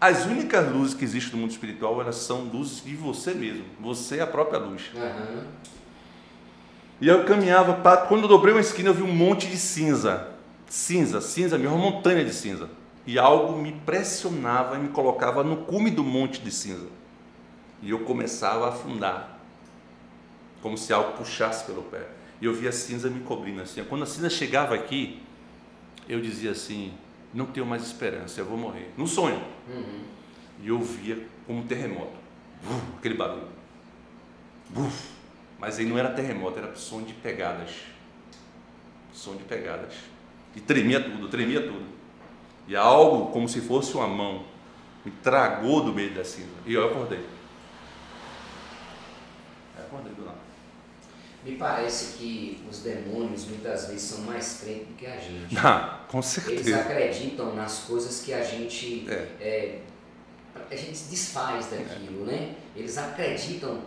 As 0.00 0.26
únicas 0.26 0.70
luzes 0.70 0.94
que 0.94 1.04
existem 1.04 1.32
no 1.32 1.38
mundo 1.38 1.52
espiritual, 1.52 2.00
elas 2.00 2.16
são 2.16 2.42
luzes 2.42 2.84
de 2.84 2.94
você 2.94 3.32
mesmo. 3.32 3.64
Você 3.80 4.18
é 4.18 4.22
a 4.22 4.26
própria 4.26 4.58
luz. 4.58 4.90
Uhum. 4.94 5.44
E 7.00 7.08
eu 7.08 7.24
caminhava, 7.24 7.74
pra, 7.74 7.98
quando 7.98 8.22
eu 8.22 8.28
dobrei 8.28 8.52
uma 8.52 8.60
esquina, 8.60 8.90
eu 8.90 8.94
vi 8.94 9.02
um 9.02 9.14
monte 9.14 9.46
de 9.46 9.56
cinza. 9.56 10.30
Cinza, 10.68 11.20
cinza 11.20 11.56
mesmo, 11.56 11.76
uma 11.76 11.90
montanha 11.90 12.24
de 12.24 12.32
cinza. 12.32 12.68
E 13.06 13.18
algo 13.18 13.56
me 13.60 13.72
pressionava 13.72 14.76
e 14.76 14.78
me 14.78 14.88
colocava 14.88 15.44
no 15.44 15.58
cume 15.58 15.90
do 15.90 16.02
monte 16.02 16.40
de 16.40 16.50
cinza. 16.50 16.88
E 17.82 17.90
eu 17.90 18.00
começava 18.00 18.66
a 18.66 18.68
afundar. 18.70 19.38
Como 20.62 20.78
se 20.78 20.92
algo 20.92 21.12
puxasse 21.12 21.64
pelo 21.64 21.82
pé. 21.82 22.06
E 22.44 22.46
eu 22.46 22.52
via 22.52 22.68
a 22.68 22.72
cinza 22.72 23.08
me 23.08 23.20
cobrindo 23.20 23.62
assim. 23.62 23.82
Quando 23.84 24.02
a 24.02 24.06
cinza 24.06 24.28
chegava 24.28 24.74
aqui, 24.74 25.18
eu 26.06 26.20
dizia 26.20 26.50
assim: 26.50 26.92
não 27.32 27.46
tenho 27.46 27.64
mais 27.64 27.82
esperança, 27.82 28.38
eu 28.38 28.44
vou 28.44 28.58
morrer. 28.58 28.92
No 28.98 29.06
sonho. 29.06 29.42
Uhum. 29.66 30.02
E 30.62 30.68
eu 30.68 30.78
via 30.78 31.26
como 31.46 31.60
um 31.60 31.66
terremoto. 31.66 32.12
Uf, 32.62 32.98
aquele 32.98 33.14
barulho. 33.14 33.48
Uf. 34.76 35.08
Mas 35.58 35.78
aí 35.78 35.86
não 35.86 35.96
era 35.96 36.10
terremoto, 36.10 36.58
era 36.58 36.76
som 36.76 37.02
de 37.02 37.14
pegadas. 37.14 37.70
Som 39.10 39.36
de 39.36 39.44
pegadas. 39.44 39.94
E 40.54 40.60
tremia 40.60 41.02
tudo, 41.02 41.30
tremia 41.30 41.62
tudo. 41.62 41.86
E 42.68 42.76
algo 42.76 43.32
como 43.32 43.48
se 43.48 43.62
fosse 43.62 43.94
uma 43.94 44.06
mão 44.06 44.44
me 45.02 45.10
tragou 45.10 45.82
do 45.82 45.94
meio 45.94 46.12
da 46.12 46.22
cinza. 46.22 46.50
E 46.66 46.74
eu 46.74 46.90
acordei. 46.90 47.24
Eu 49.78 49.84
acordei 49.84 50.12
do. 50.12 50.23
Me 51.44 51.56
parece 51.56 52.16
que 52.16 52.64
os 52.70 52.78
demônios 52.78 53.44
muitas 53.46 53.86
vezes 53.88 54.02
são 54.02 54.20
mais 54.20 54.60
crentes 54.62 54.88
do 54.88 54.94
que 54.94 55.06
a 55.06 55.16
gente. 55.16 55.56
Ah, 55.62 56.04
com 56.08 56.22
certeza. 56.22 56.70
Eles 56.70 56.74
acreditam 56.74 57.54
nas 57.54 57.80
coisas 57.80 58.22
que 58.22 58.32
a 58.32 58.42
gente 58.42 59.06
é. 59.08 59.28
É, 59.40 59.78
a 60.70 60.76
gente 60.76 61.04
desfaz 61.04 61.66
daquilo, 61.66 62.28
é. 62.30 62.32
né? 62.32 62.54
Eles 62.74 62.96
acreditam 62.96 63.82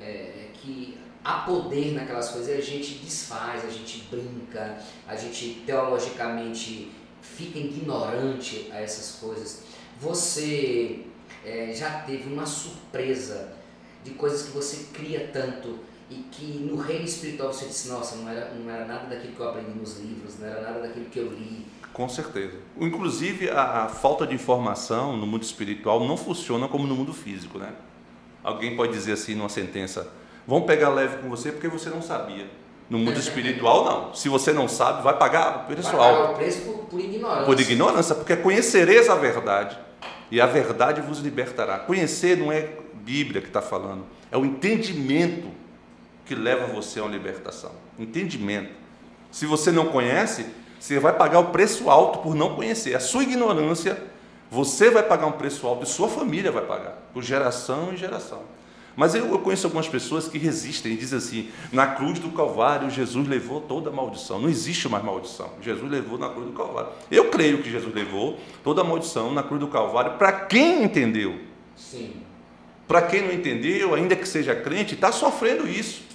é, 0.00 0.48
que 0.54 0.98
há 1.24 1.40
poder 1.40 1.92
naquelas 1.94 2.28
coisas 2.28 2.48
e 2.48 2.58
a 2.58 2.60
gente 2.60 2.94
desfaz, 2.98 3.64
a 3.64 3.70
gente 3.70 4.06
brinca, 4.10 4.78
a 5.06 5.16
gente 5.16 5.62
teologicamente 5.66 6.92
fica 7.22 7.58
ignorante 7.58 8.68
a 8.72 8.80
essas 8.80 9.16
coisas. 9.20 9.62
Você 10.00 11.06
é, 11.44 11.72
já 11.72 12.02
teve 12.02 12.32
uma 12.32 12.46
surpresa 12.46 13.52
de 14.04 14.12
coisas 14.12 14.42
que 14.42 14.50
você 14.50 14.86
cria 14.92 15.30
tanto 15.32 15.80
e 16.10 16.14
que 16.30 16.58
no 16.70 16.76
reino 16.76 17.04
espiritual 17.04 17.52
você 17.52 17.66
disse, 17.66 17.88
nossa, 17.88 18.16
não 18.16 18.28
era, 18.28 18.52
não 18.54 18.72
era 18.72 18.86
nada 18.86 19.06
daquilo 19.06 19.34
que 19.34 19.40
eu 19.40 19.48
aprendi 19.48 19.78
nos 19.78 19.98
livros, 19.98 20.38
não 20.38 20.46
era 20.46 20.62
nada 20.62 20.80
daquilo 20.80 21.04
que 21.06 21.18
eu 21.18 21.30
li. 21.30 21.66
Com 21.92 22.08
certeza. 22.08 22.56
Inclusive, 22.80 23.50
a, 23.50 23.84
a 23.84 23.88
falta 23.88 24.26
de 24.26 24.34
informação 24.34 25.16
no 25.16 25.26
mundo 25.26 25.42
espiritual 25.42 26.06
não 26.06 26.16
funciona 26.16 26.66
como 26.66 26.86
no 26.86 26.94
mundo 26.94 27.12
físico, 27.12 27.58
né? 27.58 27.72
Alguém 28.42 28.76
pode 28.76 28.92
dizer 28.92 29.12
assim 29.12 29.34
numa 29.34 29.48
sentença, 29.48 30.10
vão 30.46 30.62
pegar 30.62 30.88
leve 30.88 31.18
com 31.18 31.28
você 31.28 31.52
porque 31.52 31.68
você 31.68 31.90
não 31.90 32.00
sabia. 32.00 32.48
No 32.88 32.98
mundo 32.98 33.18
espiritual, 33.18 33.84
não. 33.84 34.14
Se 34.14 34.30
você 34.30 34.50
não 34.50 34.66
sabe, 34.66 35.02
vai 35.02 35.18
pagar 35.18 35.64
o 35.64 35.66
preço 35.66 35.94
Vai 35.94 36.14
pagar 36.14 36.30
o 36.30 36.34
preço 36.34 36.62
por, 36.62 36.78
por 36.86 37.00
ignorância. 37.00 37.44
Por 37.44 37.60
ignorância, 37.60 38.14
porque 38.14 38.36
conhecereis 38.36 39.10
a 39.10 39.14
verdade, 39.14 39.78
e 40.30 40.40
a 40.40 40.46
verdade 40.46 41.02
vos 41.02 41.18
libertará. 41.18 41.80
Conhecer 41.80 42.38
não 42.38 42.50
é 42.50 42.78
Bíblia 42.94 43.42
que 43.42 43.48
está 43.48 43.60
falando, 43.60 44.06
é 44.30 44.38
o 44.38 44.44
entendimento 44.46 45.57
que 46.28 46.34
leva 46.34 46.66
você 46.66 47.00
a 47.00 47.04
uma 47.04 47.10
libertação. 47.10 47.72
Entendimento. 47.98 48.70
Se 49.32 49.46
você 49.46 49.72
não 49.72 49.86
conhece, 49.86 50.44
você 50.78 51.00
vai 51.00 51.14
pagar 51.14 51.40
o 51.40 51.46
preço 51.46 51.88
alto 51.88 52.18
por 52.18 52.34
não 52.34 52.54
conhecer. 52.54 52.94
A 52.94 53.00
sua 53.00 53.22
ignorância, 53.22 54.00
você 54.50 54.90
vai 54.90 55.02
pagar 55.02 55.26
um 55.26 55.32
preço 55.32 55.66
alto 55.66 55.84
e 55.84 55.88
sua 55.88 56.08
família 56.08 56.52
vai 56.52 56.64
pagar, 56.64 56.98
por 57.14 57.22
geração 57.22 57.92
em 57.92 57.96
geração. 57.96 58.42
Mas 58.94 59.14
eu, 59.14 59.26
eu 59.26 59.38
conheço 59.38 59.66
algumas 59.66 59.88
pessoas 59.88 60.28
que 60.28 60.38
resistem 60.38 60.92
e 60.92 60.96
dizem 60.96 61.18
assim: 61.18 61.50
na 61.72 61.86
cruz 61.86 62.18
do 62.18 62.30
Calvário, 62.30 62.90
Jesus 62.90 63.26
levou 63.28 63.60
toda 63.60 63.90
a 63.90 63.92
maldição. 63.92 64.40
Não 64.40 64.48
existe 64.48 64.88
mais 64.88 65.04
maldição. 65.04 65.50
Jesus 65.62 65.90
levou 65.90 66.18
na 66.18 66.28
cruz 66.28 66.46
do 66.46 66.52
Calvário. 66.52 66.90
Eu 67.10 67.30
creio 67.30 67.62
que 67.62 67.70
Jesus 67.70 67.94
levou 67.94 68.38
toda 68.64 68.80
a 68.80 68.84
maldição 68.84 69.32
na 69.32 69.42
cruz 69.42 69.60
do 69.60 69.68
Calvário 69.68 70.18
para 70.18 70.32
quem 70.32 70.82
entendeu. 70.82 71.38
Sim. 71.76 72.12
Para 72.88 73.02
quem 73.02 73.22
não 73.22 73.32
entendeu, 73.32 73.94
ainda 73.94 74.16
que 74.16 74.26
seja 74.26 74.54
crente, 74.54 74.94
está 74.94 75.12
sofrendo 75.12 75.68
isso. 75.68 76.07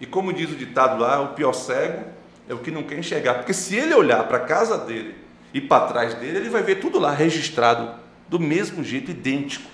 E 0.00 0.06
como 0.06 0.32
diz 0.32 0.50
o 0.50 0.56
ditado 0.56 0.98
lá, 0.98 1.20
o 1.20 1.34
pior 1.34 1.52
cego 1.52 2.04
é 2.48 2.54
o 2.54 2.58
que 2.58 2.70
não 2.70 2.82
quer 2.82 2.98
enxergar. 2.98 3.34
Porque 3.34 3.52
se 3.52 3.76
ele 3.76 3.94
olhar 3.94 4.26
para 4.26 4.38
a 4.38 4.40
casa 4.40 4.78
dele 4.78 5.14
e 5.52 5.60
para 5.60 5.86
trás 5.86 6.14
dele, 6.14 6.38
ele 6.38 6.48
vai 6.48 6.62
ver 6.62 6.76
tudo 6.76 6.98
lá 6.98 7.12
registrado 7.12 7.94
do 8.28 8.40
mesmo 8.40 8.82
jeito, 8.82 9.10
idêntico. 9.10 9.68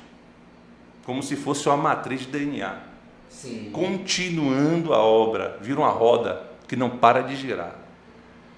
Como 1.04 1.22
se 1.22 1.36
fosse 1.36 1.68
uma 1.68 1.76
matriz 1.76 2.22
de 2.22 2.26
DNA. 2.26 2.74
Sim. 3.28 3.70
Continuando 3.72 4.92
a 4.92 4.98
obra, 4.98 5.58
vira 5.60 5.78
uma 5.78 5.90
roda 5.90 6.42
que 6.66 6.74
não 6.74 6.90
para 6.90 7.20
de 7.20 7.36
girar. 7.36 7.76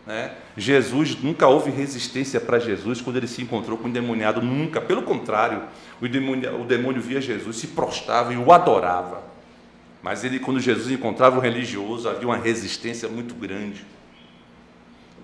Né? 0.07 0.33
Jesus, 0.57 1.23
nunca 1.23 1.47
houve 1.47 1.71
resistência 1.71 2.41
para 2.41 2.59
Jesus 2.59 3.03
quando 3.03 3.17
ele 3.17 3.29
se 3.29 3.43
encontrou 3.43 3.77
com 3.77 3.85
o 3.85 3.89
endemoniado, 3.89 4.41
nunca. 4.41 4.81
Pelo 4.81 5.03
contrário, 5.03 5.65
o 6.01 6.09
demônio, 6.09 6.63
o 6.63 6.65
demônio 6.65 7.03
via 7.03 7.21
Jesus, 7.21 7.57
se 7.57 7.67
prostrava 7.69 8.33
e 8.33 8.37
o 8.39 8.51
adorava. 8.51 9.28
Mas 10.03 10.25
ele, 10.25 10.39
quando 10.39 10.61
Jesus 10.61 10.91
encontrava 10.91 11.39
o 11.39 11.41
religioso, 11.41 12.09
havia 12.09 12.27
uma 12.27 12.37
resistência 12.37 13.09
muito 13.09 13.35
grande. 13.35 13.85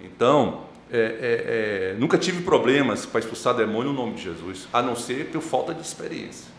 Então, 0.00 0.64
é, 0.90 0.98
é, 0.98 1.92
é, 1.92 1.96
nunca 1.98 2.18
tive 2.18 2.42
problemas 2.42 3.06
para 3.06 3.20
expulsar 3.20 3.54
demônio 3.54 3.92
no 3.92 3.98
nome 3.98 4.14
de 4.14 4.22
Jesus, 4.22 4.68
a 4.72 4.82
não 4.82 4.94
ser 4.94 5.30
por 5.30 5.40
falta 5.40 5.72
de 5.74 5.80
experiência. 5.80 6.52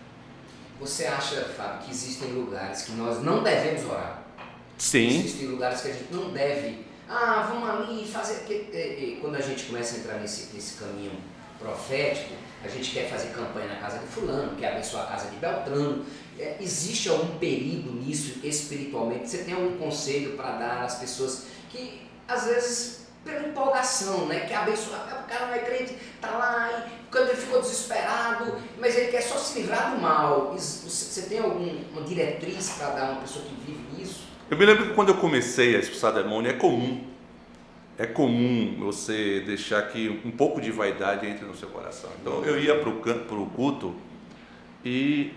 Você 0.80 1.06
acha, 1.06 1.42
Fábio, 1.56 1.86
que 1.86 1.92
existem 1.92 2.34
lugares 2.34 2.84
que 2.84 2.92
nós 2.94 3.24
não 3.24 3.44
devemos 3.44 3.86
orar? 3.86 4.24
Sim, 4.78 5.08
Existem 5.08 5.48
lugares 5.48 5.82
que 5.82 5.88
a 5.88 5.94
gente 5.94 6.14
não 6.14 6.32
deve. 6.32 6.86
Ah, 7.08 7.48
vamos 7.50 7.70
ali 7.70 8.06
fazer. 8.06 8.46
É, 8.50 9.14
é, 9.14 9.18
quando 9.22 9.36
a 9.36 9.42
gente 9.42 9.66
começa 9.66 9.96
a 9.96 10.00
entrar 10.00 10.20
nesse, 10.20 10.54
nesse 10.54 10.78
caminho 10.78 11.14
profético, 11.60 12.34
a 12.64 12.68
gente 12.68 12.92
quer 12.92 13.10
fazer 13.10 13.30
campanha 13.30 13.68
na 13.68 13.76
casa 13.76 14.00
de 14.00 14.08
Fulano, 14.08 14.56
quer 14.58 14.74
abençoar 14.74 15.04
a 15.04 15.08
casa 15.08 15.30
de 15.30 15.38
Beltrano. 15.38 16.04
É, 16.38 16.58
existe 16.60 17.08
algum 17.10 17.38
perigo 17.38 17.92
nisso 17.92 18.40
espiritualmente? 18.44 19.30
Você 19.30 19.40
tem 19.40 19.54
algum 19.54 19.78
conselho 19.78 20.36
para 20.36 20.52
dar 20.58 20.84
às 20.84 20.96
pessoas 20.96 21.46
que, 21.70 22.02
às 22.28 22.46
vezes, 22.46 23.08
pela 23.24 23.48
empolgação, 23.48 24.28
né? 24.28 24.42
Quer 24.42 24.58
abençoar, 24.58 25.24
o 25.26 25.30
cara 25.30 25.48
não 25.48 25.54
é 25.54 25.60
crente, 25.60 25.96
tá 26.20 26.32
lá, 26.32 26.88
quando 27.10 27.30
ele 27.30 27.38
ficou 27.38 27.62
desesperado, 27.62 28.58
mas 28.80 28.98
ele 28.98 29.12
quer 29.12 29.22
só 29.22 29.38
se 29.38 29.60
livrar 29.60 29.96
do 29.96 30.02
mal. 30.02 30.54
Você 30.54 31.22
tem 31.24 31.40
alguma 31.40 32.06
diretriz 32.06 32.70
para 32.78 32.90
dar 32.90 33.08
a 33.08 33.12
uma 33.14 33.22
pessoa 33.22 33.46
que 33.46 33.56
vive 33.66 34.04
isso? 34.04 34.26
Eu 34.50 34.58
me 34.58 34.66
lembro 34.66 34.90
que 34.90 34.94
quando 34.94 35.10
eu 35.10 35.18
comecei 35.18 35.76
a 35.76 35.80
expulsar 35.80 36.14
demônio, 36.14 36.52
é 36.52 36.54
comum. 36.54 37.04
É 37.98 38.06
comum 38.06 38.76
você 38.78 39.40
deixar 39.40 39.82
que 39.84 40.22
um 40.26 40.32
pouco 40.32 40.60
de 40.60 40.70
vaidade 40.70 41.26
entre 41.26 41.46
no 41.46 41.56
seu 41.56 41.70
coração. 41.70 42.10
Então 42.22 42.44
eu 42.44 42.60
ia 42.60 42.78
para 42.78 42.90
o 42.90 43.50
culto 43.50 43.96
e 44.84 45.34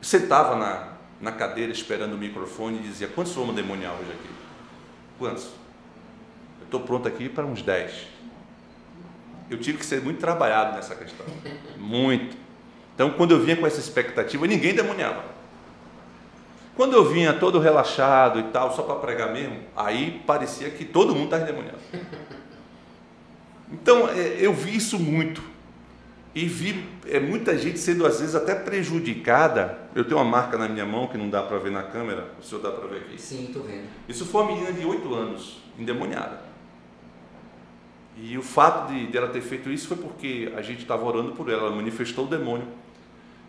sentava 0.00 0.56
na, 0.56 0.88
na 1.20 1.32
cadeira 1.32 1.72
esperando 1.72 2.14
o 2.14 2.18
microfone 2.18 2.78
e 2.78 2.82
dizia: 2.82 3.08
Quantos 3.08 3.32
vamos 3.34 3.54
demoniar 3.54 3.92
hoje 3.94 4.10
aqui? 4.10 4.28
Quantos? 5.18 5.44
Eu 6.60 6.64
estou 6.64 6.80
pronto 6.80 7.06
aqui 7.06 7.28
para 7.28 7.44
uns 7.44 7.62
10. 7.62 8.08
Eu 9.48 9.58
tive 9.58 9.78
que 9.78 9.86
ser 9.86 10.02
muito 10.02 10.18
trabalhado 10.18 10.74
nessa 10.74 10.94
questão. 10.94 11.24
Muito. 11.76 12.36
Então 12.94 13.10
quando 13.10 13.32
eu 13.32 13.40
vinha 13.40 13.56
com 13.56 13.66
essa 13.66 13.78
expectativa, 13.78 14.46
ninguém 14.46 14.74
demoniava. 14.74 15.36
Quando 16.76 16.94
eu 16.94 17.08
vinha 17.08 17.32
todo 17.32 17.58
relaxado 17.58 18.38
e 18.38 18.42
tal, 18.44 18.74
só 18.74 18.82
para 18.82 18.96
pregar 18.96 19.32
mesmo, 19.32 19.60
aí 19.74 20.22
parecia 20.26 20.68
que 20.68 20.84
todo 20.84 21.14
mundo 21.14 21.24
estava 21.24 21.42
endemoniado. 21.42 21.78
Então 23.72 24.08
é, 24.08 24.36
eu 24.38 24.52
vi 24.52 24.76
isso 24.76 24.98
muito. 24.98 25.42
E 26.36 26.44
vi 26.44 26.84
é, 27.06 27.18
muita 27.18 27.56
gente 27.56 27.78
sendo 27.78 28.04
às 28.04 28.20
vezes 28.20 28.34
até 28.34 28.54
prejudicada. 28.54 29.78
Eu 29.94 30.04
tenho 30.04 30.18
uma 30.20 30.30
marca 30.30 30.58
na 30.58 30.68
minha 30.68 30.84
mão 30.84 31.06
que 31.06 31.16
não 31.16 31.30
dá 31.30 31.42
para 31.42 31.56
ver 31.56 31.72
na 31.72 31.82
câmera, 31.82 32.30
o 32.38 32.42
senhor 32.42 32.60
dá 32.60 32.70
para 32.70 32.86
ver 32.88 32.98
aqui. 32.98 33.18
Sim, 33.18 33.48
tô 33.54 33.60
vendo. 33.60 33.86
Isso 34.06 34.26
foi 34.26 34.42
uma 34.42 34.52
menina 34.52 34.70
de 34.70 34.84
8 34.84 35.14
anos, 35.14 35.62
endemoniada. 35.78 36.42
E 38.18 38.36
o 38.36 38.42
fato 38.42 38.92
de 38.92 39.06
dela 39.06 39.28
ter 39.28 39.40
feito 39.40 39.70
isso 39.70 39.88
foi 39.88 39.96
porque 39.96 40.52
a 40.54 40.60
gente 40.60 40.82
estava 40.82 41.06
orando 41.06 41.32
por 41.32 41.48
ela, 41.48 41.68
ela 41.68 41.74
manifestou 41.74 42.26
o 42.26 42.28
demônio. 42.28 42.68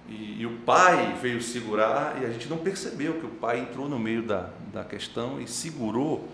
E, 0.08 0.40
e 0.40 0.46
o 0.46 0.52
pai 0.60 1.14
veio 1.22 1.42
segurar 1.42 2.22
e 2.22 2.26
a 2.26 2.30
gente 2.30 2.48
não 2.48 2.58
percebeu 2.58 3.16
que 3.16 3.26
o 3.26 3.30
pai 3.30 3.60
entrou 3.60 3.90
no 3.90 4.00
meio 4.00 4.24
da, 4.24 4.50
da 4.72 4.86
questão 4.86 5.42
e 5.42 5.48
segurou 5.48 6.30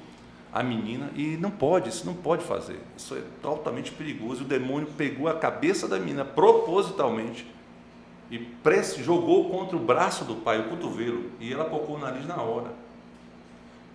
a 0.54 0.62
menina 0.62 1.10
e 1.16 1.36
não 1.36 1.50
pode, 1.50 1.90
isso 1.90 2.06
não 2.06 2.14
pode 2.14 2.44
fazer. 2.44 2.80
Isso 2.96 3.16
é 3.16 3.22
altamente 3.44 3.92
perigoso. 3.92 4.44
O 4.44 4.48
demônio 4.48 4.88
pegou 4.96 5.28
a 5.28 5.34
cabeça 5.34 5.88
da 5.88 5.98
menina 5.98 6.24
propositalmente 6.24 7.48
e 8.30 8.38
press, 8.38 8.96
jogou 8.98 9.50
contra 9.50 9.76
o 9.76 9.80
braço 9.80 10.24
do 10.24 10.36
pai, 10.36 10.60
o 10.60 10.70
cotovelo, 10.70 11.32
e 11.40 11.52
ela 11.52 11.66
pocou 11.66 11.96
o 11.96 12.00
nariz 12.00 12.26
na 12.28 12.42
hora. 12.42 12.72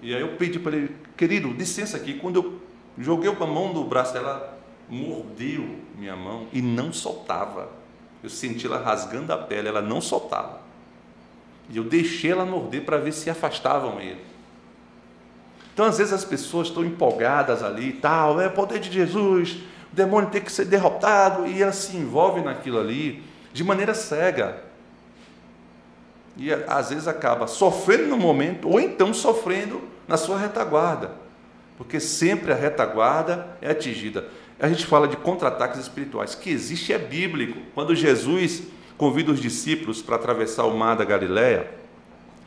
E 0.03 0.15
aí 0.15 0.21
eu 0.21 0.37
pedi 0.37 0.59
para 0.59 0.77
ele, 0.77 0.95
querido, 1.17 1.49
licença 1.49 1.97
aqui. 1.97 2.15
Quando 2.15 2.37
eu 2.37 2.61
joguei 2.99 3.31
a 3.31 3.47
mão 3.47 3.73
no 3.73 3.85
braço 3.85 4.13
dela, 4.13 4.59
mordeu 4.89 5.77
minha 5.97 6.17
mão 6.17 6.47
e 6.53 6.61
não 6.61 6.93
soltava. 6.93 7.71
Eu 8.23 8.31
senti 8.31 8.67
ela 8.67 8.79
rasgando 8.79 9.33
a 9.33 9.39
pele, 9.39 9.69
ela 9.69 9.83
não 9.83 10.01
soltava. 10.01 10.61
E 11.71 11.77
eu 11.77 11.85
deixei 11.85 12.33
ela 12.33 12.45
morder 12.45 12.85
para 12.85 12.97
ver 12.97 13.13
se 13.13 13.31
afastavam 13.31 14.01
ele. 14.01 14.28
Então, 15.79 15.87
às 15.87 15.99
vezes, 15.99 16.13
as 16.13 16.25
pessoas 16.25 16.67
estão 16.67 16.85
empolgadas 16.85 17.63
ali 17.63 17.91
e 17.91 17.93
tal, 17.93 18.41
é 18.41 18.49
o 18.49 18.51
poder 18.51 18.81
de 18.81 18.91
Jesus, 18.91 19.59
o 19.93 19.95
demônio 19.95 20.29
tem 20.29 20.41
que 20.41 20.51
ser 20.51 20.65
derrotado, 20.65 21.47
e 21.47 21.63
elas 21.63 21.77
se 21.77 21.97
envolvem 21.97 22.43
naquilo 22.43 22.81
ali 22.81 23.23
de 23.53 23.63
maneira 23.63 23.95
cega. 23.95 24.61
E 26.37 26.53
às 26.53 26.89
vezes 26.89 27.07
acaba 27.07 27.47
sofrendo 27.47 28.09
no 28.09 28.17
momento, 28.17 28.69
ou 28.69 28.81
então 28.81 29.15
sofrendo 29.15 29.81
na 30.09 30.17
sua 30.17 30.37
retaguarda, 30.37 31.13
porque 31.77 32.01
sempre 32.01 32.51
a 32.51 32.57
retaguarda 32.57 33.47
é 33.63 33.71
atingida. 33.71 34.27
A 34.59 34.69
gente 34.69 34.85
fala 34.85 35.07
de 35.07 35.17
contra-ataques 35.17 35.79
espirituais, 35.79 36.35
que 36.35 36.51
existe 36.51 36.93
é 36.93 36.99
bíblico. 36.99 37.57
Quando 37.73 37.95
Jesus 37.95 38.65
convida 38.97 39.31
os 39.31 39.39
discípulos 39.39 40.03
para 40.03 40.17
atravessar 40.17 40.65
o 40.65 40.77
mar 40.77 40.97
da 40.97 41.05
Galileia, 41.05 41.71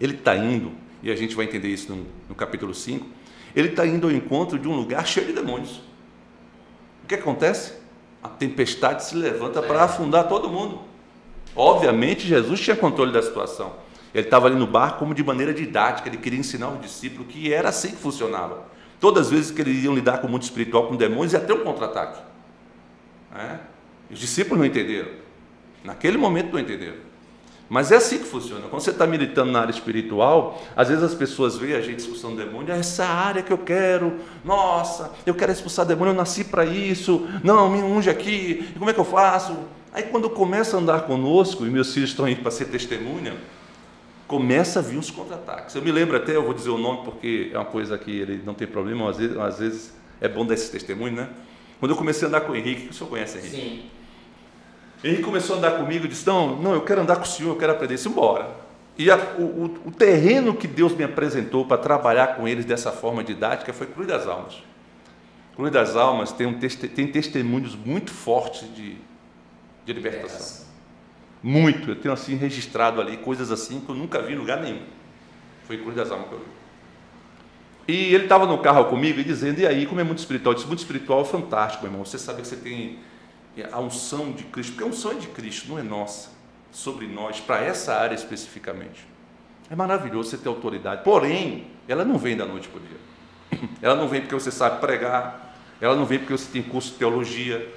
ele 0.02 0.16
está 0.16 0.36
indo, 0.36 0.74
e 1.02 1.10
a 1.10 1.16
gente 1.16 1.34
vai 1.34 1.46
entender 1.46 1.70
isso 1.70 1.96
no, 1.96 2.06
no 2.28 2.36
capítulo 2.36 2.74
5, 2.74 3.21
ele 3.56 3.70
está 3.70 3.86
indo 3.86 4.08
ao 4.08 4.14
encontro 4.14 4.58
de 4.58 4.68
um 4.68 4.76
lugar 4.76 5.06
cheio 5.06 5.28
de 5.28 5.34
demônios. 5.34 5.82
O 7.04 7.08
que 7.08 7.16
acontece? 7.16 7.74
A 8.24 8.30
tempestade 8.30 9.04
se 9.04 9.16
levanta 9.16 9.62
para 9.62 9.84
afundar 9.84 10.28
todo 10.28 10.50
mundo. 10.50 10.82
Obviamente, 11.56 12.28
Jesus 12.28 12.60
tinha 12.62 12.76
controle 12.76 13.12
da 13.12 13.22
situação. 13.22 13.74
Ele 14.14 14.26
estava 14.26 14.48
ali 14.48 14.56
no 14.56 14.68
barco 14.68 15.00
como 15.00 15.14
de 15.14 15.24
maneira 15.24 15.54
didática, 15.54 16.08
ele 16.08 16.18
queria 16.18 16.40
ensinar 16.40 16.70
os 16.70 16.82
discípulos 16.82 17.28
que 17.32 17.54
era 17.54 17.70
assim 17.70 17.90
que 17.90 17.98
funcionava. 17.98 18.66
Todas 19.00 19.28
as 19.28 19.32
vezes 19.32 19.52
que 19.52 19.62
eles 19.62 19.84
iam 19.84 19.96
lidar 19.96 20.20
com 20.20 20.28
o 20.28 20.30
mundo 20.30 20.44
espiritual, 20.44 20.88
com 20.88 20.96
demônios, 20.96 21.34
ia 21.34 21.40
ter 21.40 21.54
um 21.54 21.64
contra-ataque. 21.64 22.22
É? 23.36 23.58
Os 24.12 24.20
discípulos 24.20 24.60
não 24.60 24.66
entenderam. 24.66 25.10
Naquele 25.84 26.18
momento 26.18 26.52
não 26.54 26.60
entenderam. 26.60 27.11
Mas 27.72 27.90
é 27.90 27.96
assim 27.96 28.18
que 28.18 28.26
funciona. 28.26 28.68
Quando 28.68 28.82
você 28.82 28.90
está 28.90 29.08
militando 29.08 29.50
na 29.50 29.62
área 29.62 29.72
espiritual, 29.72 30.62
às 30.76 30.90
vezes 30.90 31.02
as 31.02 31.14
pessoas 31.14 31.56
veem 31.56 31.74
a 31.74 31.80
gente 31.80 32.00
expulsando 32.00 32.36
demônio, 32.36 32.74
é 32.74 32.78
essa 32.78 33.06
área 33.06 33.42
que 33.42 33.54
eu 33.54 33.58
quero, 33.58 34.20
nossa, 34.44 35.10
eu 35.26 35.34
quero 35.34 35.54
expulsar 35.54 35.86
demônio, 35.86 36.12
eu 36.12 36.18
nasci 36.18 36.44
para 36.44 36.66
isso, 36.66 37.26
não, 37.42 37.70
me 37.70 37.82
unge 37.82 38.10
aqui, 38.10 38.74
como 38.78 38.90
é 38.90 38.94
que 38.94 39.00
eu 39.00 39.06
faço? 39.06 39.58
Aí 39.94 40.04
quando 40.04 40.30
começa 40.30 40.76
a 40.76 40.82
andar 40.82 41.04
conosco, 41.04 41.66
e 41.66 41.70
meus 41.70 41.94
filhos 41.94 42.10
estão 42.10 42.28
indo 42.28 42.42
para 42.42 42.52
ser 42.52 42.66
testemunha, 42.66 43.38
começa 44.28 44.80
a 44.80 44.82
vir 44.82 44.98
uns 44.98 45.10
contra-ataques. 45.10 45.74
Eu 45.74 45.82
me 45.82 45.94
lembro 45.94 46.18
até, 46.18 46.36
eu 46.36 46.44
vou 46.44 46.54
dizer 46.54 46.72
o 46.72 46.78
nome 46.78 47.06
porque 47.06 47.52
é 47.54 47.58
uma 47.58 47.64
coisa 47.64 47.98
que 47.98 48.12
ele 48.12 48.42
não 48.46 48.54
tem 48.54 48.68
problema, 48.68 49.10
às 49.10 49.16
vezes, 49.16 49.38
às 49.38 49.60
vezes 49.60 49.94
é 50.20 50.28
bom 50.28 50.46
dar 50.46 50.56
esse 50.56 50.70
testemunho, 50.70 51.16
né? 51.16 51.30
Quando 51.80 51.92
eu 51.92 51.96
comecei 51.96 52.26
a 52.26 52.28
andar 52.28 52.42
com 52.42 52.52
o 52.52 52.56
Henrique, 52.58 52.90
o 52.90 52.94
senhor 52.94 53.10
conhece 53.10 53.38
Henrique? 53.38 53.56
Sim. 53.56 54.01
Henrique 55.04 55.24
começou 55.24 55.56
a 55.56 55.60
andar 55.60 55.72
comigo 55.72 56.06
e 56.06 56.08
disse: 56.08 56.28
Não, 56.28 56.56
não, 56.56 56.74
eu 56.74 56.82
quero 56.82 57.02
andar 57.02 57.16
com 57.16 57.24
o 57.24 57.28
senhor, 57.28 57.50
eu 57.50 57.56
quero 57.58 57.72
aprender 57.72 57.96
isso, 57.96 58.10
embora. 58.10 58.50
E 58.98 59.10
a, 59.10 59.18
o, 59.18 59.80
o, 59.86 59.92
terreno 59.92 60.54
que 60.54 60.68
Deus 60.68 60.94
me 60.94 61.04
apresentou 61.04 61.66
para 61.66 61.78
trabalhar 61.78 62.36
com 62.36 62.48
eles 62.48 62.66
dessa 62.66 62.92
forma 62.92 63.24
didática 63.24 63.74
foi 63.74 63.88
Cruz 63.88 64.08
das 64.08 64.28
Almas. 64.28 64.62
Cruz 65.56 65.72
das 65.72 65.96
Almas 65.96 66.32
tem, 66.32 66.46
um, 66.46 66.60
tem 66.60 67.08
testemunhos 67.08 67.76
muito 67.76 68.12
fortes 68.12 68.74
de, 68.76 68.98
de 69.86 69.94
libertação. 69.94 70.68
Muito. 71.42 71.90
Eu 71.90 71.96
tenho 71.96 72.14
assim 72.14 72.36
registrado 72.36 73.02
ali 73.02 73.18
coisas 73.18 73.52
assim 73.52 73.80
que 73.80 73.90
eu 73.90 73.96
nunca 73.96 74.22
vi 74.22 74.34
em 74.34 74.38
lugar 74.38 74.62
nenhum. 74.62 74.84
Foi 75.64 75.78
Cruz 75.78 75.96
das 75.96 76.12
Almas 76.12 76.28
que 76.28 76.34
eu 76.34 76.40
vi. 76.40 76.46
E 77.88 78.14
ele 78.14 78.26
estava 78.26 78.46
no 78.46 78.60
carro 78.60 78.86
comigo 78.86 79.20
e 79.20 79.24
dizendo, 79.24 79.60
e 79.60 79.66
aí, 79.66 79.88
como 79.88 80.00
é 80.00 80.04
muito 80.04 80.20
espiritual? 80.20 80.54
Eu 80.54 80.56
disse, 80.56 80.68
muito 80.68 80.80
espiritual 80.80 81.22
é 81.22 81.26
fantástico, 81.26 81.84
meu 81.84 81.92
irmão. 81.92 82.06
Você 82.06 82.20
sabe 82.20 82.42
que 82.42 82.48
você 82.48 82.56
tem 82.56 83.00
a 83.72 83.80
unção 83.80 84.32
de 84.32 84.44
Cristo, 84.46 84.74
porque 84.74 84.84
a 84.84 84.88
unção 84.88 85.12
é 85.12 85.16
de 85.16 85.28
Cristo, 85.28 85.70
não 85.70 85.80
é 85.80 85.84
nossa, 85.84 86.30
sobre 86.72 87.08
nós, 87.08 87.40
para 87.40 87.64
essa 87.64 87.96
área 87.96 88.16
especificamente. 88.16 89.06
É 89.70 89.76
maravilhoso 89.76 90.30
você 90.30 90.38
ter 90.38 90.50
autoridade. 90.50 91.04
Porém, 91.04 91.68
ela 91.88 92.04
não 92.04 92.18
vem 92.18 92.36
da 92.36 92.46
noite 92.46 92.68
para 92.68 92.80
o 92.80 92.84
dia. 92.84 93.70
Ela 93.82 93.96
não 93.96 94.08
vem 94.08 94.22
porque 94.22 94.34
você 94.34 94.50
sabe 94.50 94.80
pregar, 94.80 95.56
ela 95.82 95.96
não 95.96 96.06
vem 96.06 96.20
porque 96.20 96.32
você 96.32 96.50
tem 96.50 96.62
curso 96.62 96.92
de 96.92 96.98
teologia. 96.98 97.68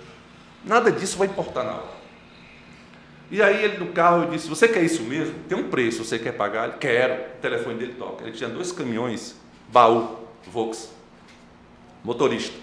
Nada 0.64 0.93
disso 0.93 1.16
vai 1.16 1.27
importar 1.27 1.64
na 1.64 1.72
hora. 1.72 1.95
E 3.31 3.43
aí 3.43 3.64
ele 3.64 3.79
no 3.79 3.93
carro 3.93 4.31
disse: 4.31 4.47
Você 4.49 4.68
quer 4.68 4.85
isso 4.85 5.03
mesmo? 5.03 5.35
Tem 5.49 5.57
um 5.57 5.70
preço, 5.70 6.05
você 6.05 6.18
quer 6.18 6.33
pagar? 6.33 6.68
Ele 6.68 6.79
quero. 6.79 7.14
O 7.14 7.41
telefone 7.41 7.79
dele 7.79 7.95
toca. 7.95 8.22
Ele 8.22 8.33
tinha 8.33 8.49
dois 8.49 8.70
caminhões, 8.70 9.35
baú, 9.72 10.18
Vox. 10.47 10.93
Motorista. 12.05 12.55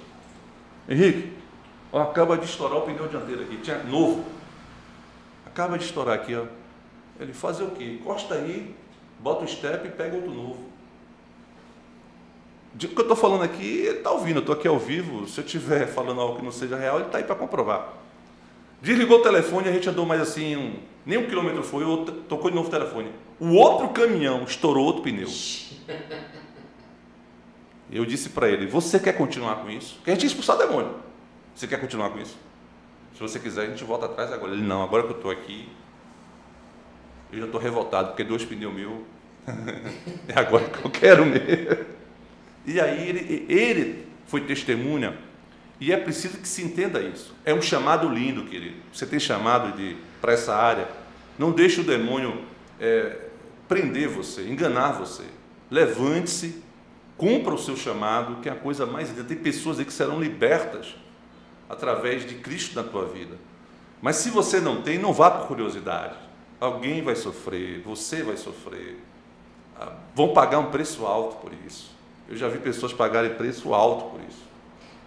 Henrique, 0.87 1.33
ó, 1.91 2.01
acaba 2.01 2.37
de 2.37 2.45
estourar 2.45 2.77
o 2.77 2.81
pneu 2.81 3.07
dianteiro 3.07 3.43
aqui. 3.43 3.57
Tinha 3.57 3.83
novo. 3.83 4.25
Acaba 5.45 5.77
de 5.77 5.85
estourar 5.85 6.15
aqui, 6.15 6.35
ó. 6.35 6.45
Ele 7.19 7.33
fazer 7.33 7.63
o 7.63 7.71
quê? 7.71 7.99
Costa 8.03 8.35
aí, 8.35 8.75
bota 9.19 9.43
o 9.43 9.47
step 9.47 9.87
e 9.87 9.91
pega 9.91 10.15
outro 10.15 10.31
novo. 10.31 10.71
O 12.73 12.77
que 12.77 12.87
eu 12.87 13.01
estou 13.01 13.17
falando 13.17 13.43
aqui, 13.43 13.81
ele 13.81 13.97
está 13.97 14.11
ouvindo, 14.11 14.37
eu 14.37 14.41
estou 14.41 14.55
aqui 14.55 14.67
ao 14.67 14.79
vivo. 14.79 15.27
Se 15.27 15.39
eu 15.39 15.45
estiver 15.45 15.87
falando 15.87 16.21
algo 16.21 16.37
que 16.37 16.43
não 16.43 16.51
seja 16.51 16.77
real, 16.77 16.97
ele 16.97 17.07
está 17.07 17.17
aí 17.17 17.23
para 17.23 17.35
comprovar. 17.35 17.93
Desligou 18.81 19.19
o 19.19 19.23
telefone, 19.23 19.69
a 19.69 19.71
gente 19.73 19.87
andou 19.89 20.05
mais 20.05 20.21
assim, 20.21 20.55
um, 20.55 20.79
nem 21.05 21.19
um 21.19 21.27
quilômetro 21.27 21.61
foi, 21.63 21.83
tocou 22.27 22.49
de 22.49 22.55
novo 22.55 22.69
o 22.69 22.71
telefone. 22.71 23.11
O 23.39 23.53
outro 23.53 23.89
caminhão 23.89 24.43
estourou 24.43 24.85
outro 24.85 25.03
pneu. 25.03 25.27
Eu 27.91 28.05
disse 28.05 28.29
para 28.29 28.49
ele: 28.49 28.65
Você 28.67 28.97
quer 28.99 29.13
continuar 29.13 29.57
com 29.57 29.69
isso? 29.69 29.95
Porque 29.95 30.11
a 30.11 30.13
gente 30.13 30.27
expulsar 30.27 30.57
demônio. 30.57 30.95
Você 31.55 31.67
quer 31.67 31.79
continuar 31.79 32.09
com 32.09 32.19
isso? 32.19 32.37
Se 33.13 33.19
você 33.19 33.39
quiser, 33.39 33.63
a 33.63 33.69
gente 33.69 33.83
volta 33.83 34.05
atrás 34.05 34.31
agora. 34.31 34.53
Ele: 34.53 34.61
Não, 34.61 34.83
agora 34.83 35.03
que 35.03 35.09
eu 35.09 35.17
estou 35.17 35.31
aqui, 35.31 35.69
eu 37.31 37.39
já 37.39 37.45
estou 37.45 37.59
revoltado, 37.59 38.09
porque 38.09 38.23
dois 38.23 38.43
pneus 38.43 38.73
mil 38.73 39.05
é 40.27 40.39
agora 40.39 40.65
que 40.69 40.85
eu 40.85 40.91
quero 40.91 41.25
mesmo. 41.25 41.85
E 42.65 42.79
aí 42.79 43.09
ele, 43.09 43.45
ele 43.49 44.07
foi 44.27 44.41
testemunha, 44.41 45.17
e 45.79 45.91
é 45.91 45.97
preciso 45.97 46.37
que 46.37 46.47
se 46.47 46.63
entenda 46.63 47.01
isso. 47.01 47.35
É 47.43 47.53
um 47.53 47.61
chamado 47.61 48.07
lindo, 48.07 48.45
querido. 48.45 48.77
Você 48.93 49.05
tem 49.05 49.19
chamado 49.19 49.75
de 49.75 49.97
para 50.19 50.33
essa 50.33 50.55
área. 50.55 50.87
Não 51.37 51.51
deixe 51.51 51.81
o 51.81 51.83
demônio 51.83 52.43
é, 52.79 53.17
prender 53.67 54.07
você, 54.07 54.47
enganar 54.47 54.91
você. 54.91 55.23
Levante-se 55.69 56.61
Cumpra 57.21 57.53
o 57.53 57.57
seu 57.59 57.77
chamado, 57.77 58.41
que 58.41 58.49
é 58.49 58.51
a 58.51 58.55
coisa 58.55 58.83
mais 58.83 59.09
linda. 59.09 59.23
Tem 59.23 59.37
pessoas 59.37 59.77
aí 59.77 59.85
que 59.85 59.93
serão 59.93 60.19
libertas 60.19 60.95
através 61.71 62.27
de 62.27 62.35
Cristo 62.35 62.75
na 62.75 62.83
tua 62.83 63.05
vida. 63.05 63.37
Mas 64.01 64.17
se 64.17 64.29
você 64.29 64.59
não 64.59 64.81
tem, 64.81 64.97
não 64.97 65.13
vá 65.13 65.31
por 65.31 65.47
curiosidade. 65.47 66.15
Alguém 66.59 67.01
vai 67.01 67.15
sofrer, 67.15 67.81
você 67.81 68.23
vai 68.23 68.35
sofrer. 68.35 68.97
Ah, 69.79 69.93
vão 70.13 70.33
pagar 70.33 70.59
um 70.59 70.69
preço 70.69 71.05
alto 71.05 71.37
por 71.37 71.51
isso. 71.65 71.91
Eu 72.27 72.35
já 72.35 72.47
vi 72.47 72.59
pessoas 72.59 72.93
pagarem 72.93 73.33
preço 73.35 73.73
alto 73.73 74.11
por 74.11 74.19
isso. 74.21 74.51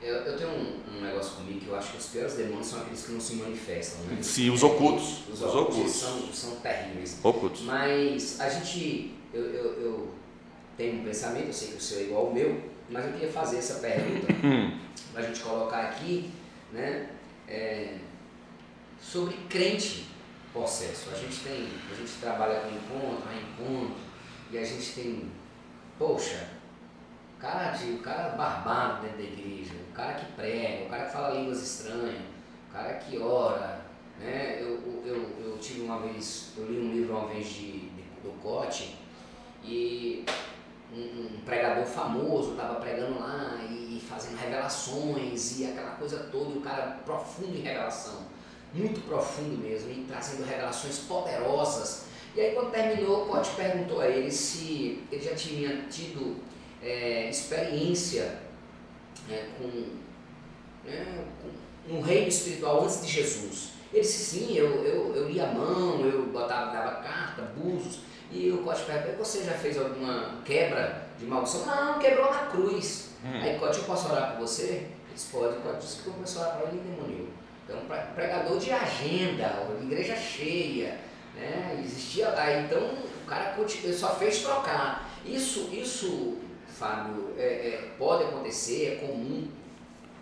Eu, 0.03 0.17
eu 0.17 0.37
tenho 0.37 0.51
um, 0.51 0.81
um, 0.97 1.01
negócio 1.01 1.37
comigo 1.37 1.61
que 1.61 1.69
eu 1.69 1.77
acho 1.77 1.93
que 1.93 1.99
os 1.99 2.07
piores 2.07 2.35
demônios 2.35 2.67
são 2.67 2.81
aqueles 2.81 3.07
que 3.07 3.12
não 3.12 3.21
se 3.21 3.35
manifestam. 3.37 4.05
Né? 4.05 4.19
Sim, 4.21 4.51
os 4.51 4.62
ocultos. 4.62 5.21
Os, 5.29 5.41
os 5.41 5.43
ocultos, 5.43 5.77
ocultos. 5.77 5.95
São, 5.95 6.33
são 6.33 6.57
terríveis. 6.57 7.19
Ocultos. 7.23 7.62
Mas 7.62 8.41
a 8.41 8.49
gente, 8.49 9.15
eu, 9.33 9.43
eu, 9.43 9.81
eu 9.81 10.09
tem 10.77 11.01
um 11.01 11.05
pensamento, 11.05 11.47
eu 11.47 11.53
sei 11.53 11.69
que 11.69 11.77
o 11.77 11.81
seu 11.81 11.99
é 12.01 12.03
igual 12.03 12.27
ao 12.27 12.35
meu, 12.35 12.61
mas 12.91 13.07
eu 13.07 13.12
queria 13.12 13.31
fazer 13.31 13.59
essa 13.59 13.75
pergunta 13.75 14.27
hum. 14.45 14.79
para 15.12 15.23
a 15.23 15.27
gente 15.27 15.41
colocar 15.41 15.81
aqui, 15.85 16.31
né, 16.75 17.09
é, 17.49 17.99
sobre 19.01 19.35
crente 19.49 20.09
possesso. 20.53 21.11
A 21.11 21.16
gente 21.16 21.41
tem, 21.41 21.68
a 21.91 21.95
gente 21.95 22.12
trabalha 22.20 22.61
com 22.61 22.68
encontro, 22.68 23.22
reencontro, 23.29 23.97
e 24.51 24.59
a 24.59 24.64
gente 24.64 24.93
tem, 24.93 25.31
poxa, 25.99 26.49
o 27.37 27.41
cara, 27.41 27.70
de, 27.70 27.93
o 27.93 27.99
cara 27.99 28.31
barbado 28.31 29.03
dentro 29.03 29.18
da 29.18 29.25
igreja, 29.25 29.75
o 29.91 29.93
cara 29.95 30.14
que 30.14 30.33
prega, 30.33 30.87
o 30.87 30.89
cara 30.89 31.07
que 31.07 31.12
fala 31.12 31.35
línguas 31.35 31.62
estranhas, 31.62 32.22
o 32.68 32.72
cara 32.72 32.95
que 32.95 33.18
ora, 33.18 33.85
né? 34.18 34.59
Eu, 34.61 35.03
eu, 35.05 35.37
eu 35.45 35.59
tive 35.59 35.83
uma 35.83 36.01
vez, 36.01 36.53
eu 36.57 36.66
li 36.66 36.79
um 36.79 36.93
livro 36.93 37.16
uma 37.16 37.29
vez 37.29 37.47
de, 37.47 37.72
de 37.72 38.05
do 38.22 38.33
Cote, 38.41 38.97
e 39.62 40.25
um, 40.97 41.36
um 41.36 41.40
pregador 41.45 41.84
famoso 41.84 42.53
estava 42.53 42.76
pregando 42.76 43.18
lá 43.18 43.59
e, 43.68 43.97
e, 43.97 44.01
fazendo 44.01 44.36
revelações 44.36 45.59
e 45.59 45.66
aquela 45.66 45.92
coisa 45.92 46.28
toda, 46.30 46.55
e 46.55 46.59
o 46.59 46.61
cara 46.61 47.01
profundo 47.05 47.57
em 47.57 47.62
revelação, 47.62 48.22
muito 48.72 49.01
profundo 49.07 49.59
mesmo, 49.59 49.90
e 49.90 50.05
trazendo 50.07 50.45
revelações 50.45 50.99
poderosas. 51.01 52.07
E 52.34 52.40
aí 52.40 52.55
quando 52.55 52.70
terminou, 52.70 53.24
o 53.24 53.26
Cote 53.26 53.51
perguntou 53.57 54.01
a 54.01 54.09
ele 54.09 54.30
se 54.30 55.03
ele 55.11 55.22
já 55.22 55.34
tinha 55.34 55.82
tido 55.88 56.36
é, 56.82 57.28
experiência 57.28 58.38
é, 59.30 59.47
com, 59.59 59.68
né, 60.88 61.24
com 61.86 61.97
um 61.97 62.01
reino 62.01 62.28
espiritual 62.28 62.82
antes 62.82 63.05
de 63.05 63.12
Jesus. 63.12 63.74
Ele 63.92 64.03
disse, 64.03 64.38
sim, 64.38 64.57
eu, 64.57 64.84
eu, 64.84 65.14
eu 65.14 65.28
lia 65.28 65.49
a 65.49 65.53
mão, 65.53 66.01
eu 66.01 66.26
botava, 66.26 66.72
dava 66.72 66.97
carta, 66.97 67.42
búzios, 67.57 68.01
e 68.35 68.51
o 68.51 68.59
Cote 68.59 68.82
pergunta, 68.82 69.16
você 69.16 69.45
já 69.45 69.53
fez 69.53 69.78
alguma 69.78 70.41
quebra 70.45 71.07
de 71.18 71.24
maldição? 71.24 71.64
Não, 71.66 71.99
quebrou 72.01 72.30
na 72.30 72.47
cruz. 72.47 73.11
Hum. 73.24 73.41
Aí 73.43 73.59
Cote, 73.59 73.78
eu 73.78 73.85
posso 73.85 74.11
orar 74.11 74.32
por 74.32 74.41
você? 74.41 74.62
Ele 74.64 74.89
disse, 75.14 75.30
pode. 75.30 75.57
Cote 75.59 75.78
disse 75.78 76.03
que 76.03 76.11
começou 76.11 76.43
a 76.43 76.47
orar 76.47 76.59
para 76.59 76.68
ele 76.68 76.82
e 76.85 76.91
demoniou. 76.91 77.28
Então, 77.64 77.78
pregador 78.14 78.59
de 78.59 78.72
agenda, 78.72 79.66
igreja 79.82 80.16
cheia, 80.16 80.99
né? 81.35 81.80
Existia, 81.82 82.28
aí 82.37 82.64
então 82.64 82.78
o 82.78 83.26
cara 83.26 83.57
só 83.97 84.11
fez 84.16 84.43
trocar. 84.43 85.09
Isso, 85.24 85.70
isso 85.72 86.39
Fábio, 86.74 87.32
é, 87.39 87.43
é, 87.43 87.91
pode 87.97 88.24
acontecer, 88.24 88.99
é 89.01 89.07
comum. 89.07 89.47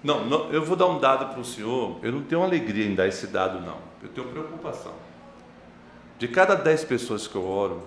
Não, 0.05 0.27
não, 0.27 0.53
eu 0.53 0.63
vou 0.63 0.77
dar 0.77 0.87
um 0.87 0.99
dado 0.99 1.33
para 1.33 1.41
o 1.41 1.45
senhor. 1.45 1.99
Eu 2.03 2.13
não 2.13 2.23
tenho 2.23 2.43
alegria 2.43 2.87
em 2.87 2.95
dar 2.95 3.09
esse 3.09 3.29
dado, 3.29 3.61
não. 3.61 3.79
Eu 4.03 4.09
tenho 4.11 4.29
preocupação. 4.29 4.93
De 6.19 6.29
cada 6.29 6.55
dez 6.55 6.85
pessoas 6.85 7.27
que 7.27 7.35
eu 7.35 7.45
oro, 7.45 7.83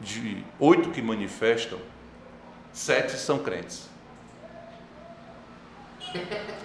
de 0.00 0.44
oito 0.58 0.90
que 0.90 1.02
manifestam, 1.02 1.78
sete 2.72 3.12
são 3.12 3.38
crentes. 3.38 3.88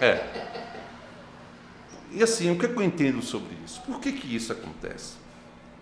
É. 0.00 0.64
E 2.10 2.22
assim, 2.22 2.50
o 2.50 2.58
que, 2.58 2.66
é 2.66 2.68
que 2.68 2.76
eu 2.76 2.82
entendo 2.82 3.20
sobre 3.22 3.56
isso? 3.64 3.80
Por 3.82 4.00
que, 4.00 4.12
que 4.12 4.34
isso 4.34 4.52
acontece? 4.52 5.14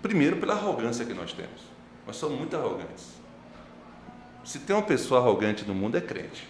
Primeiro, 0.00 0.36
pela 0.36 0.54
arrogância 0.54 1.04
que 1.04 1.14
nós 1.14 1.32
temos. 1.32 1.62
Nós 2.06 2.16
somos 2.16 2.38
muito 2.38 2.56
arrogantes. 2.56 3.12
Se 4.44 4.58
tem 4.58 4.74
uma 4.74 4.82
pessoa 4.82 5.20
arrogante 5.20 5.64
no 5.64 5.74
mundo, 5.74 5.96
é 5.96 6.00
crente. 6.00 6.48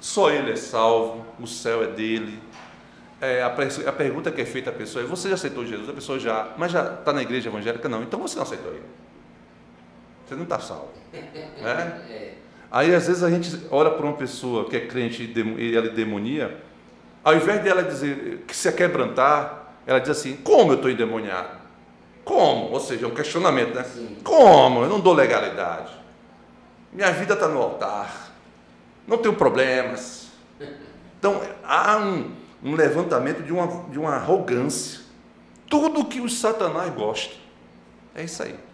Só 0.00 0.30
ele 0.30 0.52
é 0.52 0.56
salvo, 0.56 1.24
o 1.40 1.46
céu 1.46 1.82
é 1.82 1.86
dele. 1.86 2.38
É, 3.20 3.42
a, 3.42 3.46
a, 3.46 3.92
pergunta 3.92 4.30
que 4.30 4.42
é 4.42 4.44
feita 4.44 4.68
à 4.68 4.72
pessoa 4.72 5.02
é: 5.02 5.06
Você 5.06 5.28
já 5.28 5.36
aceitou 5.36 5.64
Jesus? 5.64 5.88
A 5.88 5.92
pessoa 5.94 6.18
já, 6.18 6.52
mas 6.58 6.70
já 6.70 6.94
está 6.94 7.14
na 7.14 7.22
igreja 7.22 7.48
evangélica? 7.48 7.88
Não. 7.88 8.02
Então 8.02 8.20
você 8.20 8.36
não 8.36 8.42
aceitou 8.42 8.72
ele. 8.72 8.84
Você 10.26 10.34
não 10.34 10.42
está 10.42 10.58
salvo. 10.58 10.88
Né? 11.12 12.34
Aí 12.70 12.92
às 12.94 13.06
vezes 13.06 13.22
a 13.22 13.30
gente 13.30 13.66
olha 13.70 13.90
para 13.90 14.04
uma 14.04 14.16
pessoa 14.16 14.68
que 14.68 14.76
é 14.76 14.80
crente 14.80 15.22
e 15.22 15.76
ela 15.76 15.86
é 15.86 15.90
demonia, 15.90 16.60
ao 17.22 17.34
invés 17.36 17.62
dela 17.62 17.82
dizer 17.82 18.44
que 18.46 18.54
se 18.54 18.70
quebrantar, 18.72 19.72
ela 19.86 20.00
diz 20.00 20.10
assim: 20.10 20.36
como 20.36 20.72
eu 20.72 20.76
estou 20.76 20.90
endemoniado? 20.90 21.64
Como? 22.24 22.72
Ou 22.72 22.80
seja, 22.80 23.06
é 23.06 23.08
um 23.08 23.14
questionamento, 23.14 23.72
né? 23.72 23.84
Sim. 23.84 24.16
Como? 24.24 24.82
Eu 24.82 24.88
não 24.88 24.98
dou 24.98 25.14
legalidade. 25.14 25.92
Minha 26.92 27.12
vida 27.12 27.34
está 27.34 27.46
no 27.46 27.62
altar. 27.62 28.32
Não 29.06 29.18
tenho 29.18 29.36
problemas. 29.36 30.26
Então 31.18 31.40
há 31.62 31.98
um, 31.98 32.32
um 32.64 32.74
levantamento 32.74 33.44
de 33.44 33.52
uma, 33.52 33.84
de 33.90 33.98
uma 33.98 34.16
arrogância. 34.16 35.00
Tudo 35.68 36.04
que 36.04 36.20
o 36.20 36.28
Satanás 36.28 36.92
gosta. 36.92 37.34
É 38.12 38.24
isso 38.24 38.42
aí 38.42 38.65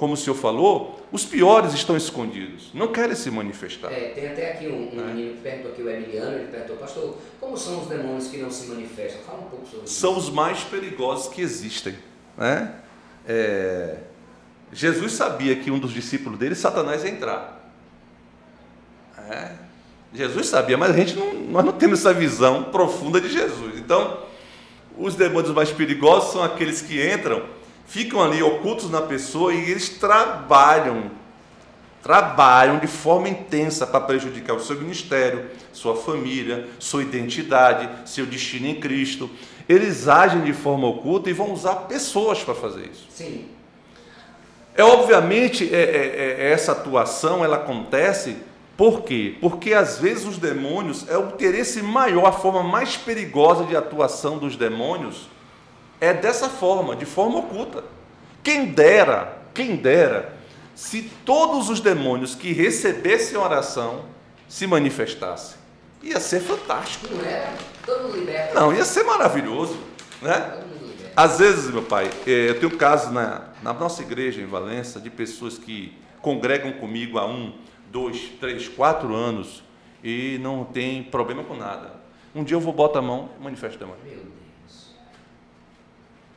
como 0.00 0.14
o 0.14 0.16
senhor 0.16 0.34
falou, 0.34 0.98
os 1.12 1.26
piores 1.26 1.74
estão 1.74 1.94
escondidos, 1.94 2.70
não 2.72 2.88
querem 2.88 3.14
se 3.14 3.30
manifestar. 3.30 3.92
É, 3.92 4.12
tem 4.14 4.28
até 4.28 4.52
aqui 4.52 4.66
um, 4.66 4.96
um 4.96 4.98
é. 4.98 5.12
menino 5.12 5.34
que 5.34 5.42
perguntou 5.42 5.72
aqui, 5.72 5.82
o 5.82 5.90
Emiliano, 5.90 6.38
ele 6.38 6.48
perguntou, 6.48 6.76
pastor, 6.76 7.18
como 7.38 7.54
são 7.54 7.82
os 7.82 7.86
demônios 7.86 8.28
que 8.28 8.38
não 8.38 8.50
se 8.50 8.68
manifestam? 8.68 9.20
Fala 9.20 9.40
um 9.40 9.50
pouco 9.50 9.66
sobre 9.66 9.84
isso. 9.84 9.92
São 9.92 10.16
os 10.16 10.30
mais 10.30 10.64
perigosos 10.64 11.30
que 11.30 11.42
existem. 11.42 11.96
Né? 12.34 12.76
É, 13.28 13.98
Jesus 14.72 15.12
sabia 15.12 15.54
que 15.56 15.70
um 15.70 15.78
dos 15.78 15.92
discípulos 15.92 16.38
dele, 16.38 16.54
Satanás, 16.54 17.04
ia 17.04 17.10
entrar. 17.10 17.70
É. 19.28 19.52
Jesus 20.14 20.48
sabia, 20.48 20.78
mas 20.78 20.92
a 20.92 20.94
gente 20.94 21.14
não, 21.14 21.34
nós 21.34 21.62
não 21.62 21.72
temos 21.72 21.98
essa 21.98 22.14
visão 22.14 22.64
profunda 22.64 23.20
de 23.20 23.28
Jesus. 23.28 23.76
Então, 23.76 24.18
os 24.96 25.14
demônios 25.14 25.52
mais 25.52 25.70
perigosos 25.70 26.32
são 26.32 26.42
aqueles 26.42 26.80
que 26.80 27.06
entram, 27.06 27.44
ficam 27.90 28.22
ali 28.22 28.40
ocultos 28.40 28.88
na 28.88 29.02
pessoa 29.02 29.52
e 29.52 29.68
eles 29.68 29.88
trabalham, 29.88 31.10
trabalham 32.00 32.78
de 32.78 32.86
forma 32.86 33.28
intensa 33.28 33.84
para 33.84 34.00
prejudicar 34.00 34.54
o 34.54 34.60
seu 34.60 34.76
ministério, 34.76 35.50
sua 35.72 35.96
família, 35.96 36.68
sua 36.78 37.02
identidade, 37.02 38.08
seu 38.08 38.24
destino 38.24 38.68
em 38.68 38.76
Cristo. 38.76 39.28
Eles 39.68 40.06
agem 40.06 40.42
de 40.42 40.52
forma 40.52 40.86
oculta 40.86 41.28
e 41.28 41.32
vão 41.32 41.52
usar 41.52 41.74
pessoas 41.88 42.44
para 42.44 42.54
fazer 42.54 42.88
isso. 42.92 43.08
Sim. 43.10 43.46
É 44.76 44.84
obviamente 44.84 45.68
é, 45.74 45.80
é, 45.80 46.36
é, 46.38 46.52
essa 46.52 46.70
atuação 46.72 47.44
ela 47.44 47.56
acontece 47.56 48.36
por 48.76 49.02
quê? 49.02 49.36
Porque 49.40 49.74
às 49.74 49.98
vezes 49.98 50.24
os 50.24 50.38
demônios 50.38 51.06
é 51.08 51.18
o 51.18 51.30
interesse 51.30 51.82
maior, 51.82 52.26
a 52.26 52.32
forma 52.32 52.62
mais 52.62 52.96
perigosa 52.96 53.64
de 53.64 53.76
atuação 53.76 54.38
dos 54.38 54.56
demônios 54.56 55.28
é 56.00 56.14
dessa 56.14 56.48
forma, 56.48 56.96
de 56.96 57.04
forma 57.04 57.38
oculta. 57.38 57.84
Quem 58.42 58.66
dera, 58.66 59.38
quem 59.52 59.76
dera, 59.76 60.34
se 60.74 61.02
todos 61.24 61.68
os 61.68 61.80
demônios 61.80 62.34
que 62.34 62.52
recebessem 62.52 63.36
oração 63.36 64.06
se 64.48 64.66
manifestassem. 64.66 65.58
Ia 66.02 66.18
ser 66.18 66.40
fantástico. 66.40 67.14
Não 67.14 67.24
é? 67.24 67.52
Todo 67.84 68.04
mundo 68.04 68.16
liberta. 68.16 68.58
Não, 68.58 68.72
ia 68.72 68.84
ser 68.84 69.04
maravilhoso. 69.04 69.78
Né? 70.22 70.64
Às 71.14 71.38
vezes, 71.38 71.70
meu 71.70 71.82
pai, 71.82 72.10
eh, 72.26 72.48
eu 72.48 72.58
tenho 72.58 72.76
casos 72.76 73.12
na, 73.12 73.48
na 73.62 73.74
nossa 73.74 74.00
igreja 74.02 74.40
em 74.40 74.46
Valença 74.46 74.98
de 74.98 75.10
pessoas 75.10 75.58
que 75.58 75.94
congregam 76.22 76.72
comigo 76.72 77.18
há 77.18 77.26
um, 77.26 77.52
dois, 77.90 78.32
três, 78.40 78.68
quatro 78.68 79.14
anos 79.14 79.62
e 80.02 80.38
não 80.40 80.64
tem 80.64 81.02
problema 81.02 81.44
com 81.44 81.54
nada. 81.54 81.92
Um 82.34 82.44
dia 82.44 82.56
eu 82.56 82.60
vou 82.60 82.72
botar 82.72 83.00
a 83.00 83.02
mão 83.02 83.28
e 83.38 83.42
manifesto 83.42 83.76
o 83.76 83.80
demônio. 83.80 84.02
Meu 84.04 84.14
Deus. 84.14 84.39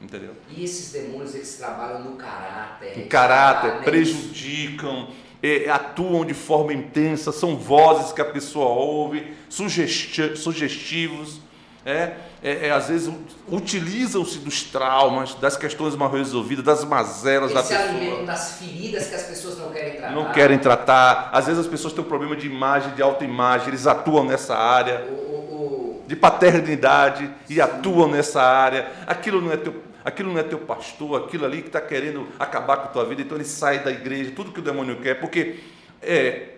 Entendeu? 0.04 0.32
E 0.50 0.64
esses 0.66 0.92
demônios, 0.92 1.34
eles 1.34 1.56
trabalham 1.56 2.04
no 2.04 2.18
caráter. 2.18 2.98
No 2.98 3.06
caráter, 3.08 3.62
trabalham- 3.62 3.84
prejudicam, 3.84 5.08
eh, 5.42 5.70
atuam 5.70 6.26
de 6.26 6.34
forma 6.34 6.74
intensa, 6.74 7.32
são 7.32 7.56
vozes 7.56 8.12
que 8.12 8.20
a 8.22 8.26
pessoa 8.26 8.66
ouve, 8.68 9.34
sugesti- 9.50 10.36
sugestivos, 10.36 11.40
é, 11.86 12.14
é, 12.44 12.68
é, 12.68 12.72
às 12.72 12.88
vezes 12.90 13.14
utilizam-se 13.50 14.40
dos 14.40 14.64
traumas, 14.64 15.36
das 15.36 15.56
questões 15.58 15.96
mal 15.96 16.10
resolvidas, 16.12 16.64
das 16.64 16.84
mazelas 16.84 17.52
da 17.54 17.60
Eles 17.60 17.68
se 17.68 17.76
alimentam 17.76 18.10
pessoa. 18.10 18.26
das 18.26 18.52
feridas 18.60 19.08
que 19.08 19.16
as 19.16 19.24
pessoas 19.24 19.58
não 19.58 19.70
querem 19.72 19.92
tratar. 19.98 20.12
Não 20.14 20.32
querem 20.32 20.58
tratar, 20.60 21.30
às 21.34 21.46
vezes 21.46 21.62
as 21.62 21.68
pessoas 21.68 21.94
têm 21.94 22.04
um 22.04 22.08
problema 22.08 22.36
de 22.36 22.48
imagem, 22.48 22.94
de 22.94 23.02
autoimagem, 23.02 23.70
eles 23.70 23.88
atuam 23.88 24.26
nessa 24.26 24.56
área. 24.56 25.06
O, 25.10 25.14
o, 25.14 26.04
de 26.06 26.18
paternidade 26.18 27.30
e 27.50 27.62
atuam 27.62 28.10
nessa 28.10 28.42
área. 28.42 28.92
Aquilo 29.08 29.42
não 29.42 29.52
é 29.54 29.58
teu, 29.58 29.82
aquilo 30.04 30.32
não 30.32 30.40
é 30.40 30.44
teu 30.44 30.60
pastor, 30.60 31.24
aquilo 31.24 31.46
ali 31.46 31.62
que 31.62 31.68
está 31.68 31.82
querendo 31.82 32.28
acabar 32.40 32.78
com 32.78 32.84
a 32.84 32.88
tua 32.88 33.06
vida. 33.06 33.22
Então 33.22 33.38
ele 33.38 33.46
sai 33.46 33.84
da 33.84 33.92
igreja, 33.92 34.32
tudo 34.36 34.52
que 34.52 34.60
o 34.60 34.64
demônio 34.64 35.00
quer, 35.02 35.20
porque 35.20 35.60
é, 36.02 36.56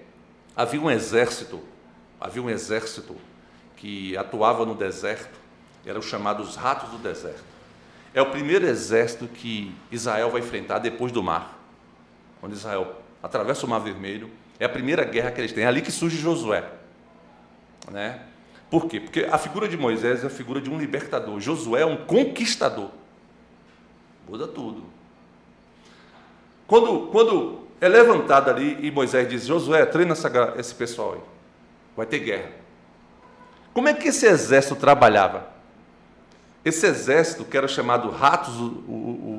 havia 0.55 0.81
um 0.81 0.89
exército, 0.89 1.61
havia 2.19 2.41
um 2.41 2.49
exército 2.49 3.15
que 3.75 4.15
atuava 4.17 4.65
no 4.65 4.73
deserto, 4.73 5.39
eram 5.85 5.99
os 5.99 6.05
chamados 6.05 6.55
ratos 6.55 6.89
do 6.89 6.97
deserto. 6.97 7.43
É 8.13 8.21
o 8.21 8.31
primeiro 8.31 8.65
exército 8.65 9.27
que 9.27 9.75
Israel 9.91 10.31
vai 10.31 10.41
enfrentar 10.41 10.79
depois 10.79 11.11
do 11.11 11.21
mar. 11.21 11.59
Quando 12.39 12.53
Israel 12.53 12.95
atravessa 13.21 13.65
o 13.65 13.69
Mar 13.69 13.79
Vermelho, 13.79 14.29
é 14.59 14.65
a 14.65 14.69
primeira 14.69 15.03
guerra 15.03 15.31
que 15.31 15.41
eles 15.41 15.51
têm. 15.51 15.65
É 15.65 15.67
ali 15.67 15.81
que 15.81 15.91
surge 15.91 16.17
Josué. 16.17 16.63
Né? 17.91 18.21
Por 18.69 18.87
quê? 18.87 18.99
Porque 18.99 19.27
a 19.29 19.37
figura 19.37 19.67
de 19.67 19.77
Moisés 19.77 20.23
é 20.23 20.27
a 20.27 20.29
figura 20.29 20.61
de 20.61 20.69
um 20.69 20.77
libertador. 20.79 21.39
Josué 21.39 21.81
é 21.81 21.85
um 21.85 21.97
conquistador. 21.97 22.89
Muda 24.27 24.47
tudo. 24.47 24.83
Quando, 26.67 27.07
quando 27.11 27.67
é 27.79 27.87
levantado 27.87 28.49
ali 28.49 28.77
e 28.85 28.91
Moisés 28.91 29.27
diz: 29.27 29.45
Josué, 29.45 29.85
treina 29.85 30.13
essa 30.13 30.53
esse 30.57 30.73
pessoal 30.73 31.13
aí. 31.13 31.21
Vai 31.95 32.05
ter 32.05 32.19
guerra. 32.19 32.51
Como 33.73 33.87
é 33.87 33.93
que 33.93 34.07
esse 34.07 34.25
exército 34.25 34.75
trabalhava? 34.75 35.49
Esse 36.63 36.87
exército, 36.87 37.45
que 37.45 37.55
era 37.55 37.67
chamado 37.67 38.09
ratos, 38.09 38.55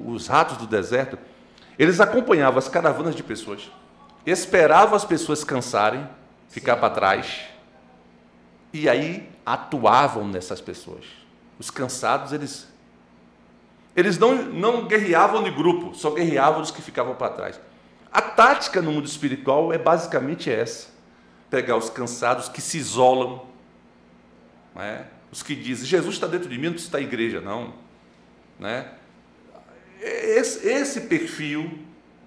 os 0.07 0.29
ratos 0.29 0.59
do 0.59 0.67
deserto, 0.67 1.19
eles 1.79 2.01
acompanhavam 2.01 2.59
as 2.59 2.69
caravanas 2.69 3.17
de 3.17 3.23
pessoas, 3.23 3.71
esperavam 4.25 4.95
as 4.95 5.05
pessoas 5.05 5.43
cansarem, 5.43 6.09
ficar 6.49 6.77
para 6.77 6.95
trás, 6.95 7.47
e 8.73 8.89
aí 8.89 9.29
atuavam 9.45 10.29
nessas 10.29 10.61
pessoas. 10.61 11.05
Os 11.59 11.71
cansados, 11.71 12.33
eles 12.33 12.69
eles 13.97 14.19
não, 14.19 14.35
não 14.35 14.87
guerreavam 14.87 15.43
de 15.43 15.51
grupo, 15.51 15.95
só 15.95 16.11
guerreavam 16.11 16.61
os 16.61 16.71
que 16.71 16.83
ficavam 16.83 17.15
para 17.15 17.33
trás. 17.33 17.61
A 18.13 18.21
tática 18.21 18.83
no 18.83 18.93
mundo 18.93 19.07
espiritual 19.07 19.73
é 19.73 19.79
basicamente 19.79 20.51
essa: 20.51 20.89
pegar 21.49 21.77
os 21.77 21.89
cansados 21.89 22.49
que 22.49 22.61
se 22.61 22.77
isolam, 22.77 23.47
não 24.75 24.83
é? 24.83 25.07
os 25.33 25.43
que 25.43 25.55
dizem, 25.55 25.87
Jesus 25.87 26.15
está 26.15 26.27
dentro 26.27 26.49
de 26.49 26.57
mim, 26.57 26.67
não 26.67 26.73
precisa 26.73 26.89
estar 26.89 27.01
igreja, 27.01 27.41
não. 27.41 27.75
Né? 28.59 28.87
Esse, 30.01 30.67
esse 30.69 31.03
perfil, 31.03 31.79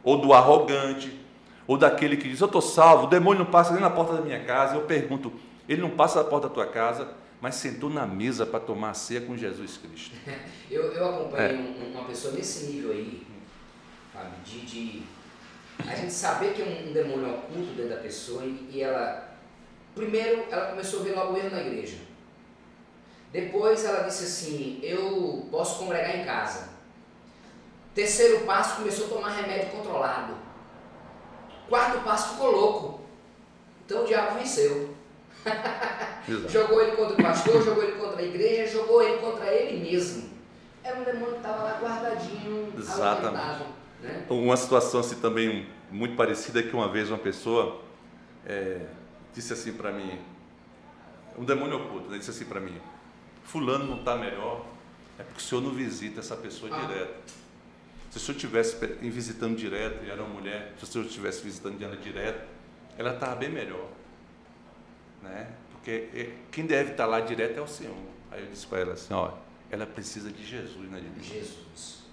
ou 0.03 0.17
do 0.17 0.34
arrogante, 0.34 1.20
ou 1.65 1.78
daquele 1.78 2.17
que 2.17 2.28
diz, 2.28 2.39
eu 2.39 2.47
estou 2.47 2.61
salvo, 2.61 3.05
o 3.05 3.09
demônio 3.09 3.43
não 3.43 3.51
passa 3.51 3.74
nem 3.74 3.82
na 3.82 3.89
porta 3.89 4.13
da 4.13 4.22
minha 4.22 4.43
casa, 4.43 4.76
eu 4.76 4.82
pergunto, 4.82 5.32
ele 5.67 5.82
não 5.82 5.91
passa 5.91 6.24
na 6.24 6.30
porta 6.30 6.47
da 6.47 6.53
tua 6.53 6.65
casa, 6.65 7.07
mas 7.41 7.55
sentou 7.55 7.89
na 7.89 8.05
mesa 8.05 8.45
para 8.45 8.59
tomar 8.59 8.91
a 8.91 8.93
ceia 8.93 9.21
com 9.21 9.35
Jesus 9.37 9.77
Cristo. 9.77 10.15
Eu, 10.69 10.91
eu 10.93 11.09
acompanhei 11.09 11.55
É. 11.55 11.59
um- 11.59 11.91
uma 11.93 12.05
pessoa 12.05 12.33
nesse 12.33 12.65
nível 12.65 12.91
aí, 12.91 13.25
Fábio, 14.13 14.31
de, 14.45 14.61
de 14.65 15.03
a 15.87 15.95
gente 15.95 16.13
saber 16.13 16.53
que 16.53 16.61
é 16.61 16.65
um, 16.65 16.89
um 16.89 16.93
demônio 16.93 17.33
oculto 17.33 17.71
dentro 17.73 17.89
da 17.95 18.01
pessoa 18.01 18.43
e, 18.45 18.69
e 18.73 18.81
ela. 18.81 19.29
Primeiro, 19.95 20.45
ela 20.51 20.67
começou 20.67 20.99
a 20.99 21.03
ver 21.03 21.15
logo 21.15 21.35
erro 21.37 21.49
na 21.49 21.61
igreja. 21.61 21.97
Depois, 23.31 23.83
ela 23.85 24.03
disse 24.03 24.23
assim: 24.25 24.79
Eu 24.83 25.47
posso 25.49 25.79
congregar 25.79 26.15
em 26.17 26.25
casa. 26.25 26.69
Terceiro 27.95 28.45
passo, 28.45 28.77
começou 28.77 29.05
a 29.07 29.09
tomar 29.09 29.29
remédio 29.29 29.71
controlado. 29.71 30.33
Quarto 31.67 32.03
passo, 32.03 32.33
ficou 32.33 32.51
louco. 32.51 33.01
Então 33.85 34.03
o 34.03 34.07
diabo 34.07 34.37
venceu. 34.37 34.93
Jogou 36.49 36.81
ele 36.81 36.91
contra 36.95 37.13
o 37.13 37.17
pastor, 37.23 37.63
jogou 37.63 37.83
ele 37.83 37.93
contra 37.93 38.21
a 38.21 38.25
igreja, 38.25 38.71
jogou 38.73 39.01
ele 39.01 39.17
contra 39.17 39.51
ele 39.53 39.79
mesmo. 39.89 40.29
Era 40.83 40.99
um 40.99 41.03
demônio 41.03 41.31
que 41.31 41.37
estava 41.37 41.63
lá 41.63 41.79
guardadinho, 41.81 42.73
Exatamente. 42.77 43.63
né? 44.01 44.25
Uma 44.29 44.55
situação 44.57 44.99
assim 44.99 45.15
também 45.15 45.67
muito 45.91 46.15
parecida 46.15 46.59
é 46.59 46.63
que 46.63 46.73
uma 46.75 46.87
vez 46.87 47.09
uma 47.09 47.17
pessoa 47.17 47.81
é, 48.45 48.85
disse 49.33 49.53
assim 49.53 49.73
para 49.73 49.91
mim, 49.91 50.19
um 51.37 51.43
demônio 51.43 51.77
oculto, 51.77 52.09
né, 52.09 52.17
disse 52.17 52.29
assim 52.31 52.45
para 52.45 52.59
mim, 52.59 52.75
fulano 53.43 53.85
não 53.85 53.97
está 53.97 54.15
melhor, 54.15 54.65
é 55.17 55.23
porque 55.23 55.39
o 55.39 55.43
senhor 55.43 55.61
não 55.61 55.71
visita 55.71 56.19
essa 56.19 56.35
pessoa 56.35 56.71
Ah. 56.73 56.85
direto. 56.85 57.33
Se 58.11 58.17
o 58.17 58.19
senhor 58.19 58.35
estivesse 58.37 58.75
visitando 59.01 59.55
direto, 59.55 60.03
e 60.03 60.09
era 60.09 60.23
uma 60.23 60.33
mulher, 60.33 60.73
se 60.77 60.83
o 60.83 60.87
senhor 60.87 61.05
estivesse 61.05 61.43
visitando 61.43 61.79
ela 61.83 61.95
direto, 61.95 62.47
ela 62.97 63.13
estava 63.13 63.35
bem 63.35 63.49
melhor. 63.49 63.87
Né? 65.22 65.47
Porque 65.72 66.09
é, 66.13 66.34
quem 66.51 66.65
deve 66.65 66.91
estar 66.91 67.05
lá 67.05 67.20
direto 67.20 67.57
é 67.57 67.61
o 67.61 67.67
Senhor. 67.67 67.95
Aí 68.32 68.43
eu 68.43 68.47
disse 68.47 68.67
para 68.67 68.80
ela 68.80 68.93
assim, 68.93 69.13
ó, 69.13 69.32
ela 69.72 69.86
precisa 69.86 70.32
de 70.32 70.45
Jesus, 70.45 70.89
né? 70.89 70.99
de 70.99 71.09
mim. 71.09 71.24
Jesus. 71.24 72.03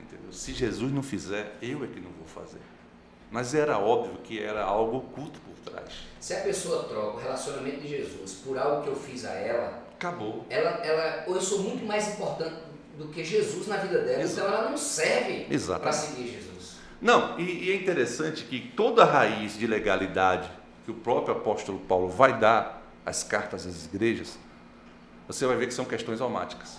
Entendeu? 0.00 0.32
Se 0.32 0.52
Jesus 0.52 0.92
não 0.92 1.02
fizer, 1.02 1.56
eu 1.60 1.84
é 1.84 1.86
que 1.86 2.00
não 2.00 2.10
vou 2.10 2.26
fazer. 2.26 2.60
Mas 3.30 3.54
era 3.54 3.78
óbvio 3.78 4.18
que 4.22 4.40
era 4.40 4.62
algo 4.62 4.98
oculto 4.98 5.40
por 5.40 5.72
trás. 5.72 5.92
Se 6.20 6.34
a 6.34 6.40
pessoa 6.40 6.84
troca 6.84 7.16
o 7.16 7.20
relacionamento 7.20 7.80
de 7.80 7.88
Jesus 7.88 8.34
por 8.44 8.56
algo 8.56 8.82
que 8.82 8.88
eu 8.88 8.96
fiz 8.96 9.24
a 9.24 9.32
ela, 9.32 9.82
Acabou. 9.94 10.46
ela, 10.48 10.70
ela 10.84 11.24
eu 11.26 11.40
sou 11.40 11.60
muito 11.60 11.84
mais 11.84 12.08
importante 12.08 12.56
do 12.96 13.08
que 13.08 13.24
Jesus 13.24 13.66
na 13.66 13.76
vida 13.76 14.00
dela, 14.02 14.22
Exato. 14.22 14.48
então 14.48 14.58
ela 14.58 14.70
não 14.70 14.76
serve 14.76 15.46
para 15.80 15.92
seguir 15.92 16.28
Jesus. 16.28 16.76
Não, 17.00 17.38
e, 17.38 17.64
e 17.66 17.72
é 17.72 17.76
interessante 17.76 18.44
que 18.44 18.72
toda 18.74 19.02
a 19.02 19.06
raiz 19.06 19.58
de 19.58 19.66
legalidade 19.66 20.50
que 20.86 20.92
o 20.92 20.94
próprio 20.94 21.34
apóstolo 21.34 21.80
Paulo 21.80 22.08
vai 22.08 22.38
dar 22.38 22.80
às 23.04 23.24
cartas 23.24 23.66
às 23.66 23.86
igrejas, 23.86 24.38
você 25.26 25.44
vai 25.44 25.56
ver 25.56 25.66
que 25.66 25.74
são 25.74 25.84
questões 25.84 26.20
almáticas. 26.20 26.78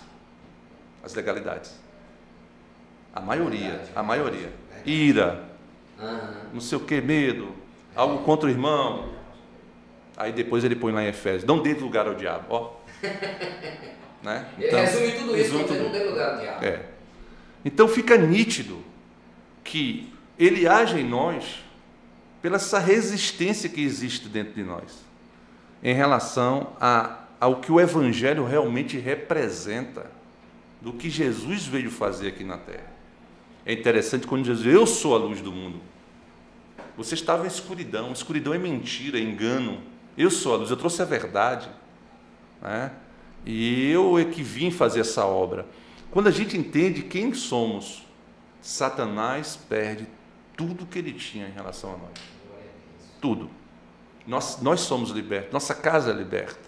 As 1.04 1.14
legalidades. 1.14 1.76
A 3.14 3.20
maioria, 3.20 3.84
a 3.94 4.02
maioria. 4.02 4.54
Ira, 4.86 5.44
não 6.54 6.62
sei 6.62 6.78
o 6.78 6.82
que, 6.82 7.02
medo, 7.02 7.54
algo 7.94 8.24
contra 8.24 8.48
o 8.48 8.50
irmão. 8.50 9.10
Aí 10.16 10.32
depois 10.32 10.64
ele 10.64 10.76
põe 10.76 10.94
lá 10.94 11.04
em 11.04 11.08
Efésios, 11.08 11.44
não 11.44 11.62
dê 11.62 11.74
lugar 11.74 12.08
ao 12.08 12.16
diabo, 12.16 12.46
ó. 12.50 12.72
né? 14.24 14.48
Ele 14.58 14.72
resume 14.72 15.12
tudo 15.12 15.38
isso, 15.38 15.58
resume 15.58 15.64
tudo. 15.66 15.84
não 15.84 15.92
tem 15.92 16.10
lugar 16.10 16.36
ao 16.36 16.40
diabo. 16.40 16.66
É. 16.66 16.86
Então 17.66 17.90
fica 17.90 18.18
nítido 18.18 18.82
que 19.66 20.14
ele 20.40 20.66
age 20.66 20.98
em 20.98 21.04
nós 21.04 21.67
pela 22.42 22.58
essa 22.58 22.80
resistência 22.80 23.70
que 23.70 23.82
existe 23.82 24.28
dentro 24.28 24.54
de 24.54 24.64
nós 24.64 25.08
em 25.84 25.94
relação 25.94 26.74
a, 26.80 27.20
ao 27.40 27.58
que 27.58 27.72
o 27.72 27.80
Evangelho 27.80 28.46
realmente 28.46 28.98
representa, 28.98 30.10
do 30.82 30.94
que 30.94 31.10
Jesus 31.10 31.66
veio 31.66 31.90
fazer 31.90 32.28
aqui 32.28 32.44
na 32.44 32.58
terra. 32.58 32.92
É 33.66 33.74
interessante 33.74 34.28
quando 34.28 34.46
Jesus 34.46 34.64
diz: 34.64 34.74
Eu 34.74 34.86
sou 34.86 35.16
a 35.16 35.18
luz 35.18 35.42
do 35.42 35.52
mundo. 35.52 35.82
Você 36.96 37.16
estava 37.16 37.46
em 37.46 37.48
escuridão, 37.48 38.12
escuridão 38.12 38.54
é 38.54 38.58
mentira, 38.58 39.18
é 39.18 39.22
engano. 39.22 39.82
Eu 40.18 40.32
sou 40.32 40.54
a 40.54 40.58
luz, 40.58 40.70
eu 40.70 40.78
trouxe 40.78 41.02
a 41.02 41.06
verdade. 41.06 41.70
Né? 42.62 42.92
E 43.46 43.92
eu 43.92 44.18
é 44.18 44.26
que 44.26 44.42
vim 44.42 44.72
fazer 44.72 45.02
essa 45.02 45.26
obra. 45.26 45.66
Quando 46.12 46.28
a 46.28 46.32
gente 46.32 46.58
entende 46.58 47.04
quem 47.04 47.34
somos, 47.34 48.04
Satanás 48.62 49.60
perde 49.70 50.08
tudo 50.58 50.86
que 50.86 51.00
ele 51.00 51.14
tinha 51.14 51.48
em 51.48 51.52
relação 51.52 51.94
a 51.94 51.98
nós. 51.98 52.20
Tudo. 53.22 53.50
Nós, 54.26 54.62
nós 54.62 54.82
somos 54.82 55.12
libertos, 55.12 55.54
nossa 55.54 55.74
casa 55.74 56.12
é 56.12 56.14
liberta. 56.14 56.60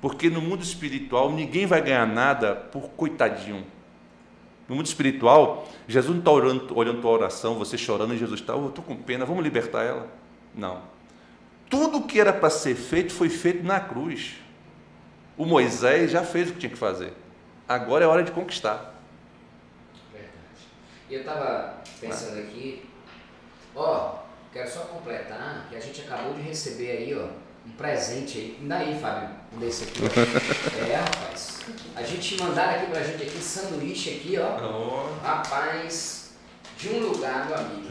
Porque 0.00 0.30
no 0.30 0.40
mundo 0.40 0.62
espiritual 0.62 1.30
ninguém 1.32 1.66
vai 1.66 1.82
ganhar 1.82 2.06
nada 2.06 2.54
por 2.54 2.90
coitadinho. 2.90 3.66
No 4.68 4.76
mundo 4.76 4.86
espiritual, 4.86 5.68
Jesus 5.86 6.12
não 6.12 6.20
está 6.20 6.30
olhando, 6.30 6.78
olhando 6.78 7.00
tua 7.00 7.10
oração, 7.10 7.54
você 7.54 7.76
chorando, 7.76 8.14
e 8.14 8.18
Jesus 8.18 8.40
está, 8.40 8.54
oh, 8.54 8.64
eu 8.64 8.68
estou 8.68 8.84
com 8.84 8.94
pena, 8.94 9.24
vamos 9.24 9.42
libertar 9.42 9.82
ela. 9.82 10.06
Não. 10.54 10.82
Tudo 11.68 12.02
que 12.02 12.20
era 12.20 12.32
para 12.32 12.50
ser 12.50 12.74
feito 12.74 13.12
foi 13.12 13.28
feito 13.28 13.64
na 13.64 13.80
cruz. 13.80 14.36
O 15.36 15.44
Moisés 15.44 16.10
já 16.10 16.22
fez 16.22 16.50
o 16.50 16.52
que 16.52 16.60
tinha 16.60 16.70
que 16.70 16.78
fazer. 16.78 17.12
Agora 17.68 18.04
é 18.04 18.08
hora 18.08 18.22
de 18.22 18.30
conquistar. 18.30 18.94
Verdade. 20.12 20.32
Eu 21.10 21.20
estava 21.20 21.82
pensando 22.00 22.38
aqui, 22.38 22.86
ó, 23.78 24.14
quero 24.52 24.70
só 24.70 24.80
completar 24.80 25.66
que 25.70 25.76
a 25.76 25.80
gente 25.80 26.02
acabou 26.02 26.34
de 26.34 26.42
receber 26.42 26.90
aí, 26.90 27.14
ó, 27.14 27.28
um 27.66 27.72
presente 27.72 28.38
aí. 28.38 28.58
Me 28.60 28.68
dá 28.68 28.78
aí, 28.78 28.98
Fábio, 29.00 29.28
um 29.54 29.58
desse 29.58 29.84
aqui. 29.84 30.00
é, 30.90 30.96
rapaz. 30.96 31.60
A 31.94 32.02
gente 32.02 32.42
mandaram 32.42 32.80
aqui 32.80 32.90
pra 32.90 33.02
gente 33.02 33.22
aqui 33.22 33.38
sanduíche 33.38 34.16
aqui, 34.16 34.38
ó. 34.38 34.58
Oh. 34.64 35.24
Rapaz, 35.24 36.30
de 36.76 36.88
um 36.90 37.08
lugar, 37.08 37.46
meu 37.46 37.56
amigo. 37.56 37.88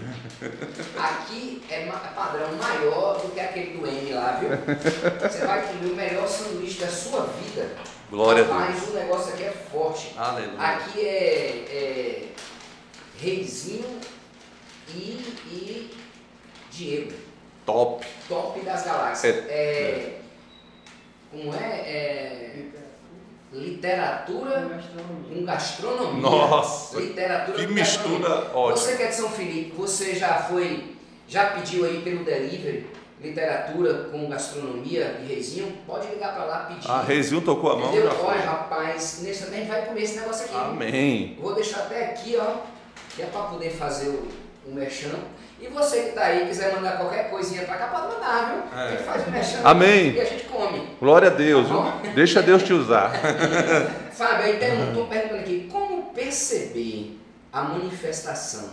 Aqui 0.97 1.63
é 1.69 1.85
padrão 2.15 2.53
maior 2.53 3.19
do 3.21 3.31
que 3.33 3.39
aquele 3.39 3.77
do 3.77 3.85
M 3.85 4.13
lá, 4.13 4.39
viu? 4.39 4.49
Você 4.49 5.45
vai 5.45 5.67
comer 5.67 5.91
o 5.91 5.95
melhor 5.95 6.27
sanduíche 6.27 6.79
da 6.79 6.87
sua 6.87 7.25
vida. 7.25 7.69
Glória 8.09 8.45
Rapaz, 8.45 8.69
a 8.69 8.79
Deus. 8.79 8.89
o 8.89 8.93
negócio 8.93 9.33
aqui 9.33 9.43
é 9.43 9.51
forte. 9.51 10.13
Aleluia. 10.17 10.59
Aqui 10.59 11.01
é, 11.01 11.65
é 11.69 12.27
Reizinho 13.19 13.99
e, 14.95 15.35
e 15.51 15.91
Diego. 16.71 17.13
Top. 17.65 18.05
Top 18.29 18.59
das 18.61 18.85
galáxias. 18.85 19.35
É. 19.47 19.49
É, 19.49 20.19
como 21.31 21.53
é? 21.53 21.57
é 21.59 22.65
literatura 23.51 24.79
com 25.29 25.45
gastronomia. 25.45 26.21
Nossa, 26.21 26.99
literatura 26.99 27.57
que 27.57 27.67
com 27.67 27.73
mistura 27.73 28.19
gastronomia. 28.19 28.57
ótima. 28.57 28.77
Você 28.77 28.97
que 28.97 29.03
é 29.03 29.07
de 29.07 29.15
São 29.15 29.29
Felipe, 29.29 29.73
você 29.75 30.15
já 30.15 30.35
foi, 30.43 30.95
já 31.27 31.51
pediu 31.51 31.85
aí 31.85 32.01
pelo 32.01 32.23
delivery 32.23 32.85
literatura 33.21 34.09
com 34.11 34.29
gastronomia 34.29 35.19
e 35.23 35.27
reizinho? 35.27 35.73
Pode 35.85 36.07
ligar 36.07 36.35
pra 36.35 36.45
lá 36.45 36.59
pedir. 36.65 36.89
Ah, 36.89 37.01
Rezinho 37.01 37.41
tocou 37.41 37.71
a 37.71 37.77
mão. 37.77 37.89
Entendeu? 37.89 38.11
já. 38.11 38.17
Olha, 38.21 38.41
rapaz, 38.41 39.21
nesse 39.23 39.45
também 39.45 39.65
vai 39.65 39.85
comer 39.85 40.03
esse 40.03 40.19
negócio 40.19 40.45
aqui. 40.45 40.55
Amém. 40.55 41.37
Vou 41.41 41.55
deixar 41.55 41.81
até 41.81 42.11
aqui, 42.11 42.37
ó, 42.39 42.57
que 43.15 43.23
é 43.23 43.25
para 43.25 43.43
poder 43.43 43.71
fazer 43.71 44.09
o, 44.09 44.27
o 44.67 44.73
merchan. 44.73 45.17
E 45.59 45.67
você 45.67 46.03
que 46.03 46.11
tá 46.11 46.25
aí, 46.25 46.45
quiser 46.45 46.75
mandar 46.75 46.97
qualquer 46.97 47.31
coisinha 47.31 47.63
pra 47.63 47.77
cá, 47.77 47.87
pode 47.87 48.13
mandar, 48.13 48.51
viu? 48.51 48.79
É. 48.79 48.83
A 48.83 48.91
gente 48.91 49.03
faz 49.03 49.27
o 49.27 49.31
merchan 49.31 49.61
Amém. 49.65 50.13
e 50.13 50.21
a 50.21 50.25
gente 50.25 50.43
come. 50.45 50.87
Glória 50.99 51.29
a 51.29 51.33
Deus. 51.33 51.67
Tá? 51.67 52.01
Deixa 52.13 52.41
Deus 52.43 52.61
te 52.61 52.73
usar. 52.73 53.11
Fábio, 54.13 54.45
aí 54.45 54.57
tem 54.57 54.81
um, 54.81 54.93
tô 54.93 55.05
perguntando 55.05 55.39
aqui, 55.41 55.67
como 55.71 56.03
perceber 56.13 57.19
a 57.51 57.63
manifestação 57.63 58.69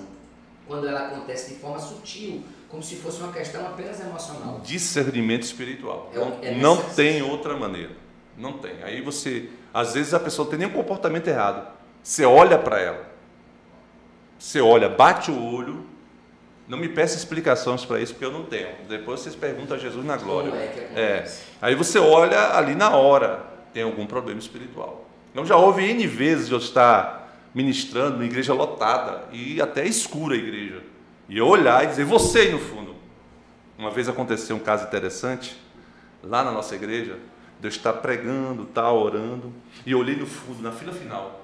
quando 0.67 0.89
ela 0.89 1.07
acontece 1.07 1.55
de 1.55 1.61
forma 1.61 1.79
sutil, 1.79 2.43
como 2.69 2.83
se 2.83 2.97
fosse 2.97 3.21
uma 3.21 3.33
questão 3.33 3.67
apenas 3.67 4.01
emocional? 4.01 4.61
Discernimento 4.65 5.43
espiritual. 5.43 6.11
É 6.43 6.49
é 6.49 6.55
não 6.57 6.77
tem 6.83 7.23
outra 7.23 7.57
maneira. 7.57 7.93
Não 8.37 8.55
tem. 8.55 8.83
Aí 8.83 9.01
você, 9.01 9.49
às 9.73 9.95
vezes 9.95 10.13
a 10.13 10.21
pessoa 10.21 10.45
não 10.45 10.51
tem 10.51 10.59
nenhum 10.59 10.73
comportamento 10.73 11.29
errado. 11.29 11.69
Você 12.03 12.25
olha 12.25 12.59
para 12.59 12.81
ela. 12.81 13.14
Você 14.39 14.61
olha, 14.61 14.89
bate 14.89 15.31
o 15.31 15.43
olho. 15.43 15.85
Não 16.67 16.79
me 16.79 16.89
peça 16.89 17.17
explicações 17.17 17.85
para 17.85 18.01
isso, 18.01 18.15
porque 18.15 18.25
eu 18.25 18.33
não 18.33 18.45
tenho. 18.45 18.69
Depois 18.89 19.21
vocês 19.21 19.35
perguntam 19.35 19.77
a 19.77 19.81
Jesus 19.81 20.05
na 20.05 20.17
glória. 20.17 20.51
É 20.51 20.67
É. 20.97 21.33
Aí 21.61 21.75
você 21.75 21.99
olha 21.99 22.57
ali 22.57 22.75
na 22.75 22.91
hora, 22.91 23.45
tem 23.73 23.83
algum 23.83 24.07
problema 24.07 24.41
espiritual. 24.41 25.05
Então 25.31 25.45
já 25.45 25.57
houve 25.57 25.85
N 25.85 26.07
vezes 26.07 26.49
de 26.49 26.55
eu 26.55 26.59
estar 26.59 27.25
ministrando 27.55 28.17
uma 28.17 28.25
igreja 28.25 28.55
lotada 28.55 29.25
e 29.31 29.61
até 29.61 29.87
escura 29.87 30.35
a 30.35 30.39
igreja. 30.39 30.83
E 31.29 31.39
eu 31.39 31.47
olhar 31.47 31.85
e 31.85 31.89
dizer, 31.89 32.05
você 32.05 32.41
aí 32.41 32.53
no 32.53 32.59
fundo. 32.59 32.95
Uma 33.79 33.91
vez 33.91 34.09
aconteceu 34.09 34.57
um 34.57 34.61
caso 34.61 34.87
interessante, 34.87 35.57
lá 36.23 36.45
na 36.45 36.53
nossa 36.53 36.75
igreja, 36.75 37.19
de 37.61 37.67
eu 37.67 37.69
estar 37.69 37.93
pregando, 37.95 38.65
tal, 38.67 38.99
orando, 38.99 39.53
e 39.85 39.93
eu 39.93 39.99
olhei 39.99 40.17
no 40.17 40.27
fundo, 40.27 40.63
na 40.63 40.73
fila 40.73 40.93
final. 40.93 41.44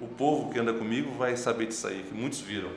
O 0.00 0.06
povo 0.08 0.52
que 0.52 0.58
anda 0.58 0.72
comigo 0.72 1.12
vai 1.16 1.36
saber 1.36 1.66
disso 1.66 1.86
aí, 1.86 2.02
que 2.02 2.14
muitos 2.14 2.40
viram. 2.40 2.70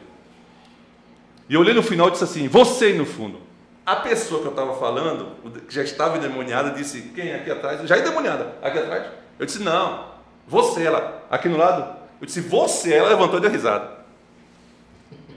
E 1.49 1.53
eu 1.53 1.60
olhei 1.62 1.74
no 1.74 1.84
final 1.84 2.08
e 2.10 2.12
disse 2.12 2.24
assim: 2.24 2.47
Você 2.47 2.93
no 2.93 3.05
fundo. 3.05 3.39
A 3.86 3.95
pessoa 3.95 4.41
que 4.41 4.47
eu 4.47 4.51
estava 4.51 4.78
falando, 4.78 5.32
que 5.68 5.74
já 5.74 5.82
estava 5.84 6.18
endemoniada, 6.18 6.72
disse: 6.72 7.01
Quem 7.16 7.34
aqui 7.34 7.49
atrás? 7.51 7.82
Já 7.88 7.97
endemoniada. 7.97 8.55
Aqui 8.62 8.80
atrás? 8.80 9.12
Eu 9.39 9.45
disse: 9.45 9.60
Não, 9.64 10.12
você, 10.47 10.84
ela. 10.84 11.26
Aqui 11.30 11.47
no 11.47 11.58
lado? 11.58 11.97
Eu 12.20 12.26
disse: 12.26 12.41
Você. 12.41 12.93
Ela 12.93 13.10
levantou 13.10 13.38
e 13.39 13.41
deu 13.41 13.49
risada. 13.51 13.97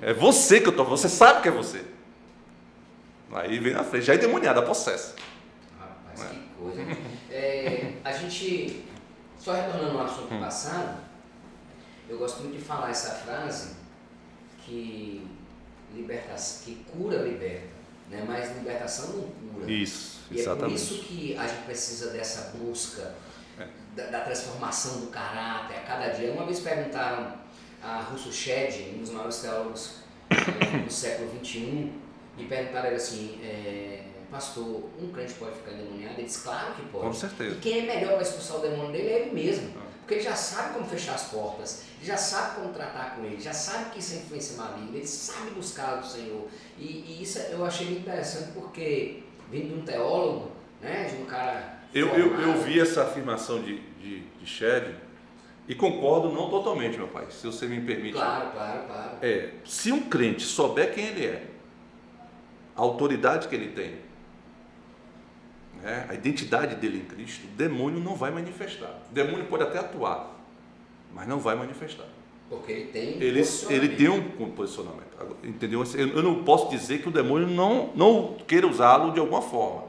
É 0.03 0.13
você 0.15 0.61
que 0.61 0.67
eu 0.67 0.71
estou 0.71 0.85
Você 0.87 1.09
sabe 1.09 1.43
que 1.43 1.49
é 1.49 1.53
você. 1.53 1.85
Aí 3.33 3.59
veio 3.61 3.77
na 3.77 3.85
frente, 3.85 4.07
já 4.07 4.15
endemoniada, 4.17 4.61
possessa. 4.63 5.15
Rapaz, 5.79 6.31
que 6.31 6.39
coisa. 6.61 6.83
É, 7.31 7.93
a 8.05 8.11
gente, 8.11 8.85
só 9.39 9.53
retornando 9.53 9.99
ao 9.99 10.05
assunto 10.05 10.35
Hum. 10.35 10.41
passado, 10.41 10.97
eu 12.11 12.19
gosto 12.19 12.41
muito 12.43 12.57
de 12.59 12.63
falar 12.63 12.91
essa 12.91 13.11
frase 13.11 13.75
que 14.65 15.27
libertação, 15.95 16.65
que 16.65 16.85
cura 16.93 17.19
liberta, 17.19 17.69
né? 18.11 18.25
mas 18.27 18.55
libertação 18.57 19.09
não 19.09 19.23
cura. 19.53 19.71
Isso, 19.71 20.21
E 20.31 20.35
é 20.35 20.37
por 20.37 20.41
exatamente. 20.53 20.77
isso 20.77 20.99
que 21.05 21.37
a 21.37 21.47
gente 21.47 21.63
precisa 21.65 22.11
dessa 22.11 22.57
busca 22.59 23.15
É. 23.59 23.67
da, 23.97 24.07
da 24.07 24.21
transformação 24.21 25.01
do 25.01 25.07
caráter 25.09 25.77
a 25.77 25.81
cada 25.81 26.09
dia. 26.09 26.33
Uma 26.33 26.47
vez 26.47 26.61
perguntaram 26.61 27.35
a 27.83 28.01
Russo 28.03 28.33
Shedd, 28.33 28.95
um 28.95 28.99
dos 29.01 29.11
maiores 29.11 29.39
teólogos 29.39 29.97
eh, 30.31 30.79
do 30.85 30.93
século 30.93 31.31
XXI, 31.45 31.93
e 32.39 32.45
perguntaram 32.45 32.87
ele 32.89 32.97
assim, 32.97 33.39
eh, 33.43 34.03
pastor, 34.31 34.89
um 35.01 35.11
crente 35.13 35.35
pode 35.35 35.57
ficar 35.57 35.73
endemoniado? 35.73 36.15
Ele 36.15 36.25
disse, 36.25 36.43
claro 36.43 36.75
que 36.75 36.83
pode. 36.89 37.07
Com 37.07 37.13
certeza. 37.13 37.57
E 37.57 37.59
quem 37.59 37.81
é 37.81 37.83
melhor 37.95 38.15
para 38.15 38.23
expulsar 38.23 38.59
o 38.59 38.61
demônio 38.61 38.93
dele 38.93 39.09
é 39.09 39.21
ele 39.23 39.31
mesmo. 39.33 39.73
Ah. 39.77 39.90
Porque 40.11 40.23
ele 40.23 40.29
já 40.29 40.35
sabe 40.35 40.75
como 40.75 40.85
fechar 40.87 41.15
as 41.15 41.29
portas, 41.29 41.85
ele 42.01 42.09
já 42.09 42.17
sabe 42.17 42.57
como 42.57 42.73
tratar 42.75 43.15
com 43.15 43.25
ele, 43.25 43.41
já 43.41 43.53
sabe 43.53 43.91
que 43.91 44.01
isso 44.01 44.15
é 44.15 44.17
influência 44.17 44.57
maligna, 44.57 44.97
ele 44.97 45.07
sabe 45.07 45.53
buscar 45.53 46.01
do 46.01 46.05
Senhor. 46.05 46.49
E, 46.77 46.83
e 46.83 47.23
isso 47.23 47.39
eu 47.39 47.65
achei 47.65 47.87
muito 47.87 48.01
interessante 48.01 48.51
porque, 48.53 49.23
vindo 49.49 49.69
de 49.69 49.75
um 49.75 49.83
teólogo, 49.83 50.51
né, 50.83 51.05
de 51.05 51.23
um 51.23 51.27
cara. 51.27 51.79
Eu, 51.95 52.09
eu, 52.09 52.27
eu 52.27 52.31
formado, 52.39 52.63
vi 52.65 52.81
essa 52.81 53.05
afirmação 53.05 53.63
de, 53.63 53.79
de, 54.01 54.23
de 54.23 54.95
e 55.69 55.77
concordo 55.77 56.29
não 56.33 56.51
totalmente, 56.51 56.97
meu 56.97 57.07
pai, 57.07 57.27
se 57.31 57.47
você 57.47 57.67
me 57.67 57.81
permite. 57.81 58.15
Claro, 58.15 58.51
claro, 58.51 58.87
claro. 58.89 59.11
É, 59.23 59.51
se 59.65 59.93
um 59.93 60.09
crente 60.09 60.43
souber 60.43 60.93
quem 60.93 61.07
ele 61.07 61.27
é, 61.27 61.47
a 62.75 62.81
autoridade 62.81 63.47
que 63.47 63.55
ele 63.55 63.69
tem, 63.69 63.95
né, 65.83 66.07
a 66.09 66.15
identidade 66.15 66.77
dele 66.77 66.99
em 66.99 67.05
Cristo, 67.05 67.47
o 67.47 67.57
demônio 67.57 68.01
não 68.01 68.15
vai 68.15 68.31
manifestar. 68.31 69.01
O 69.11 69.15
demônio 69.15 69.47
pode 69.47 69.63
até 69.63 69.79
atuar, 69.79 70.39
mas 71.15 71.27
não 71.27 71.39
vai 71.39 71.57
manifestar. 71.57 72.07
Porque 72.49 72.73
ele 72.73 72.87
tem. 72.87 73.23
Ele, 73.23 73.43
ele 73.71 73.89
tem 73.97 74.09
um 74.09 74.51
posicionamento. 74.51 75.11
Entendeu? 75.45 75.85
Eu 75.95 76.09
eu 76.09 76.23
não 76.23 76.43
posso 76.43 76.69
dizer 76.69 77.01
que 77.01 77.09
o 77.09 77.13
demônio 77.13 77.47
não, 77.47 77.91
não 77.95 78.37
queira 78.47 78.67
usá-lo 78.67 79.13
de 79.13 79.21
alguma 79.21 79.41
forma. 79.41 79.85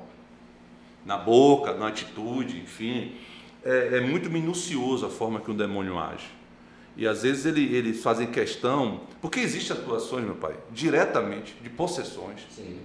Na 1.04 1.18
boca, 1.18 1.74
na 1.74 1.88
atitude, 1.88 2.60
enfim. 2.60 3.16
É, 3.64 3.98
é 3.98 4.02
muito 4.02 4.30
minucioso 4.30 5.08
a 5.08 5.10
forma 5.10 5.39
que 5.42 5.50
o 5.50 5.54
demônio 5.56 5.98
age. 5.98 6.28
E 6.96 7.08
às 7.08 7.24
vezes 7.24 7.46
ele, 7.46 7.74
eles 7.76 8.04
fazem 8.04 8.28
questão, 8.28 9.02
porque 9.22 9.39
existem 9.39 9.76
atuações, 9.76 10.24
meu 10.24 10.36
pai, 10.36 10.56
diretamente, 10.72 11.56
de 11.62 11.70
possessões. 11.70 12.46
Sim. 12.50 12.80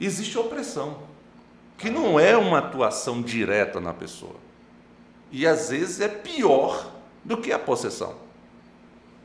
Existe 0.00 0.38
opressão, 0.38 1.02
que 1.80 1.88
não 1.88 2.20
é 2.20 2.36
uma 2.36 2.58
atuação 2.58 3.22
direta 3.22 3.80
na 3.80 3.94
pessoa. 3.94 4.36
E 5.32 5.46
às 5.46 5.70
vezes 5.70 5.98
é 6.00 6.08
pior 6.08 6.92
do 7.24 7.38
que 7.38 7.50
a 7.50 7.58
possessão. 7.58 8.14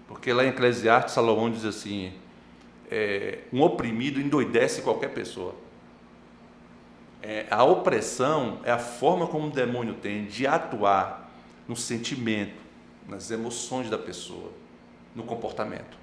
Porque 0.07 0.31
lá 0.31 0.45
em 0.45 0.49
Eclesiastes, 0.49 1.13
Salomão 1.13 1.51
diz 1.51 1.65
assim: 1.65 2.13
é, 2.89 3.39
um 3.51 3.61
oprimido 3.61 4.21
endoidece 4.21 4.81
qualquer 4.81 5.09
pessoa. 5.09 5.53
É, 7.21 7.45
a 7.51 7.63
opressão 7.65 8.59
é 8.63 8.71
a 8.71 8.79
forma 8.79 9.27
como 9.27 9.47
o 9.47 9.51
demônio 9.51 9.95
tem 9.95 10.25
de 10.25 10.47
atuar 10.47 11.29
no 11.67 11.75
sentimento, 11.75 12.61
nas 13.05 13.31
emoções 13.31 13.89
da 13.89 13.97
pessoa, 13.97 14.51
no 15.13 15.23
comportamento. 15.23 15.97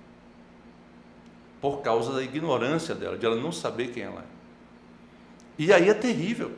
Por 1.62 1.80
causa 1.80 2.12
da 2.12 2.22
ignorância 2.22 2.94
dela, 2.94 3.16
de 3.16 3.24
ela 3.24 3.36
não 3.36 3.53
saber 3.53 3.92
quem 3.92 4.03
ela 4.03 4.20
é. 4.20 4.41
E 5.59 5.72
aí 5.72 5.88
é 5.88 5.94
terrível. 5.94 6.53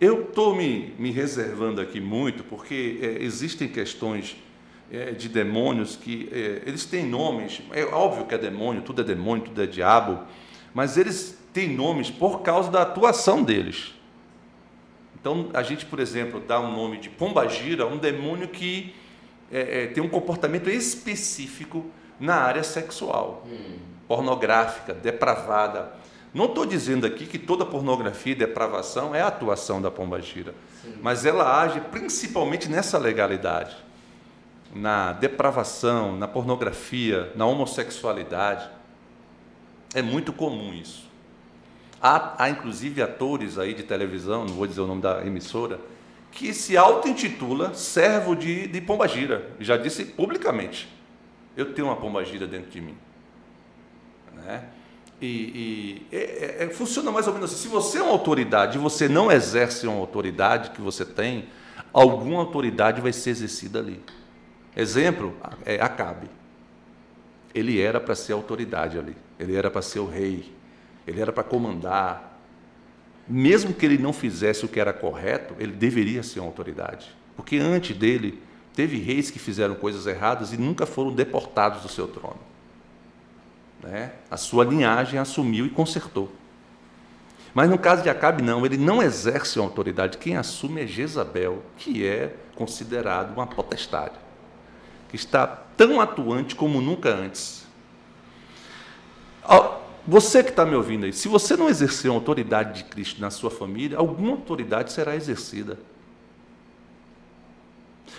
Eu 0.00 0.22
estou 0.22 0.54
me, 0.54 0.94
me 0.98 1.10
reservando 1.10 1.80
aqui 1.80 2.00
muito, 2.00 2.42
porque 2.44 2.98
é, 3.00 3.22
existem 3.22 3.68
questões 3.68 4.36
é, 4.90 5.12
de 5.12 5.28
demônios 5.28 5.96
que 5.96 6.28
é, 6.32 6.62
eles 6.66 6.84
têm 6.84 7.06
nomes, 7.06 7.62
é 7.72 7.84
óbvio 7.84 8.26
que 8.26 8.34
é 8.34 8.38
demônio, 8.38 8.82
tudo 8.82 9.00
é 9.00 9.04
demônio, 9.04 9.44
tudo 9.44 9.62
é 9.62 9.66
diabo, 9.66 10.26
mas 10.74 10.96
eles 10.96 11.38
têm 11.52 11.74
nomes 11.74 12.10
por 12.10 12.42
causa 12.42 12.70
da 12.70 12.82
atuação 12.82 13.42
deles. 13.42 13.94
Então, 15.18 15.50
a 15.54 15.62
gente, 15.62 15.86
por 15.86 16.00
exemplo, 16.00 16.40
dá 16.40 16.60
um 16.60 16.72
nome 16.72 16.98
de 16.98 17.08
pombagira, 17.08 17.86
um 17.86 17.96
demônio 17.96 18.48
que 18.48 18.92
é, 19.52 19.84
é, 19.84 19.86
tem 19.86 20.02
um 20.02 20.08
comportamento 20.08 20.68
específico 20.68 21.86
na 22.18 22.34
área 22.34 22.64
sexual, 22.64 23.46
hum. 23.46 23.78
pornográfica, 24.08 24.92
depravada. 24.92 26.01
Não 26.34 26.46
estou 26.46 26.64
dizendo 26.64 27.06
aqui 27.06 27.26
que 27.26 27.38
toda 27.38 27.64
pornografia 27.64 28.32
e 28.32 28.34
depravação 28.34 29.14
é 29.14 29.20
a 29.20 29.26
atuação 29.26 29.82
da 29.82 29.90
pombagira, 29.90 30.54
Sim. 30.82 30.94
mas 31.02 31.26
ela 31.26 31.60
age 31.60 31.80
principalmente 31.80 32.70
nessa 32.70 32.96
legalidade, 32.96 33.76
na 34.74 35.12
depravação, 35.12 36.16
na 36.16 36.26
pornografia, 36.26 37.30
na 37.36 37.44
homossexualidade. 37.44 38.68
É 39.94 40.00
muito 40.00 40.32
comum 40.32 40.72
isso. 40.72 41.06
Há, 42.00 42.44
há 42.44 42.48
inclusive 42.48 43.02
atores 43.02 43.58
aí 43.58 43.74
de 43.74 43.82
televisão, 43.82 44.46
não 44.46 44.54
vou 44.54 44.66
dizer 44.66 44.80
o 44.80 44.86
nome 44.86 45.02
da 45.02 45.24
emissora, 45.24 45.78
que 46.32 46.54
se 46.54 46.78
auto-intitula 46.78 47.74
servo 47.74 48.34
de, 48.34 48.66
de 48.66 48.80
pombagira. 48.80 49.50
Já 49.60 49.76
disse 49.76 50.06
publicamente. 50.06 50.88
Eu 51.54 51.74
tenho 51.74 51.88
uma 51.88 51.96
pombagira 51.96 52.46
dentro 52.46 52.70
de 52.70 52.80
mim. 52.80 52.96
Né? 54.34 54.64
E, 55.22 55.26
e 55.26 56.06
é, 56.12 56.16
é, 56.16 56.64
é, 56.64 56.68
funciona 56.70 57.10
mais 57.10 57.26
ou 57.28 57.34
menos 57.34 57.52
assim. 57.52 57.62
Se 57.62 57.68
você 57.68 57.98
é 57.98 58.02
uma 58.02 58.12
autoridade 58.12 58.76
e 58.76 58.80
você 58.80 59.08
não 59.08 59.30
exerce 59.30 59.86
uma 59.86 60.00
autoridade 60.00 60.70
que 60.70 60.80
você 60.80 61.04
tem, 61.04 61.46
alguma 61.92 62.40
autoridade 62.40 63.00
vai 63.00 63.12
ser 63.12 63.30
exercida 63.30 63.78
ali. 63.78 64.02
Exemplo, 64.76 65.34
é 65.64 65.80
Acabe. 65.80 66.28
Ele 67.54 67.80
era 67.80 68.00
para 68.00 68.14
ser 68.14 68.32
autoridade 68.32 68.98
ali. 68.98 69.16
Ele 69.38 69.54
era 69.54 69.70
para 69.70 69.80
ser 69.80 70.00
o 70.00 70.06
rei. 70.06 70.52
Ele 71.06 71.20
era 71.20 71.32
para 71.32 71.44
comandar 71.44 72.32
mesmo 73.28 73.72
que 73.72 73.86
ele 73.86 73.98
não 73.98 74.12
fizesse 74.12 74.64
o 74.64 74.68
que 74.68 74.80
era 74.80 74.92
correto, 74.92 75.54
ele 75.58 75.72
deveria 75.72 76.22
ser 76.22 76.40
uma 76.40 76.48
autoridade. 76.48 77.14
Porque 77.36 77.56
antes 77.56 77.96
dele, 77.96 78.42
teve 78.74 78.98
reis 78.98 79.30
que 79.30 79.38
fizeram 79.38 79.74
coisas 79.74 80.06
erradas 80.06 80.52
e 80.52 80.56
nunca 80.56 80.86
foram 80.86 81.12
deportados 81.12 81.82
do 81.82 81.88
seu 81.88 82.08
trono. 82.08 82.40
Né? 83.82 84.12
A 84.30 84.36
sua 84.36 84.64
linhagem 84.64 85.18
assumiu 85.18 85.66
e 85.66 85.70
consertou. 85.70 86.30
Mas 87.52 87.68
no 87.68 87.76
caso 87.76 88.02
de 88.02 88.08
Acabe, 88.08 88.42
não, 88.42 88.64
ele 88.64 88.76
não 88.76 89.02
exerce 89.02 89.58
uma 89.58 89.66
autoridade. 89.66 90.18
Quem 90.18 90.36
assume 90.36 90.82
é 90.82 90.86
Jezabel, 90.86 91.62
que 91.76 92.06
é 92.06 92.34
considerado 92.54 93.32
uma 93.34 93.46
potestade, 93.46 94.14
que 95.08 95.16
está 95.16 95.46
tão 95.46 96.00
atuante 96.00 96.54
como 96.54 96.80
nunca 96.80 97.10
antes. 97.10 97.66
Você 100.06 100.42
que 100.42 100.50
está 100.50 100.66
me 100.66 100.74
ouvindo 100.74 101.06
aí, 101.06 101.12
se 101.12 101.28
você 101.28 101.56
não 101.56 101.68
exercer 101.68 102.10
uma 102.10 102.16
autoridade 102.16 102.82
de 102.82 102.84
Cristo 102.88 103.20
na 103.20 103.30
sua 103.30 103.50
família, 103.50 103.98
alguma 103.98 104.32
autoridade 104.32 104.92
será 104.92 105.14
exercida. 105.14 105.78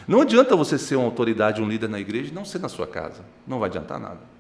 Não 0.08 0.22
adianta 0.22 0.56
você 0.56 0.78
ser 0.78 0.96
uma 0.96 1.06
autoridade, 1.06 1.62
um 1.62 1.68
líder 1.68 1.90
na 1.90 2.00
igreja 2.00 2.32
e 2.32 2.34
não 2.34 2.46
ser 2.46 2.60
na 2.60 2.70
sua 2.70 2.88
casa. 2.88 3.26
Não 3.46 3.60
vai 3.60 3.70
adiantar 3.70 4.00
nada. 4.00 4.33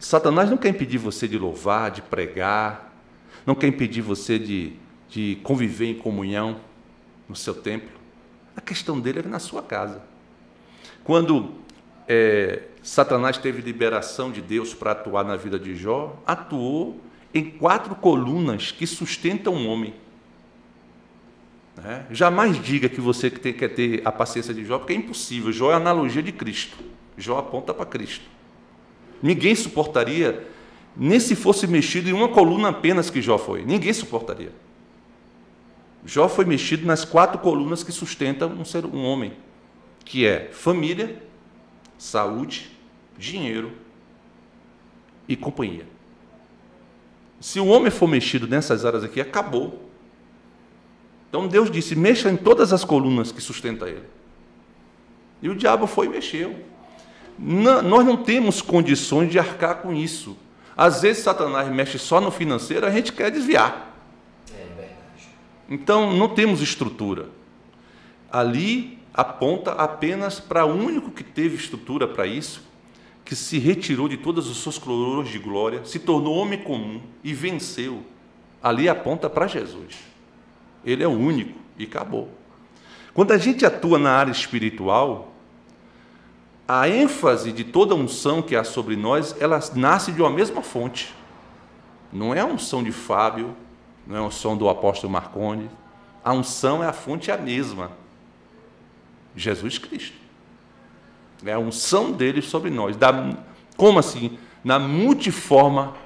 Satanás 0.00 0.48
não 0.48 0.56
quer 0.56 0.70
impedir 0.70 0.96
você 0.96 1.28
de 1.28 1.38
louvar, 1.38 1.90
de 1.90 2.00
pregar, 2.00 2.90
não 3.44 3.54
quer 3.54 3.66
impedir 3.66 4.00
você 4.00 4.38
de, 4.38 4.72
de 5.10 5.38
conviver 5.42 5.90
em 5.90 5.94
comunhão 5.94 6.58
no 7.28 7.36
seu 7.36 7.54
templo. 7.54 7.90
A 8.56 8.62
questão 8.62 8.98
dele 8.98 9.20
é 9.20 9.22
na 9.22 9.38
sua 9.38 9.62
casa. 9.62 10.02
Quando 11.04 11.52
é, 12.08 12.62
Satanás 12.82 13.36
teve 13.36 13.60
liberação 13.60 14.32
de 14.32 14.40
Deus 14.40 14.72
para 14.72 14.92
atuar 14.92 15.22
na 15.22 15.36
vida 15.36 15.58
de 15.58 15.76
Jó, 15.76 16.18
atuou 16.26 16.98
em 17.34 17.50
quatro 17.50 17.94
colunas 17.94 18.72
que 18.72 18.86
sustentam 18.86 19.54
o 19.54 19.66
homem. 19.66 19.94
É, 21.84 22.04
jamais 22.10 22.62
diga 22.62 22.88
que 22.88 23.02
você 23.02 23.30
quer 23.30 23.68
ter 23.68 24.00
a 24.02 24.10
paciência 24.10 24.54
de 24.54 24.64
Jó, 24.64 24.78
porque 24.78 24.94
é 24.94 24.96
impossível. 24.96 25.52
Jó 25.52 25.70
é 25.70 25.74
a 25.74 25.76
analogia 25.76 26.22
de 26.22 26.32
Cristo. 26.32 26.78
Jó 27.18 27.38
aponta 27.38 27.74
para 27.74 27.84
Cristo. 27.84 28.39
Ninguém 29.22 29.54
suportaria, 29.54 30.46
nem 30.96 31.20
se 31.20 31.34
fosse 31.34 31.66
mexido 31.66 32.08
em 32.08 32.12
uma 32.12 32.28
coluna 32.28 32.68
apenas 32.68 33.10
que 33.10 33.20
Jó 33.20 33.38
foi. 33.38 33.64
Ninguém 33.64 33.92
suportaria. 33.92 34.52
Jó 36.04 36.28
foi 36.28 36.44
mexido 36.44 36.86
nas 36.86 37.04
quatro 37.04 37.38
colunas 37.38 37.82
que 37.82 37.92
sustentam 37.92 38.50
um 38.50 38.64
ser, 38.64 38.86
um 38.86 39.04
homem, 39.04 39.32
que 40.04 40.26
é 40.26 40.48
família, 40.52 41.22
saúde, 41.98 42.70
dinheiro 43.18 43.72
e 45.28 45.36
companhia. 45.36 45.86
Se 47.38 47.60
o 47.60 47.66
homem 47.66 47.90
for 47.90 48.06
mexido 48.06 48.46
nessas 48.46 48.84
áreas 48.84 49.04
aqui, 49.04 49.20
acabou. 49.20 49.90
Então 51.28 51.46
Deus 51.46 51.70
disse: 51.70 51.94
mexa 51.94 52.30
em 52.30 52.36
todas 52.36 52.72
as 52.72 52.84
colunas 52.84 53.30
que 53.30 53.40
sustenta 53.40 53.88
ele. 53.88 54.04
E 55.42 55.48
o 55.48 55.54
diabo 55.54 55.86
foi 55.86 56.06
e 56.06 56.10
mexeu. 56.10 56.69
Não, 57.42 57.80
nós 57.80 58.04
não 58.04 58.18
temos 58.18 58.60
condições 58.60 59.30
de 59.30 59.38
arcar 59.38 59.76
com 59.76 59.94
isso. 59.94 60.36
Às 60.76 61.00
vezes 61.00 61.22
Satanás 61.22 61.68
mexe 61.72 61.98
só 61.98 62.20
no 62.20 62.30
financeiro, 62.30 62.84
a 62.84 62.90
gente 62.90 63.12
quer 63.12 63.30
desviar. 63.30 63.96
É 64.52 64.58
verdade. 64.58 65.28
Então 65.68 66.12
não 66.12 66.28
temos 66.28 66.60
estrutura. 66.60 67.30
Ali 68.30 68.98
aponta 69.14 69.72
apenas 69.72 70.38
para 70.38 70.66
o 70.66 70.74
único 70.74 71.10
que 71.10 71.24
teve 71.24 71.56
estrutura 71.56 72.06
para 72.06 72.26
isso, 72.26 72.62
que 73.24 73.34
se 73.34 73.58
retirou 73.58 74.06
de 74.06 74.18
todas 74.18 74.46
as 74.46 74.56
suas 74.58 74.76
coroas 74.76 75.28
de 75.28 75.38
glória, 75.38 75.82
se 75.84 75.98
tornou 75.98 76.36
homem 76.36 76.58
comum 76.58 77.00
e 77.24 77.32
venceu. 77.32 78.02
Ali 78.62 78.86
aponta 78.86 79.30
para 79.30 79.46
Jesus. 79.46 79.96
Ele 80.84 81.02
é 81.02 81.08
o 81.08 81.12
único 81.12 81.58
e 81.78 81.84
acabou. 81.84 82.28
Quando 83.14 83.32
a 83.32 83.38
gente 83.38 83.64
atua 83.64 83.98
na 83.98 84.12
área 84.12 84.30
espiritual, 84.30 85.29
a 86.72 86.88
ênfase 86.88 87.50
de 87.50 87.64
toda 87.64 87.96
unção 87.96 88.40
que 88.40 88.54
há 88.54 88.62
sobre 88.62 88.94
nós, 88.94 89.34
ela 89.40 89.58
nasce 89.74 90.12
de 90.12 90.22
uma 90.22 90.30
mesma 90.30 90.62
fonte. 90.62 91.12
Não 92.12 92.32
é 92.32 92.38
a 92.38 92.46
unção 92.46 92.80
de 92.80 92.92
Fábio, 92.92 93.56
não 94.06 94.14
é 94.14 94.18
a 94.20 94.22
unção 94.22 94.56
do 94.56 94.68
apóstolo 94.68 95.12
Marconi. 95.12 95.68
A 96.24 96.32
unção 96.32 96.80
é 96.80 96.86
a 96.86 96.92
fonte 96.92 97.28
é 97.28 97.34
a 97.34 97.36
mesma. 97.36 97.90
Jesus 99.34 99.78
Cristo. 99.78 100.16
É 101.44 101.54
a 101.54 101.58
unção 101.58 102.12
dele 102.12 102.40
sobre 102.40 102.70
nós. 102.70 102.96
Da, 102.96 103.34
como 103.76 103.98
assim? 103.98 104.38
Na 104.62 104.78
multiforma 104.78 105.96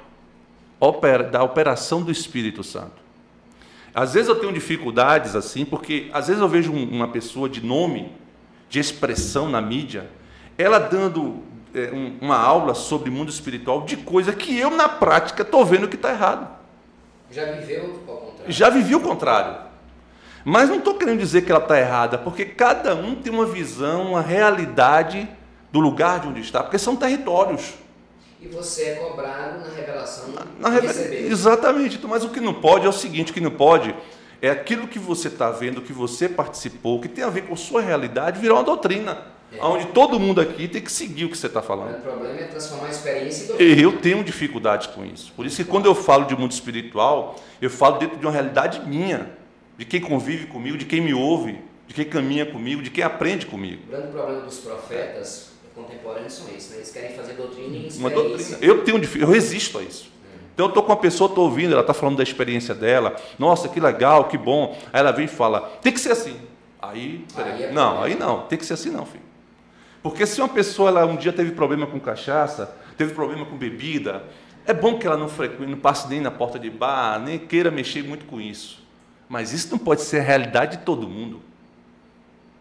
opera, 0.80 1.24
da 1.24 1.42
operação 1.42 2.02
do 2.02 2.10
Espírito 2.10 2.64
Santo. 2.64 3.02
Às 3.94 4.14
vezes 4.14 4.30
eu 4.30 4.36
tenho 4.36 4.52
dificuldades 4.52 5.36
assim, 5.36 5.62
porque 5.62 6.08
às 6.10 6.28
vezes 6.28 6.40
eu 6.40 6.48
vejo 6.48 6.72
uma 6.72 7.08
pessoa 7.08 7.50
de 7.50 7.60
nome, 7.62 8.10
de 8.70 8.80
expressão 8.80 9.46
na 9.46 9.60
mídia, 9.60 10.08
ela 10.56 10.78
dando 10.78 11.42
é, 11.74 11.90
um, 11.92 12.18
uma 12.20 12.38
aula 12.38 12.74
sobre 12.74 13.10
mundo 13.10 13.30
espiritual 13.30 13.82
de 13.82 13.96
coisa 13.96 14.32
que 14.32 14.58
eu, 14.58 14.70
na 14.70 14.88
prática, 14.88 15.42
estou 15.42 15.64
vendo 15.64 15.88
que 15.88 15.96
está 15.96 16.10
errado. 16.10 16.48
Já 17.30 17.44
viveu 17.52 17.84
o 17.86 17.98
contrário? 17.98 18.52
Já 18.52 18.70
vivi 18.70 18.94
o 18.94 19.00
contrário. 19.00 19.56
Mas 20.44 20.68
não 20.68 20.78
estou 20.78 20.94
querendo 20.94 21.18
dizer 21.18 21.42
que 21.42 21.50
ela 21.50 21.60
está 21.60 21.78
errada, 21.78 22.18
porque 22.18 22.44
cada 22.44 22.94
um 22.94 23.14
tem 23.14 23.32
uma 23.32 23.46
visão, 23.46 24.10
uma 24.10 24.20
realidade 24.20 25.28
do 25.72 25.80
lugar 25.80 26.20
de 26.20 26.28
onde 26.28 26.40
está, 26.40 26.62
porque 26.62 26.78
são 26.78 26.94
territórios. 26.94 27.74
E 28.40 28.46
você 28.46 28.82
é 28.90 28.94
cobrado 28.96 29.60
na 29.60 29.74
revelação 29.74 30.28
na, 30.28 30.70
na. 30.70 30.78
Exatamente. 30.78 31.98
Mas 32.06 32.24
o 32.24 32.28
que 32.28 32.40
não 32.40 32.52
pode 32.52 32.84
é 32.84 32.88
o 32.88 32.92
seguinte: 32.92 33.30
o 33.30 33.34
que 33.34 33.40
não 33.40 33.50
pode 33.50 33.94
é 34.42 34.50
aquilo 34.50 34.86
que 34.86 34.98
você 34.98 35.28
está 35.28 35.50
vendo, 35.50 35.80
que 35.80 35.94
você 35.94 36.28
participou, 36.28 37.00
que 37.00 37.08
tem 37.08 37.24
a 37.24 37.30
ver 37.30 37.46
com 37.46 37.54
a 37.54 37.56
sua 37.56 37.80
realidade, 37.80 38.38
virar 38.38 38.54
uma 38.54 38.64
doutrina. 38.64 39.33
É. 39.56 39.64
Onde 39.64 39.86
todo 39.86 40.18
mundo 40.18 40.40
aqui 40.40 40.68
tem 40.68 40.82
que 40.82 40.90
seguir 40.90 41.24
o 41.24 41.30
que 41.30 41.38
você 41.38 41.46
está 41.46 41.62
falando. 41.62 41.98
O 41.98 42.00
problema 42.00 42.40
é 42.40 42.44
transformar 42.44 42.86
a 42.86 42.90
experiência 42.90 43.44
em 43.44 43.46
doutrina. 43.48 43.80
Eu 43.80 43.98
tenho 43.98 44.24
dificuldades 44.24 44.86
com 44.88 45.04
isso. 45.04 45.32
Por 45.34 45.46
isso 45.46 45.56
que 45.56 45.64
quando 45.64 45.86
eu 45.86 45.94
falo 45.94 46.24
de 46.24 46.36
mundo 46.36 46.52
espiritual, 46.52 47.36
eu 47.60 47.70
falo 47.70 47.98
dentro 47.98 48.16
de 48.16 48.24
uma 48.26 48.32
realidade 48.32 48.80
minha 48.86 49.30
de 49.76 49.84
quem 49.84 50.00
convive 50.00 50.46
comigo, 50.46 50.76
de 50.76 50.84
quem 50.84 51.00
me 51.00 51.12
ouve, 51.12 51.58
de 51.86 51.94
quem 51.94 52.04
caminha 52.04 52.46
comigo, 52.46 52.82
de 52.82 52.90
quem 52.90 53.04
aprende 53.04 53.46
comigo. 53.46 53.82
O 53.86 53.90
grande 53.90 54.08
problema 54.08 54.40
dos 54.42 54.58
profetas, 54.58 55.50
contemporâneos 55.74 56.32
são 56.32 56.46
esses, 56.48 56.70
né? 56.70 56.76
Eles 56.76 56.90
querem 56.90 57.16
fazer 57.16 57.34
doutrina 57.34 57.76
em 57.76 57.88
Uma 57.98 58.10
doutrina. 58.10 58.58
Eu 58.60 58.84
tenho 58.84 59.00
eu 59.18 59.28
resisto 59.28 59.78
a 59.78 59.82
isso. 59.82 60.14
Então 60.54 60.66
eu 60.66 60.68
estou 60.68 60.84
com 60.84 60.92
uma 60.92 60.98
pessoa, 60.98 61.28
estou 61.28 61.44
ouvindo, 61.44 61.72
ela 61.72 61.80
está 61.80 61.92
falando 61.92 62.16
da 62.16 62.22
experiência 62.22 62.74
dela, 62.74 63.16
nossa, 63.38 63.68
que 63.68 63.80
legal, 63.80 64.28
que 64.28 64.38
bom. 64.38 64.78
Aí 64.92 65.00
ela 65.00 65.10
vem 65.10 65.24
e 65.24 65.28
fala, 65.28 65.62
tem 65.82 65.92
que 65.92 65.98
ser 65.98 66.12
assim. 66.12 66.36
Aí, 66.80 67.24
Aí 67.34 67.64
é 67.64 67.72
não, 67.72 68.02
aí 68.02 68.14
não, 68.14 68.42
tem 68.42 68.56
que 68.56 68.64
ser 68.64 68.74
assim 68.74 68.90
não, 68.90 69.04
filho. 69.04 69.24
Porque 70.04 70.26
se 70.26 70.38
uma 70.38 70.50
pessoa 70.50 70.90
ela 70.90 71.06
um 71.06 71.16
dia 71.16 71.32
teve 71.32 71.52
problema 71.52 71.86
com 71.86 71.98
cachaça, 71.98 72.76
teve 72.94 73.14
problema 73.14 73.46
com 73.46 73.56
bebida, 73.56 74.22
é 74.66 74.74
bom 74.74 74.98
que 74.98 75.06
ela 75.06 75.16
não 75.16 75.30
frequente, 75.30 75.70
não 75.70 75.78
passe 75.78 76.06
nem 76.08 76.20
na 76.20 76.30
porta 76.30 76.58
de 76.58 76.68
bar, 76.68 77.18
nem 77.18 77.38
queira 77.38 77.70
mexer 77.70 78.04
muito 78.04 78.26
com 78.26 78.38
isso. 78.38 78.84
Mas 79.30 79.54
isso 79.54 79.70
não 79.70 79.78
pode 79.78 80.02
ser 80.02 80.18
a 80.20 80.22
realidade 80.22 80.76
de 80.76 80.82
todo 80.84 81.08
mundo. 81.08 81.40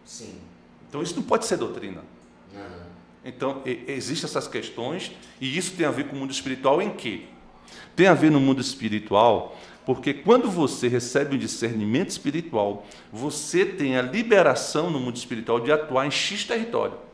Sim. 0.06 0.38
Então 0.88 1.02
isso 1.02 1.16
não 1.16 1.22
pode 1.22 1.44
ser 1.44 1.58
doutrina. 1.58 2.00
Aham. 2.56 2.86
Então, 3.22 3.60
e- 3.66 3.84
existem 3.88 4.26
essas 4.26 4.48
questões, 4.48 5.12
e 5.38 5.54
isso 5.58 5.74
tem 5.76 5.84
a 5.84 5.90
ver 5.90 6.08
com 6.08 6.16
o 6.16 6.18
mundo 6.18 6.30
espiritual 6.30 6.80
em 6.80 6.92
quê? 6.94 7.24
Tem 7.94 8.06
a 8.06 8.14
ver 8.14 8.30
no 8.30 8.40
mundo 8.40 8.62
espiritual, 8.62 9.54
porque 9.84 10.14
quando 10.14 10.50
você 10.50 10.88
recebe 10.88 11.36
um 11.36 11.38
discernimento 11.38 12.08
espiritual, 12.08 12.86
você 13.12 13.66
tem 13.66 13.98
a 13.98 14.02
liberação 14.02 14.88
no 14.88 14.98
mundo 14.98 15.16
espiritual 15.16 15.60
de 15.60 15.70
atuar 15.70 16.06
em 16.06 16.10
X 16.10 16.44
território. 16.44 17.04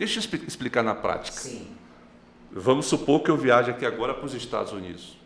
Deixa 0.00 0.16
eu 0.18 0.20
expli- 0.20 0.42
explicar 0.48 0.82
na 0.82 0.94
prática. 0.94 1.38
Sim. 1.38 1.66
Vamos 2.50 2.86
supor 2.86 3.20
que 3.22 3.30
eu 3.30 3.36
viaje 3.36 3.70
aqui 3.70 3.84
agora 3.84 4.14
para 4.14 4.24
os 4.24 4.32
Estados 4.32 4.72
Unidos 4.72 5.18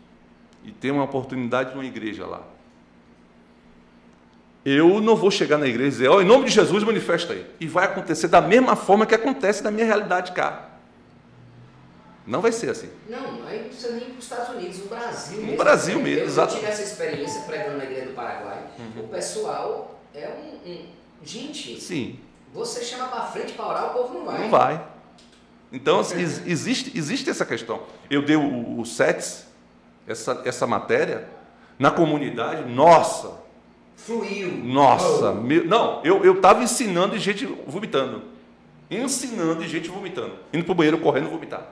e 0.65 0.71
tenho 0.71 0.95
uma 0.95 1.05
oportunidade 1.05 1.73
numa 1.73 1.85
igreja 1.85 2.25
lá. 2.25 2.43
Eu 4.65 4.99
não 4.99 5.15
vou 5.15 5.31
chegar 5.31 5.57
na 5.57 5.65
igreja 5.65 5.87
e 5.87 5.91
dizer, 5.91 6.07
ó, 6.09 6.21
em 6.21 6.25
nome 6.25 6.45
de 6.45 6.51
Jesus, 6.51 6.83
manifesta 6.83 7.31
aí. 7.31 7.45
E 7.57 7.67
vai 7.67 7.85
acontecer 7.85 8.27
da 8.27 8.41
mesma 8.41 8.75
forma 8.75 9.05
que 9.05 9.15
acontece 9.15 9.63
na 9.63 9.71
minha 9.71 9.85
realidade 9.85 10.33
cá. 10.33 10.71
Não 12.27 12.41
vai 12.41 12.51
ser 12.51 12.71
assim. 12.71 12.89
Não, 13.07 13.45
aí 13.47 13.59
não 13.61 13.69
precisa 13.69 13.93
nem 13.93 14.01
ir 14.01 14.09
para 14.09 14.17
os 14.17 14.23
Estados 14.25 14.49
Unidos, 14.55 14.79
no 14.79 14.87
Brasil 14.87 15.37
No 15.37 15.43
mesmo. 15.45 15.57
Brasil 15.57 15.95
mesmo, 16.01 16.09
eu, 16.09 16.17
eu 16.19 16.25
exato. 16.25 16.55
tive 16.55 16.65
essa 16.65 16.81
experiência 16.83 17.41
pregando 17.43 17.77
na 17.77 17.85
igreja 17.85 18.07
do 18.07 18.13
Paraguai. 18.13 18.61
Uhum. 18.79 19.03
O 19.05 19.07
pessoal 19.07 20.01
é 20.13 20.27
um, 20.29 20.69
um- 20.69 20.85
Gente, 21.23 21.79
Sim, 21.79 22.19
você 22.55 22.83
chama 22.83 23.07
para 23.07 23.21
frente 23.27 23.53
para 23.53 23.67
orar, 23.67 23.85
o 23.87 23.89
povo 23.93 24.13
não 24.15 24.25
vai. 24.25 24.39
não 24.41 24.49
vai. 24.49 24.87
Então, 25.71 25.99
ex- 25.99 26.41
existe, 26.47 26.97
existe 26.97 27.29
essa 27.29 27.45
questão. 27.45 27.83
Eu 28.09 28.23
dei 28.23 28.35
o, 28.35 28.79
o 28.79 28.85
SETS, 28.85 29.45
essa, 30.07 30.41
essa 30.45 30.65
matéria, 30.65 31.27
na 31.77 31.91
comunidade, 31.91 32.63
nossa, 32.71 33.43
Fluiu. 33.97 34.51
Nossa, 34.57 35.31
Oh. 35.31 35.35
meu- 35.35 35.65
não, 35.65 36.01
eu 36.03 36.33
estava 36.35 36.61
ensinando 36.63 37.15
e 37.15 37.19
gente 37.19 37.45
vomitando. 37.45 38.23
Ensinando 38.91 39.63
e 39.63 39.67
gente 39.67 39.89
vomitando. 39.89 40.33
Indo 40.53 40.63
para 40.65 40.71
o 40.73 40.75
banheiro 40.75 40.97
correndo 40.99 41.29
vomitar. 41.29 41.65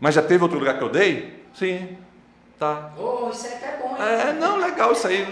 Mas 0.00 0.14
já 0.14 0.22
teve 0.22 0.42
outro 0.42 0.58
lugar 0.58 0.76
que 0.76 0.84
eu 0.84 0.88
dei? 0.88 1.44
Sim. 1.54 1.96
Tá. 2.58 2.92
Oh, 2.98 3.30
isso 3.30 3.46
é 3.46 3.54
até 3.54 3.76
bom, 3.78 3.90
hein? 3.96 4.02
É, 4.02 4.32
não, 4.32 4.56
legal 4.58 4.92
isso 4.92 5.06
aí. 5.06 5.26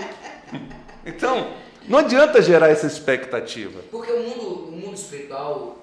Então, 1.04 1.52
não 1.88 1.98
adianta 1.98 2.40
gerar 2.42 2.68
essa 2.68 2.86
expectativa. 2.86 3.80
Porque 3.90 4.10
o 4.12 4.20
mundo, 4.22 4.68
o 4.68 4.72
mundo 4.72 4.94
espiritual, 4.94 5.78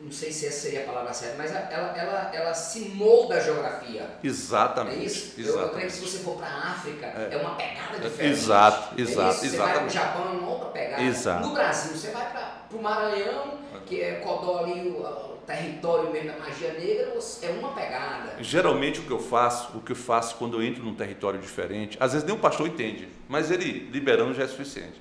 não 0.00 0.10
sei 0.10 0.32
se 0.32 0.46
essa 0.46 0.60
seria 0.62 0.80
a 0.80 0.84
palavra 0.84 1.12
certa, 1.12 1.36
mas 1.38 1.50
ela, 1.52 1.96
ela, 1.96 2.30
ela 2.34 2.54
se 2.54 2.80
molda 2.88 3.36
a 3.36 3.40
geografia. 3.40 4.00
É 4.02 4.26
Exatamente. 4.26 5.06
isso? 5.06 5.40
Eu, 5.40 5.60
eu 5.60 5.68
creio 5.70 5.86
que 5.86 5.92
se 5.92 6.04
Exatamente. 6.04 6.10
você 6.10 6.18
for 6.18 6.36
para 6.36 6.48
a 6.48 6.70
África, 6.72 7.06
é. 7.06 7.28
É. 7.32 7.36
uma 7.36 7.54
pegada 7.54 7.98
diferente. 8.00 8.32
Exato, 8.32 8.94
É 8.98 9.00
exato, 9.00 9.30
isso? 9.44 9.50
Você 9.50 9.56
vai 9.56 9.72
para 9.72 9.82
o 9.84 9.86
exatamente. 9.86 9.94
Japão, 9.94 10.22
é 10.24 10.38
uma 10.38 10.48
outra 10.50 10.68
pegada. 10.70 11.02
Exato. 11.02 11.46
No 11.46 11.54
Brasil, 11.54 11.96
você 11.96 12.10
vai 12.10 12.32
para 12.32 12.76
o 12.76 12.82
Maranhão, 12.82 13.58
que 13.86 14.00
é 14.00 14.14
Codó 14.16 14.64
ali, 14.64 14.88
o, 14.88 15.02
o 15.02 15.36
território 15.46 16.10
mesmo 16.10 16.32
da 16.32 16.38
magia 16.38 16.72
negra, 16.72 17.14
é 17.42 17.50
uma 17.50 17.72
pegada. 17.72 18.32
Geralmente 18.40 19.00
o 19.00 19.02
que 19.04 19.10
eu 19.12 19.20
faço, 19.20 19.76
o 19.76 19.80
que 19.80 19.92
eu 19.92 19.96
faço 19.96 20.34
quando 20.36 20.56
eu 20.56 20.62
entro 20.62 20.82
num 20.82 20.94
território 20.94 21.38
diferente, 21.38 21.96
às 22.00 22.12
vezes 22.12 22.26
nem 22.26 22.34
o 22.34 22.38
pastor 22.40 22.66
entende, 22.66 23.08
mas 23.28 23.50
ele 23.52 23.88
liberando 23.92 24.34
já 24.34 24.42
é 24.42 24.48
suficiente. 24.48 25.00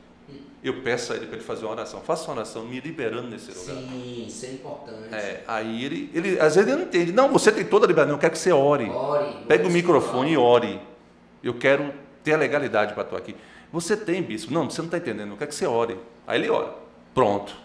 Eu 0.64 0.82
peço 0.84 1.12
a 1.12 1.16
ele 1.16 1.26
para 1.26 1.38
ele 1.38 1.43
fazer 1.43 1.66
uma 1.66 1.72
oração. 1.72 2.01
Faça 2.01 2.26
uma 2.26 2.36
oração 2.36 2.64
me 2.66 2.80
liberando 2.80 3.28
nesse 3.28 3.51
lugar. 3.51 3.76
Sim, 3.76 4.26
isso 4.28 4.45
é 4.45 4.51
importante. 4.51 5.14
É, 5.14 5.43
aí 5.47 5.84
ele, 5.84 6.12
ele, 6.14 6.39
às 6.39 6.55
vezes 6.55 6.70
ele 6.70 6.78
não 6.78 6.88
entende. 6.88 7.12
Não, 7.12 7.32
você 7.32 7.51
tem 7.51 7.66
toda 7.66 7.86
a 7.86 7.88
liberdade. 7.88 8.14
Eu 8.14 8.20
quero 8.20 8.32
que 8.32 8.38
você 8.38 8.51
ore. 8.51 8.89
Ore. 8.89 9.45
Pega 9.47 9.64
o 9.64 9.66
ore 9.66 9.74
microfone 9.74 10.34
e 10.34 10.38
ore. 10.38 10.80
Eu 11.43 11.55
quero 11.55 11.91
ter 12.24 12.34
a 12.34 12.38
legalidade 12.38 12.93
para 12.93 13.01
atuar 13.01 13.18
aqui. 13.18 13.36
Você 13.74 13.97
tem, 13.97 14.22
bispo? 14.22 14.53
Não, 14.53 14.70
você 14.70 14.82
não 14.82 14.86
está 14.88 14.97
entendendo. 14.97 15.32
Eu 15.32 15.38
quero 15.38 15.49
que 15.49 15.55
você 15.55 15.66
ore. 15.66 15.97
Aí 16.28 16.39
ele 16.39 16.49
ora. 16.49 16.76
Pronto. 17.14 17.55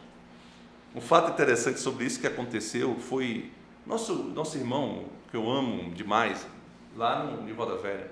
Um 0.94 1.00
fato 1.00 1.30
interessante 1.30 1.78
sobre 1.78 2.06
isso 2.06 2.18
que 2.18 2.26
aconteceu 2.26 2.96
foi 2.98 3.50
nosso, 3.86 4.14
nosso 4.14 4.56
irmão, 4.56 5.04
que 5.30 5.36
eu 5.36 5.48
amo 5.50 5.92
demais, 5.92 6.46
lá 6.96 7.22
no 7.22 7.44
de 7.44 7.52
Roda 7.52 7.76
Velha. 7.76 8.10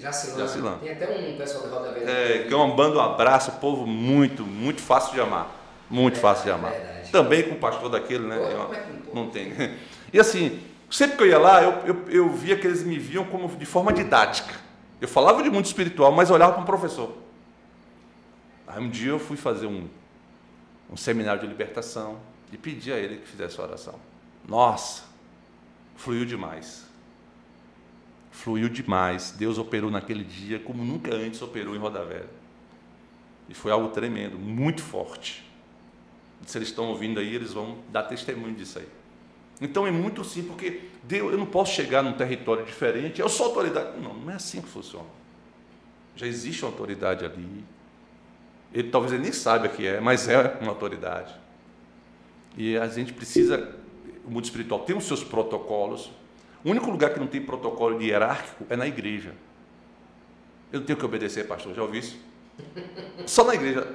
Jacilã. 0.00 0.38
Jacilã. 0.38 0.78
Tem 0.78 0.92
até 0.92 1.08
um 1.10 1.36
pessoal 1.36 1.68
da 1.68 1.76
Roda 1.76 1.92
Velha. 1.92 2.10
É, 2.10 2.44
que 2.44 2.52
é 2.52 2.56
uma 2.56 2.74
banda, 2.74 2.96
um 2.96 3.00
abraço, 3.00 3.52
povo 3.52 3.86
muito, 3.86 4.44
muito 4.44 4.80
fácil 4.80 5.12
de 5.14 5.20
amar. 5.20 5.50
Muito 5.90 6.16
É, 6.16 6.20
fácil 6.20 6.44
de 6.44 6.50
amar. 6.52 6.72
verdade. 6.72 7.10
Também 7.12 7.42
com 7.48 7.54
o 7.54 7.58
pastor 7.58 7.90
daquele, 7.90 8.26
né? 8.26 8.36
Pô, 8.38 8.44
É 8.44 8.54
uma- 8.54 8.76
é 8.76 8.80
que 8.80 9.14
não 9.14 9.28
tem. 9.30 9.52
E 10.12 10.18
assim, 10.18 10.60
sempre 10.90 11.16
que 11.16 11.22
eu 11.24 11.26
ia 11.26 11.38
lá, 11.38 11.62
eu, 11.62 11.72
eu, 11.86 12.08
eu 12.08 12.30
via 12.30 12.56
que 12.56 12.66
eles 12.66 12.82
me 12.82 12.98
viam 12.98 13.24
como 13.24 13.48
de 13.56 13.66
forma 13.66 13.92
didática. 13.92 14.54
Eu 15.00 15.08
falava 15.08 15.42
de 15.42 15.50
mundo 15.50 15.64
espiritual, 15.64 16.12
mas 16.12 16.30
olhava 16.30 16.52
para 16.52 16.62
um 16.62 16.66
professor. 16.66 17.12
Aí 18.66 18.80
um 18.82 18.88
dia 18.88 19.10
eu 19.10 19.18
fui 19.18 19.36
fazer 19.36 19.66
um, 19.66 19.88
um 20.90 20.96
seminário 20.96 21.40
de 21.40 21.46
libertação 21.46 22.18
e 22.52 22.56
pedi 22.56 22.92
a 22.92 22.96
ele 22.98 23.16
que 23.18 23.26
fizesse 23.28 23.60
a 23.60 23.64
oração. 23.64 23.94
Nossa, 24.48 25.02
fluiu 25.96 26.24
demais. 26.24 26.84
Fluiu 28.40 28.70
demais. 28.70 29.32
Deus 29.32 29.58
operou 29.58 29.90
naquele 29.90 30.24
dia 30.24 30.58
como 30.58 30.82
nunca 30.82 31.14
antes 31.14 31.42
operou 31.42 31.76
em 31.76 31.78
Roda 31.78 32.02
Velha. 32.02 32.30
E 33.50 33.54
foi 33.54 33.70
algo 33.70 33.88
tremendo, 33.88 34.38
muito 34.38 34.82
forte. 34.82 35.44
Se 36.46 36.56
eles 36.56 36.68
estão 36.68 36.86
ouvindo 36.86 37.20
aí, 37.20 37.34
eles 37.34 37.52
vão 37.52 37.78
dar 37.90 38.04
testemunho 38.04 38.54
disso 38.54 38.78
aí. 38.78 38.88
Então 39.60 39.86
é 39.86 39.90
muito 39.90 40.24
simples, 40.24 40.52
porque 40.52 40.80
Deus, 41.02 41.32
eu 41.32 41.38
não 41.38 41.44
posso 41.44 41.74
chegar 41.74 42.02
num 42.02 42.14
território 42.14 42.64
diferente, 42.64 43.20
eu 43.20 43.28
sou 43.28 43.46
autoridade. 43.46 44.00
Não, 44.00 44.14
não 44.14 44.32
é 44.32 44.36
assim 44.36 44.62
que 44.62 44.68
funciona. 44.68 45.08
Já 46.16 46.26
existe 46.26 46.64
uma 46.64 46.70
autoridade 46.70 47.26
ali. 47.26 47.62
Ele 48.72 48.88
talvez 48.88 49.12
ele 49.12 49.22
nem 49.22 49.32
saiba 49.32 49.68
que 49.68 49.86
é, 49.86 50.00
mas 50.00 50.28
é 50.28 50.56
uma 50.62 50.70
autoridade. 50.70 51.34
E 52.56 52.74
a 52.78 52.88
gente 52.88 53.12
precisa, 53.12 53.76
o 54.24 54.30
mundo 54.30 54.44
espiritual 54.44 54.80
tem 54.80 54.96
os 54.96 55.04
seus 55.04 55.22
protocolos. 55.22 56.10
O 56.64 56.70
único 56.70 56.90
lugar 56.90 57.10
que 57.12 57.18
não 57.20 57.26
tem 57.26 57.40
protocolo 57.40 57.98
de 57.98 58.06
hierárquico 58.06 58.64
é 58.68 58.76
na 58.76 58.86
igreja. 58.86 59.32
Eu 60.72 60.80
não 60.80 60.86
tenho 60.86 60.98
que 60.98 61.04
obedecer, 61.04 61.46
pastor, 61.46 61.74
já 61.74 61.82
ouvi 61.82 61.98
isso? 61.98 62.16
Só 63.26 63.44
na 63.44 63.54
igreja. 63.54 63.86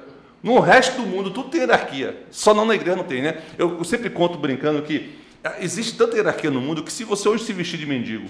No 0.42 0.58
resto 0.60 0.96
do 1.00 1.06
mundo, 1.06 1.30
tudo 1.30 1.48
tem 1.48 1.60
hierarquia. 1.60 2.24
Só 2.30 2.52
não 2.52 2.64
na 2.64 2.74
igreja 2.74 2.96
não 2.96 3.04
tem, 3.04 3.22
né? 3.22 3.42
Eu, 3.56 3.78
eu 3.78 3.84
sempre 3.84 4.10
conto 4.10 4.36
brincando 4.38 4.82
que 4.82 5.18
ah, 5.42 5.54
existe 5.60 5.96
tanta 5.96 6.16
hierarquia 6.16 6.50
no 6.50 6.60
mundo 6.60 6.82
que 6.82 6.92
se 6.92 7.04
você 7.04 7.28
hoje 7.28 7.44
se 7.44 7.52
vestir 7.52 7.78
de 7.78 7.86
mendigo 7.86 8.28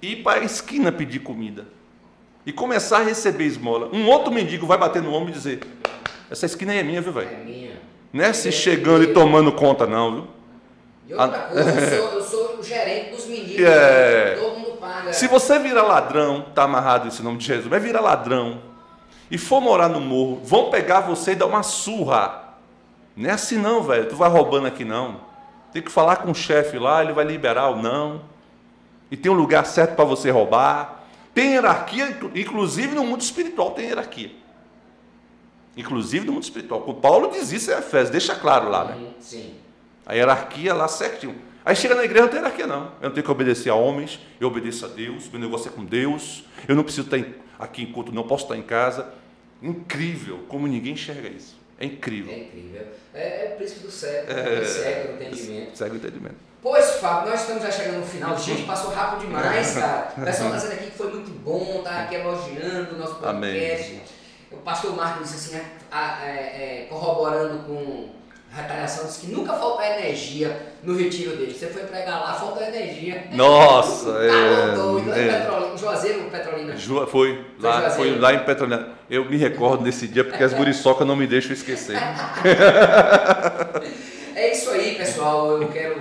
e 0.00 0.12
ir 0.12 0.16
para 0.22 0.40
a 0.40 0.44
esquina 0.44 0.90
pedir 0.92 1.20
comida 1.20 1.66
e 2.44 2.52
começar 2.52 2.98
a 2.98 3.02
receber 3.04 3.44
esmola, 3.44 3.88
um 3.92 4.06
outro 4.08 4.32
mendigo 4.32 4.66
vai 4.66 4.76
bater 4.76 5.00
no 5.00 5.12
ombro 5.14 5.30
e 5.30 5.32
dizer: 5.32 5.60
Essa 6.30 6.46
esquina 6.46 6.72
aí 6.72 6.78
é 6.78 6.82
minha, 6.82 7.00
viu, 7.00 7.12
velho? 7.12 7.28
É 7.30 7.36
minha. 7.44 7.80
Não 8.12 8.24
é 8.24 8.32
se 8.32 8.50
chegando 8.52 9.04
e 9.04 9.14
tomando 9.14 9.52
conta, 9.52 9.86
não, 9.86 10.12
viu? 10.14 10.26
E 11.08 11.14
outra 11.14 11.38
Ah. 11.38 11.52
coisa, 11.52 11.70
eu 11.80 11.96
sou, 12.02 12.12
eu 12.18 12.22
sou 12.22 12.58
o 12.58 12.62
gerente 12.62 13.11
É. 13.58 14.36
Todo 14.40 14.58
mundo 14.58 14.72
paga. 14.78 15.12
Se 15.12 15.26
você 15.28 15.58
virar 15.58 15.82
ladrão, 15.82 16.46
está 16.48 16.64
amarrado 16.64 17.08
esse 17.08 17.22
nome 17.22 17.38
de 17.38 17.46
Jesus, 17.46 17.66
vai 17.66 17.80
virar 17.80 18.00
ladrão 18.00 18.60
e 19.30 19.36
for 19.38 19.60
morar 19.60 19.88
no 19.88 20.00
morro, 20.00 20.40
vão 20.44 20.70
pegar 20.70 21.00
você 21.00 21.32
e 21.32 21.34
dar 21.34 21.46
uma 21.46 21.62
surra. 21.62 22.40
Não 23.16 23.28
é 23.28 23.32
assim 23.32 23.58
não, 23.58 23.82
velho. 23.82 24.06
Tu 24.08 24.16
vai 24.16 24.28
roubando 24.30 24.66
aqui 24.66 24.84
não. 24.84 25.20
Tem 25.72 25.82
que 25.82 25.90
falar 25.90 26.16
com 26.16 26.30
o 26.30 26.34
chefe 26.34 26.78
lá, 26.78 27.02
ele 27.02 27.12
vai 27.12 27.24
liberar 27.24 27.68
ou 27.68 27.76
não. 27.76 28.22
E 29.10 29.16
tem 29.16 29.30
um 29.30 29.34
lugar 29.34 29.64
certo 29.66 29.94
para 29.96 30.04
você 30.04 30.30
roubar. 30.30 31.02
Tem 31.34 31.52
hierarquia, 31.52 32.08
inclu- 32.08 32.30
inclusive 32.34 32.94
no 32.94 33.04
mundo 33.04 33.20
espiritual 33.22 33.70
tem 33.72 33.86
hierarquia. 33.86 34.30
Inclusive 35.76 36.26
no 36.26 36.32
mundo 36.32 36.42
espiritual. 36.42 36.84
O 36.86 36.94
Paulo 36.94 37.30
diz 37.30 37.50
isso 37.52 37.70
em 37.70 37.74
Efésios, 37.74 38.10
deixa 38.10 38.34
claro 38.34 38.68
lá, 38.68 38.84
né? 38.84 38.98
Sim. 39.20 39.54
A 40.04 40.12
hierarquia 40.14 40.74
lá 40.74 40.88
certinho. 40.88 41.34
Aí 41.64 41.76
chega 41.76 41.94
na 41.94 42.04
igreja, 42.04 42.22
não 42.22 42.28
tem 42.28 42.38
hierarquia, 42.40 42.66
não. 42.66 42.92
Eu 43.00 43.08
não 43.08 43.10
tenho 43.12 43.24
que 43.24 43.30
obedecer 43.30 43.70
a 43.70 43.74
homens, 43.74 44.18
eu 44.40 44.48
obedeço 44.48 44.84
a 44.84 44.88
Deus, 44.88 45.28
meu 45.30 45.40
negócio 45.40 45.68
é 45.68 45.72
com 45.72 45.84
Deus, 45.84 46.44
eu 46.66 46.74
não 46.74 46.82
preciso 46.82 47.06
estar 47.06 47.18
em- 47.18 47.34
aqui 47.58 47.82
enquanto 47.82 48.12
não 48.12 48.24
posso 48.26 48.44
estar 48.44 48.56
em 48.56 48.62
casa. 48.62 49.12
Incrível, 49.62 50.40
como 50.48 50.66
ninguém 50.66 50.94
enxerga 50.94 51.28
isso. 51.28 51.56
É 51.78 51.84
incrível. 51.86 52.32
É 52.32 52.38
incrível. 52.38 52.82
É, 53.14 53.46
é 53.46 53.52
o 53.52 53.56
príncipe 53.56 53.80
do 53.80 53.90
século. 53.90 54.38
É, 54.38 54.64
cego 54.64 55.08
do 55.16 55.22
entendimento. 55.22 55.76
Segue 55.78 55.94
o 55.94 55.96
entendimento. 55.96 56.34
Pois, 56.60 56.90
Fábio, 56.96 57.30
nós 57.30 57.40
estamos 57.40 57.62
já 57.62 57.70
chegando 57.70 57.98
no 58.00 58.06
final. 58.06 58.36
Gente, 58.38 58.62
passou 58.64 58.90
rápido 58.92 59.26
demais, 59.26 59.74
cara. 59.78 60.12
O 60.16 60.24
pessoal 60.24 60.48
está 60.48 60.60
dizendo 60.60 60.72
aqui 60.80 60.90
que 60.90 60.96
foi 60.96 61.10
muito 61.12 61.30
bom, 61.30 61.80
tá 61.82 62.02
aqui 62.02 62.14
elogiando 62.16 62.94
o 62.94 62.98
nosso 62.98 63.16
podcast. 63.16 63.90
Amém. 63.90 64.02
O 64.52 64.56
pastor 64.58 64.94
Marcos 64.96 65.30
disse 65.32 65.54
assim, 65.56 65.64
a- 65.90 65.98
a- 66.20 66.26
é, 66.26 66.82
é, 66.82 66.86
corroborando 66.88 67.64
com 67.64 68.10
retaliação 68.54 69.06
disse 69.06 69.20
que 69.20 69.32
nunca 69.32 69.54
falta 69.54 69.84
energia 69.86 70.74
no 70.82 70.96
retiro 70.96 71.36
dele. 71.36 71.54
Você 71.54 71.68
foi 71.68 71.84
pregar 71.84 72.20
lá, 72.20 72.34
falta 72.34 72.64
energia. 72.64 73.28
Nossa, 73.32 74.10
é. 74.10 74.74
Doido, 74.74 75.12
é, 75.12 75.40
Petrolina, 75.40 75.76
Juazeiro 75.76 76.30
Petrolina? 76.30 76.76
Ju, 76.76 77.06
foi, 77.06 77.46
lá, 77.58 77.90
foi 77.90 78.18
lá 78.18 78.34
em 78.34 78.44
Petrolina. 78.44 78.90
Eu 79.08 79.24
me 79.24 79.36
recordo 79.38 79.84
desse 79.84 80.06
dia 80.06 80.22
porque 80.24 80.44
as 80.44 80.52
guriçocas 80.52 81.06
não 81.06 81.16
me 81.16 81.26
deixam 81.26 81.52
esquecer. 81.52 81.96
é 84.34 84.52
isso 84.52 84.70
aí, 84.70 84.96
pessoal. 84.96 85.62
Eu 85.62 85.68
quero 85.68 86.00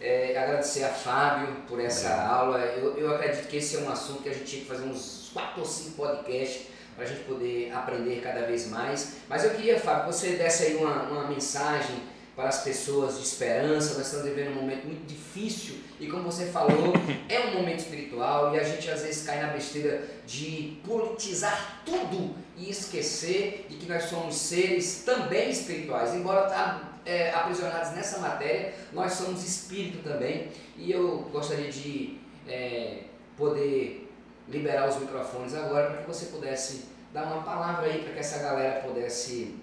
é, 0.00 0.38
agradecer 0.38 0.84
a 0.84 0.90
Fábio 0.90 1.48
por 1.68 1.80
essa 1.80 2.14
aula. 2.22 2.58
Eu, 2.58 2.96
eu 2.96 3.14
acredito 3.14 3.48
que 3.48 3.56
esse 3.56 3.76
é 3.76 3.80
um 3.80 3.90
assunto 3.90 4.22
que 4.22 4.28
a 4.28 4.32
gente 4.32 4.44
tinha 4.44 4.62
que 4.62 4.68
fazer 4.68 4.84
uns 4.84 5.30
4 5.34 5.60
ou 5.60 5.66
5 5.66 5.96
podcasts 5.96 6.77
para 6.98 7.06
a 7.06 7.08
gente 7.08 7.20
poder 7.20 7.72
aprender 7.72 8.20
cada 8.20 8.44
vez 8.44 8.68
mais. 8.68 9.18
Mas 9.28 9.44
eu 9.44 9.50
queria, 9.50 9.78
Fábio, 9.78 10.06
que 10.06 10.12
você 10.12 10.30
desse 10.30 10.64
aí 10.64 10.74
uma, 10.74 11.04
uma 11.04 11.28
mensagem 11.28 11.94
para 12.34 12.48
as 12.48 12.64
pessoas 12.64 13.18
de 13.18 13.22
esperança. 13.22 13.96
Nós 13.96 14.06
estamos 14.06 14.26
vivendo 14.26 14.50
um 14.50 14.60
momento 14.62 14.84
muito 14.84 15.06
difícil 15.06 15.76
e, 16.00 16.08
como 16.08 16.24
você 16.24 16.46
falou, 16.46 16.92
é 17.28 17.38
um 17.38 17.54
momento 17.54 17.78
espiritual 17.78 18.52
e 18.52 18.58
a 18.58 18.64
gente 18.64 18.90
às 18.90 19.02
vezes 19.02 19.24
cai 19.24 19.40
na 19.40 19.52
besteira 19.52 20.08
de 20.26 20.76
politizar 20.84 21.82
tudo 21.86 22.34
e 22.56 22.68
esquecer 22.68 23.66
de 23.68 23.76
que 23.76 23.86
nós 23.86 24.04
somos 24.04 24.34
seres 24.34 25.04
também 25.06 25.50
espirituais. 25.50 26.12
Embora 26.16 26.48
tá, 26.48 26.98
é, 27.06 27.30
aprisionados 27.30 27.92
nessa 27.92 28.18
matéria, 28.18 28.74
nós 28.92 29.12
somos 29.12 29.46
espírito 29.46 29.98
também 30.02 30.48
e 30.76 30.90
eu 30.90 31.28
gostaria 31.30 31.70
de 31.70 32.18
é, 32.48 33.02
poder 33.36 34.07
liberar 34.48 34.88
os 34.88 34.98
microfones 34.98 35.54
agora 35.54 35.90
para 35.90 36.02
que 36.02 36.06
você 36.06 36.26
pudesse 36.26 36.86
dar 37.12 37.24
uma 37.24 37.42
palavra 37.42 37.86
aí 37.86 38.02
para 38.02 38.12
que 38.12 38.18
essa 38.18 38.42
galera 38.42 38.80
pudesse 38.80 39.56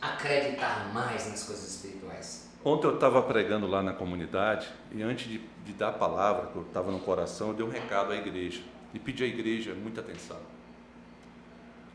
acreditar 0.00 0.92
mais 0.92 1.28
nas 1.28 1.44
coisas 1.44 1.68
espirituais. 1.68 2.50
Ontem 2.64 2.86
eu 2.86 2.94
estava 2.94 3.22
pregando 3.22 3.66
lá 3.66 3.82
na 3.82 3.92
comunidade 3.92 4.68
e 4.92 5.02
antes 5.02 5.28
de, 5.28 5.38
de 5.64 5.72
dar 5.72 5.88
a 5.88 5.92
palavra, 5.92 6.46
que 6.46 6.56
eu 6.56 6.62
estava 6.62 6.90
no 6.90 7.00
coração, 7.00 7.48
eu 7.48 7.54
dei 7.54 7.66
um 7.66 7.70
recado 7.70 8.12
à 8.12 8.16
igreja 8.16 8.62
e 8.94 8.98
pedi 8.98 9.24
à 9.24 9.26
igreja 9.26 9.74
muita 9.74 10.00
atenção. 10.00 10.38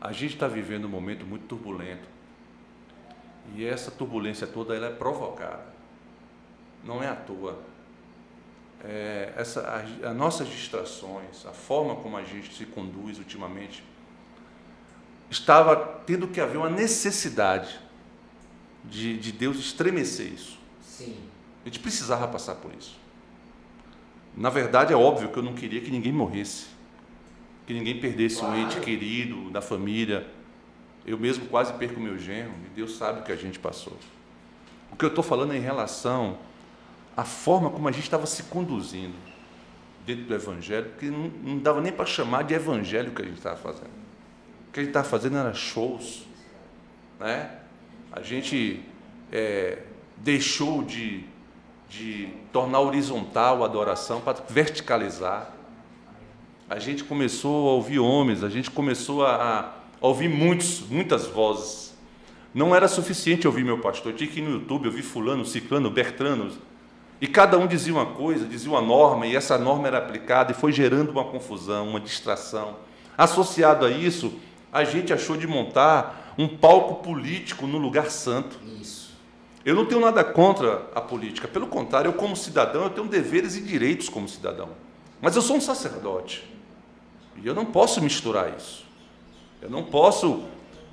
A 0.00 0.12
gente 0.12 0.34
está 0.34 0.46
vivendo 0.46 0.84
um 0.84 0.88
momento 0.88 1.24
muito 1.24 1.46
turbulento 1.46 2.06
e 3.54 3.64
essa 3.64 3.90
turbulência 3.90 4.46
toda 4.46 4.76
ela 4.76 4.86
é 4.86 4.92
provocada, 4.92 5.64
não 6.84 7.02
é 7.02 7.08
à 7.08 7.16
toa 7.16 7.58
é, 8.84 9.32
essa, 9.36 9.60
as 10.02 10.16
nossas 10.16 10.48
distrações, 10.48 11.44
a 11.46 11.52
forma 11.52 11.96
como 11.96 12.16
a 12.16 12.22
gente 12.22 12.54
se 12.54 12.64
conduz 12.64 13.18
ultimamente, 13.18 13.82
estava 15.30 15.76
tendo 16.06 16.28
que 16.28 16.40
haver 16.40 16.58
uma 16.58 16.70
necessidade 16.70 17.78
de, 18.84 19.18
de 19.18 19.32
Deus 19.32 19.58
estremecer 19.58 20.32
isso. 20.32 20.58
Sim. 20.80 21.16
A 21.64 21.68
gente 21.68 21.80
precisava 21.80 22.26
passar 22.28 22.54
por 22.56 22.72
isso. 22.78 22.96
Na 24.36 24.50
verdade, 24.50 24.92
é 24.92 24.96
óbvio 24.96 25.30
que 25.30 25.36
eu 25.36 25.42
não 25.42 25.54
queria 25.54 25.80
que 25.80 25.90
ninguém 25.90 26.12
morresse, 26.12 26.66
que 27.66 27.74
ninguém 27.74 28.00
perdesse 28.00 28.38
claro. 28.38 28.54
um 28.54 28.62
ente 28.62 28.80
querido 28.80 29.50
da 29.50 29.60
família. 29.60 30.26
Eu 31.04 31.18
mesmo 31.18 31.46
quase 31.46 31.72
perco 31.74 31.98
meu 31.98 32.18
genro, 32.18 32.52
e 32.66 32.68
Deus 32.68 32.96
sabe 32.96 33.20
o 33.20 33.22
que 33.24 33.32
a 33.32 33.36
gente 33.36 33.58
passou. 33.58 33.96
O 34.92 34.96
que 34.96 35.04
eu 35.04 35.08
estou 35.08 35.24
falando 35.24 35.52
é 35.52 35.56
em 35.56 35.60
relação 35.60 36.38
a 37.18 37.24
forma 37.24 37.68
como 37.68 37.88
a 37.88 37.90
gente 37.90 38.04
estava 38.04 38.26
se 38.26 38.44
conduzindo 38.44 39.16
dentro 40.06 40.26
do 40.26 40.34
Evangelho, 40.36 40.92
que 41.00 41.06
não, 41.06 41.26
não 41.42 41.58
dava 41.58 41.80
nem 41.80 41.90
para 41.90 42.06
chamar 42.06 42.44
de 42.44 42.54
Evangelho 42.54 43.10
o 43.10 43.12
que 43.12 43.22
a 43.22 43.24
gente 43.24 43.38
estava 43.38 43.56
fazendo. 43.56 43.90
O 44.68 44.72
que 44.72 44.78
a 44.78 44.82
gente 44.84 44.90
estava 44.90 45.08
fazendo 45.08 45.36
era 45.36 45.52
shows. 45.52 46.28
Né? 47.18 47.50
A 48.12 48.20
gente 48.22 48.84
é, 49.32 49.78
deixou 50.18 50.84
de, 50.84 51.24
de 51.90 52.28
tornar 52.52 52.78
horizontal 52.78 53.64
a 53.64 53.66
adoração 53.66 54.20
para 54.20 54.40
verticalizar. 54.48 55.52
A 56.70 56.78
gente 56.78 57.02
começou 57.02 57.68
a 57.68 57.72
ouvir 57.72 57.98
homens, 57.98 58.44
a 58.44 58.48
gente 58.48 58.70
começou 58.70 59.26
a, 59.26 59.74
a 60.00 60.06
ouvir 60.06 60.28
muitos, 60.28 60.82
muitas 60.82 61.26
vozes. 61.26 61.98
Não 62.54 62.76
era 62.76 62.86
suficiente 62.86 63.44
ouvir 63.44 63.64
meu 63.64 63.80
pastor, 63.80 64.12
eu 64.12 64.16
tinha 64.16 64.30
que 64.30 64.38
ir 64.38 64.42
no 64.42 64.52
YouTube, 64.52 64.86
ouvir 64.86 65.02
fulano, 65.02 65.44
ciclano, 65.44 65.90
bertrano, 65.90 66.67
e 67.20 67.26
cada 67.26 67.58
um 67.58 67.66
dizia 67.66 67.92
uma 67.92 68.06
coisa, 68.06 68.44
dizia 68.46 68.70
uma 68.70 68.80
norma, 68.80 69.26
e 69.26 69.34
essa 69.34 69.58
norma 69.58 69.88
era 69.88 69.98
aplicada, 69.98 70.52
e 70.52 70.54
foi 70.54 70.72
gerando 70.72 71.10
uma 71.10 71.24
confusão, 71.24 71.88
uma 71.88 72.00
distração. 72.00 72.76
Associado 73.16 73.84
a 73.84 73.90
isso, 73.90 74.32
a 74.72 74.84
gente 74.84 75.12
achou 75.12 75.36
de 75.36 75.46
montar 75.46 76.34
um 76.38 76.46
palco 76.46 77.02
político 77.02 77.66
no 77.66 77.78
lugar 77.78 78.10
santo. 78.10 78.60
Isso. 78.80 79.16
Eu 79.64 79.74
não 79.74 79.84
tenho 79.84 80.00
nada 80.00 80.22
contra 80.22 80.86
a 80.94 81.00
política, 81.00 81.48
pelo 81.48 81.66
contrário, 81.66 82.08
eu, 82.08 82.12
como 82.12 82.36
cidadão, 82.36 82.84
eu 82.84 82.90
tenho 82.90 83.08
deveres 83.08 83.56
e 83.56 83.60
direitos 83.60 84.08
como 84.08 84.28
cidadão. 84.28 84.68
Mas 85.20 85.34
eu 85.34 85.42
sou 85.42 85.56
um 85.56 85.60
sacerdote, 85.60 86.48
e 87.42 87.46
eu 87.46 87.54
não 87.54 87.64
posso 87.64 88.00
misturar 88.00 88.54
isso. 88.56 88.86
Eu 89.60 89.68
não 89.68 89.82
posso 89.82 90.44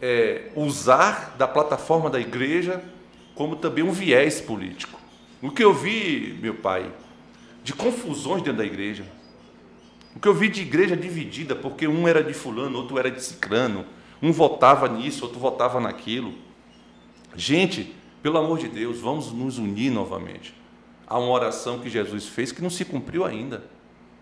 é, 0.02 0.50
usar 0.56 1.36
da 1.38 1.48
plataforma 1.48 2.10
da 2.10 2.20
igreja 2.20 2.84
como 3.36 3.56
também 3.56 3.84
um 3.84 3.92
viés 3.92 4.42
político. 4.42 5.00
O 5.42 5.52
que 5.52 5.64
eu 5.64 5.74
vi, 5.74 6.38
meu 6.42 6.56
pai, 6.56 6.92
de 7.64 7.74
confusões 7.74 8.44
dentro 8.44 8.60
da 8.60 8.66
igreja. 8.66 9.06
O 10.16 10.20
que 10.20 10.28
eu 10.28 10.34
vi 10.34 10.48
de 10.50 10.62
igreja 10.62 10.96
dividida, 10.96 11.56
porque 11.56 11.88
um 11.88 12.08
era 12.08 12.24
de 12.24 12.34
fulano, 12.34 12.78
outro 12.78 12.98
era 13.00 13.10
de 13.10 13.22
ciclano, 13.22 13.86
um 14.22 14.32
votava 14.32 14.88
nisso, 14.88 15.26
outro 15.26 15.40
votava 15.40 15.80
naquilo. 15.80 16.34
Gente, 17.36 17.94
pelo 18.22 18.38
amor 18.38 18.60
de 18.60 18.68
Deus, 18.68 19.00
vamos 19.00 19.32
nos 19.32 19.58
unir 19.58 19.92
novamente. 19.92 20.54
Há 21.08 21.18
uma 21.20 21.32
oração 21.32 21.80
que 21.80 21.90
Jesus 21.90 22.28
fez 22.28 22.52
que 22.52 22.62
não 22.62 22.70
se 22.70 22.86
cumpriu 22.86 23.26
ainda. 23.26 23.64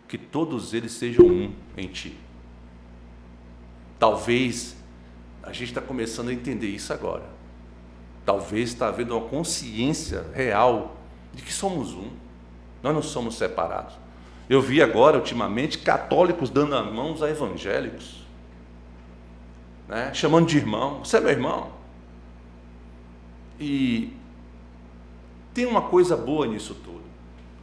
Que 0.07 0.17
todos 0.17 0.73
eles 0.73 0.93
sejam 0.93 1.25
um 1.25 1.53
em 1.77 1.87
ti. 1.87 2.17
Talvez 3.99 4.75
a 5.41 5.51
gente 5.51 5.69
está 5.69 5.81
começando 5.81 6.29
a 6.29 6.33
entender 6.33 6.67
isso 6.67 6.91
agora. 6.91 7.23
Talvez 8.25 8.69
está 8.69 8.87
havendo 8.87 9.17
uma 9.17 9.27
consciência 9.27 10.25
real 10.33 11.02
de 11.33 11.41
que 11.41 11.53
somos 11.53 11.93
um. 11.93 12.09
Nós 12.81 12.93
não 12.93 13.01
somos 13.01 13.37
separados. 13.37 13.95
Eu 14.49 14.61
vi 14.61 14.81
agora, 14.81 15.17
ultimamente, 15.17 15.77
católicos 15.79 16.49
dando 16.49 16.75
as 16.75 16.91
mãos 16.93 17.23
a 17.23 17.29
evangélicos, 17.29 18.23
né? 19.87 20.13
chamando 20.13 20.47
de 20.47 20.57
irmão. 20.57 20.99
Você 20.99 21.17
é 21.17 21.19
meu 21.21 21.29
irmão. 21.29 21.71
E 23.59 24.13
tem 25.53 25.65
uma 25.65 25.83
coisa 25.83 26.17
boa 26.17 26.45
nisso 26.45 26.75
tudo. 26.75 27.03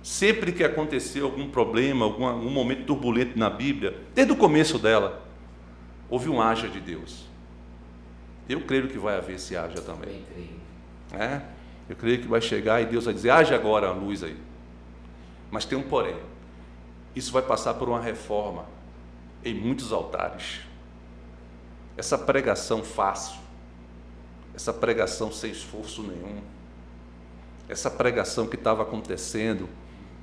Sempre 0.03 0.53
que 0.53 0.65
aconteceu 0.65 1.27
algum 1.27 1.51
problema, 1.51 2.07
algum, 2.07 2.25
algum 2.25 2.49
momento 2.49 2.87
turbulento 2.87 3.39
na 3.39 3.51
Bíblia, 3.51 3.99
desde 4.15 4.33
o 4.33 4.37
começo 4.37 4.79
dela, 4.79 5.23
houve 6.09 6.31
um 6.31 6.41
haja 6.41 6.69
de 6.69 6.81
Deus. 6.81 7.27
Eu 8.49 8.63
creio 8.63 8.89
que 8.89 8.99
vai 8.99 9.19
haver 9.19 9.37
esse 9.37 9.57
haja 9.57 9.83
também. 9.83 10.25
É? 11.13 11.43
Eu 11.91 11.97
creio 11.97 12.21
que 12.21 12.29
vai 12.29 12.41
chegar 12.41 12.81
e 12.81 12.87
Deus 12.87 13.05
vai 13.05 13.13
dizer: 13.13 13.31
age 13.31 13.53
agora 13.53 13.89
a 13.89 13.93
luz 13.93 14.23
aí. 14.23 14.37
Mas 15.51 15.65
tem 15.65 15.77
um 15.77 15.83
porém. 15.83 16.17
Isso 17.17 17.33
vai 17.33 17.43
passar 17.43 17.75
por 17.75 17.89
uma 17.89 18.01
reforma 18.01 18.65
em 19.45 19.53
muitos 19.53 19.93
altares. 19.93 20.61
Essa 21.97 22.17
pregação 22.17 22.85
fácil, 22.85 23.41
essa 24.55 24.73
pregação 24.73 25.33
sem 25.33 25.51
esforço 25.51 26.05
nenhum, 26.05 26.41
essa 27.69 27.91
pregação 27.91 28.47
que 28.47 28.55
estava 28.55 28.83
acontecendo, 28.83 29.69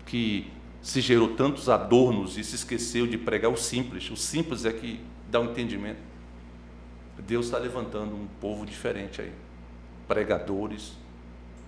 que 0.05 0.49
se 0.81 1.01
gerou 1.01 1.35
tantos 1.35 1.67
adornos 1.67 2.37
e 2.37 2.45
se 2.45 2.55
esqueceu 2.55 3.05
de 3.05 3.17
pregar 3.17 3.51
o 3.51 3.57
simples. 3.57 4.09
O 4.09 4.15
simples 4.15 4.63
é 4.63 4.71
que 4.71 5.01
dá 5.29 5.41
um 5.41 5.51
entendimento. 5.51 5.99
Deus 7.19 7.47
está 7.47 7.57
levantando 7.57 8.15
um 8.15 8.25
povo 8.39 8.65
diferente 8.65 9.21
aí. 9.21 9.33
Pregadores, 10.07 10.93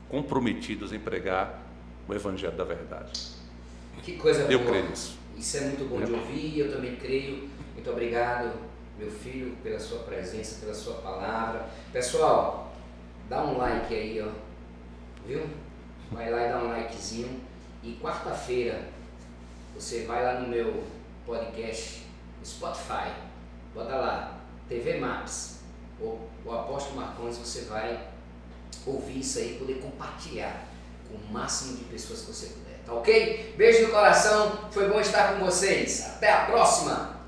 comprometidos 0.10 0.92
em 0.92 1.00
pregar 1.00 1.62
o 2.08 2.14
Evangelho 2.14 2.58
da 2.58 2.64
verdade. 2.64 3.12
Que 4.04 4.18
coisa 4.18 4.42
eu 4.52 4.60
boa. 4.60 4.72
creio 4.72 4.90
nisso. 4.90 5.18
Isso 5.38 5.58
é 5.58 5.62
muito 5.62 5.88
bom 5.88 6.02
é. 6.02 6.06
de 6.06 6.12
ouvir, 6.12 6.60
eu 6.60 6.72
também 6.72 6.96
creio. 6.96 7.48
Muito 7.74 7.90
obrigado, 7.92 8.54
meu 8.98 9.10
filho, 9.10 9.56
pela 9.64 9.80
sua 9.80 10.00
presença, 10.00 10.60
pela 10.60 10.74
sua 10.74 10.96
palavra. 10.96 11.70
Pessoal, 11.94 12.74
dá 13.30 13.46
um 13.46 13.58
like 13.58 13.94
aí, 13.94 14.22
ó. 14.22 14.32
Viu? 15.26 15.48
Vai 16.12 16.32
lá 16.32 16.46
e 16.46 16.50
dá 16.50 16.60
um 16.60 16.70
likezinho. 16.70 17.40
E 17.84 17.98
quarta-feira 18.02 18.90
você 19.76 20.04
vai 20.04 20.24
lá 20.24 20.42
no 20.42 20.48
meu 20.50 20.84
podcast 21.26 22.06
Spotify. 22.44 23.14
Bota 23.74 23.96
lá, 23.96 24.42
TV 24.68 25.00
Maps. 25.00 25.60
O, 26.02 26.20
o 26.46 26.52
Apóstolo 26.52 26.98
Marcones, 26.98 27.38
você 27.38 27.62
vai 27.62 28.09
ouvir 28.90 29.20
isso 29.20 29.40
aí, 29.40 29.58
poder 29.60 29.76
compartilhar 29.76 30.68
com 31.08 31.16
o 31.16 31.34
máximo 31.34 31.78
de 31.78 31.84
pessoas 31.86 32.22
que 32.22 32.28
você 32.28 32.48
puder. 32.48 32.80
Tá 32.86 32.94
ok? 32.94 33.56
Beijo 33.58 33.84
no 33.84 33.90
coração, 33.90 34.70
foi 34.72 34.90
bom 34.90 35.00
estar 35.00 35.34
com 35.34 35.46
vocês. 35.46 36.06
Até 36.06 36.32
a 36.32 36.46
próxima! 36.46 37.19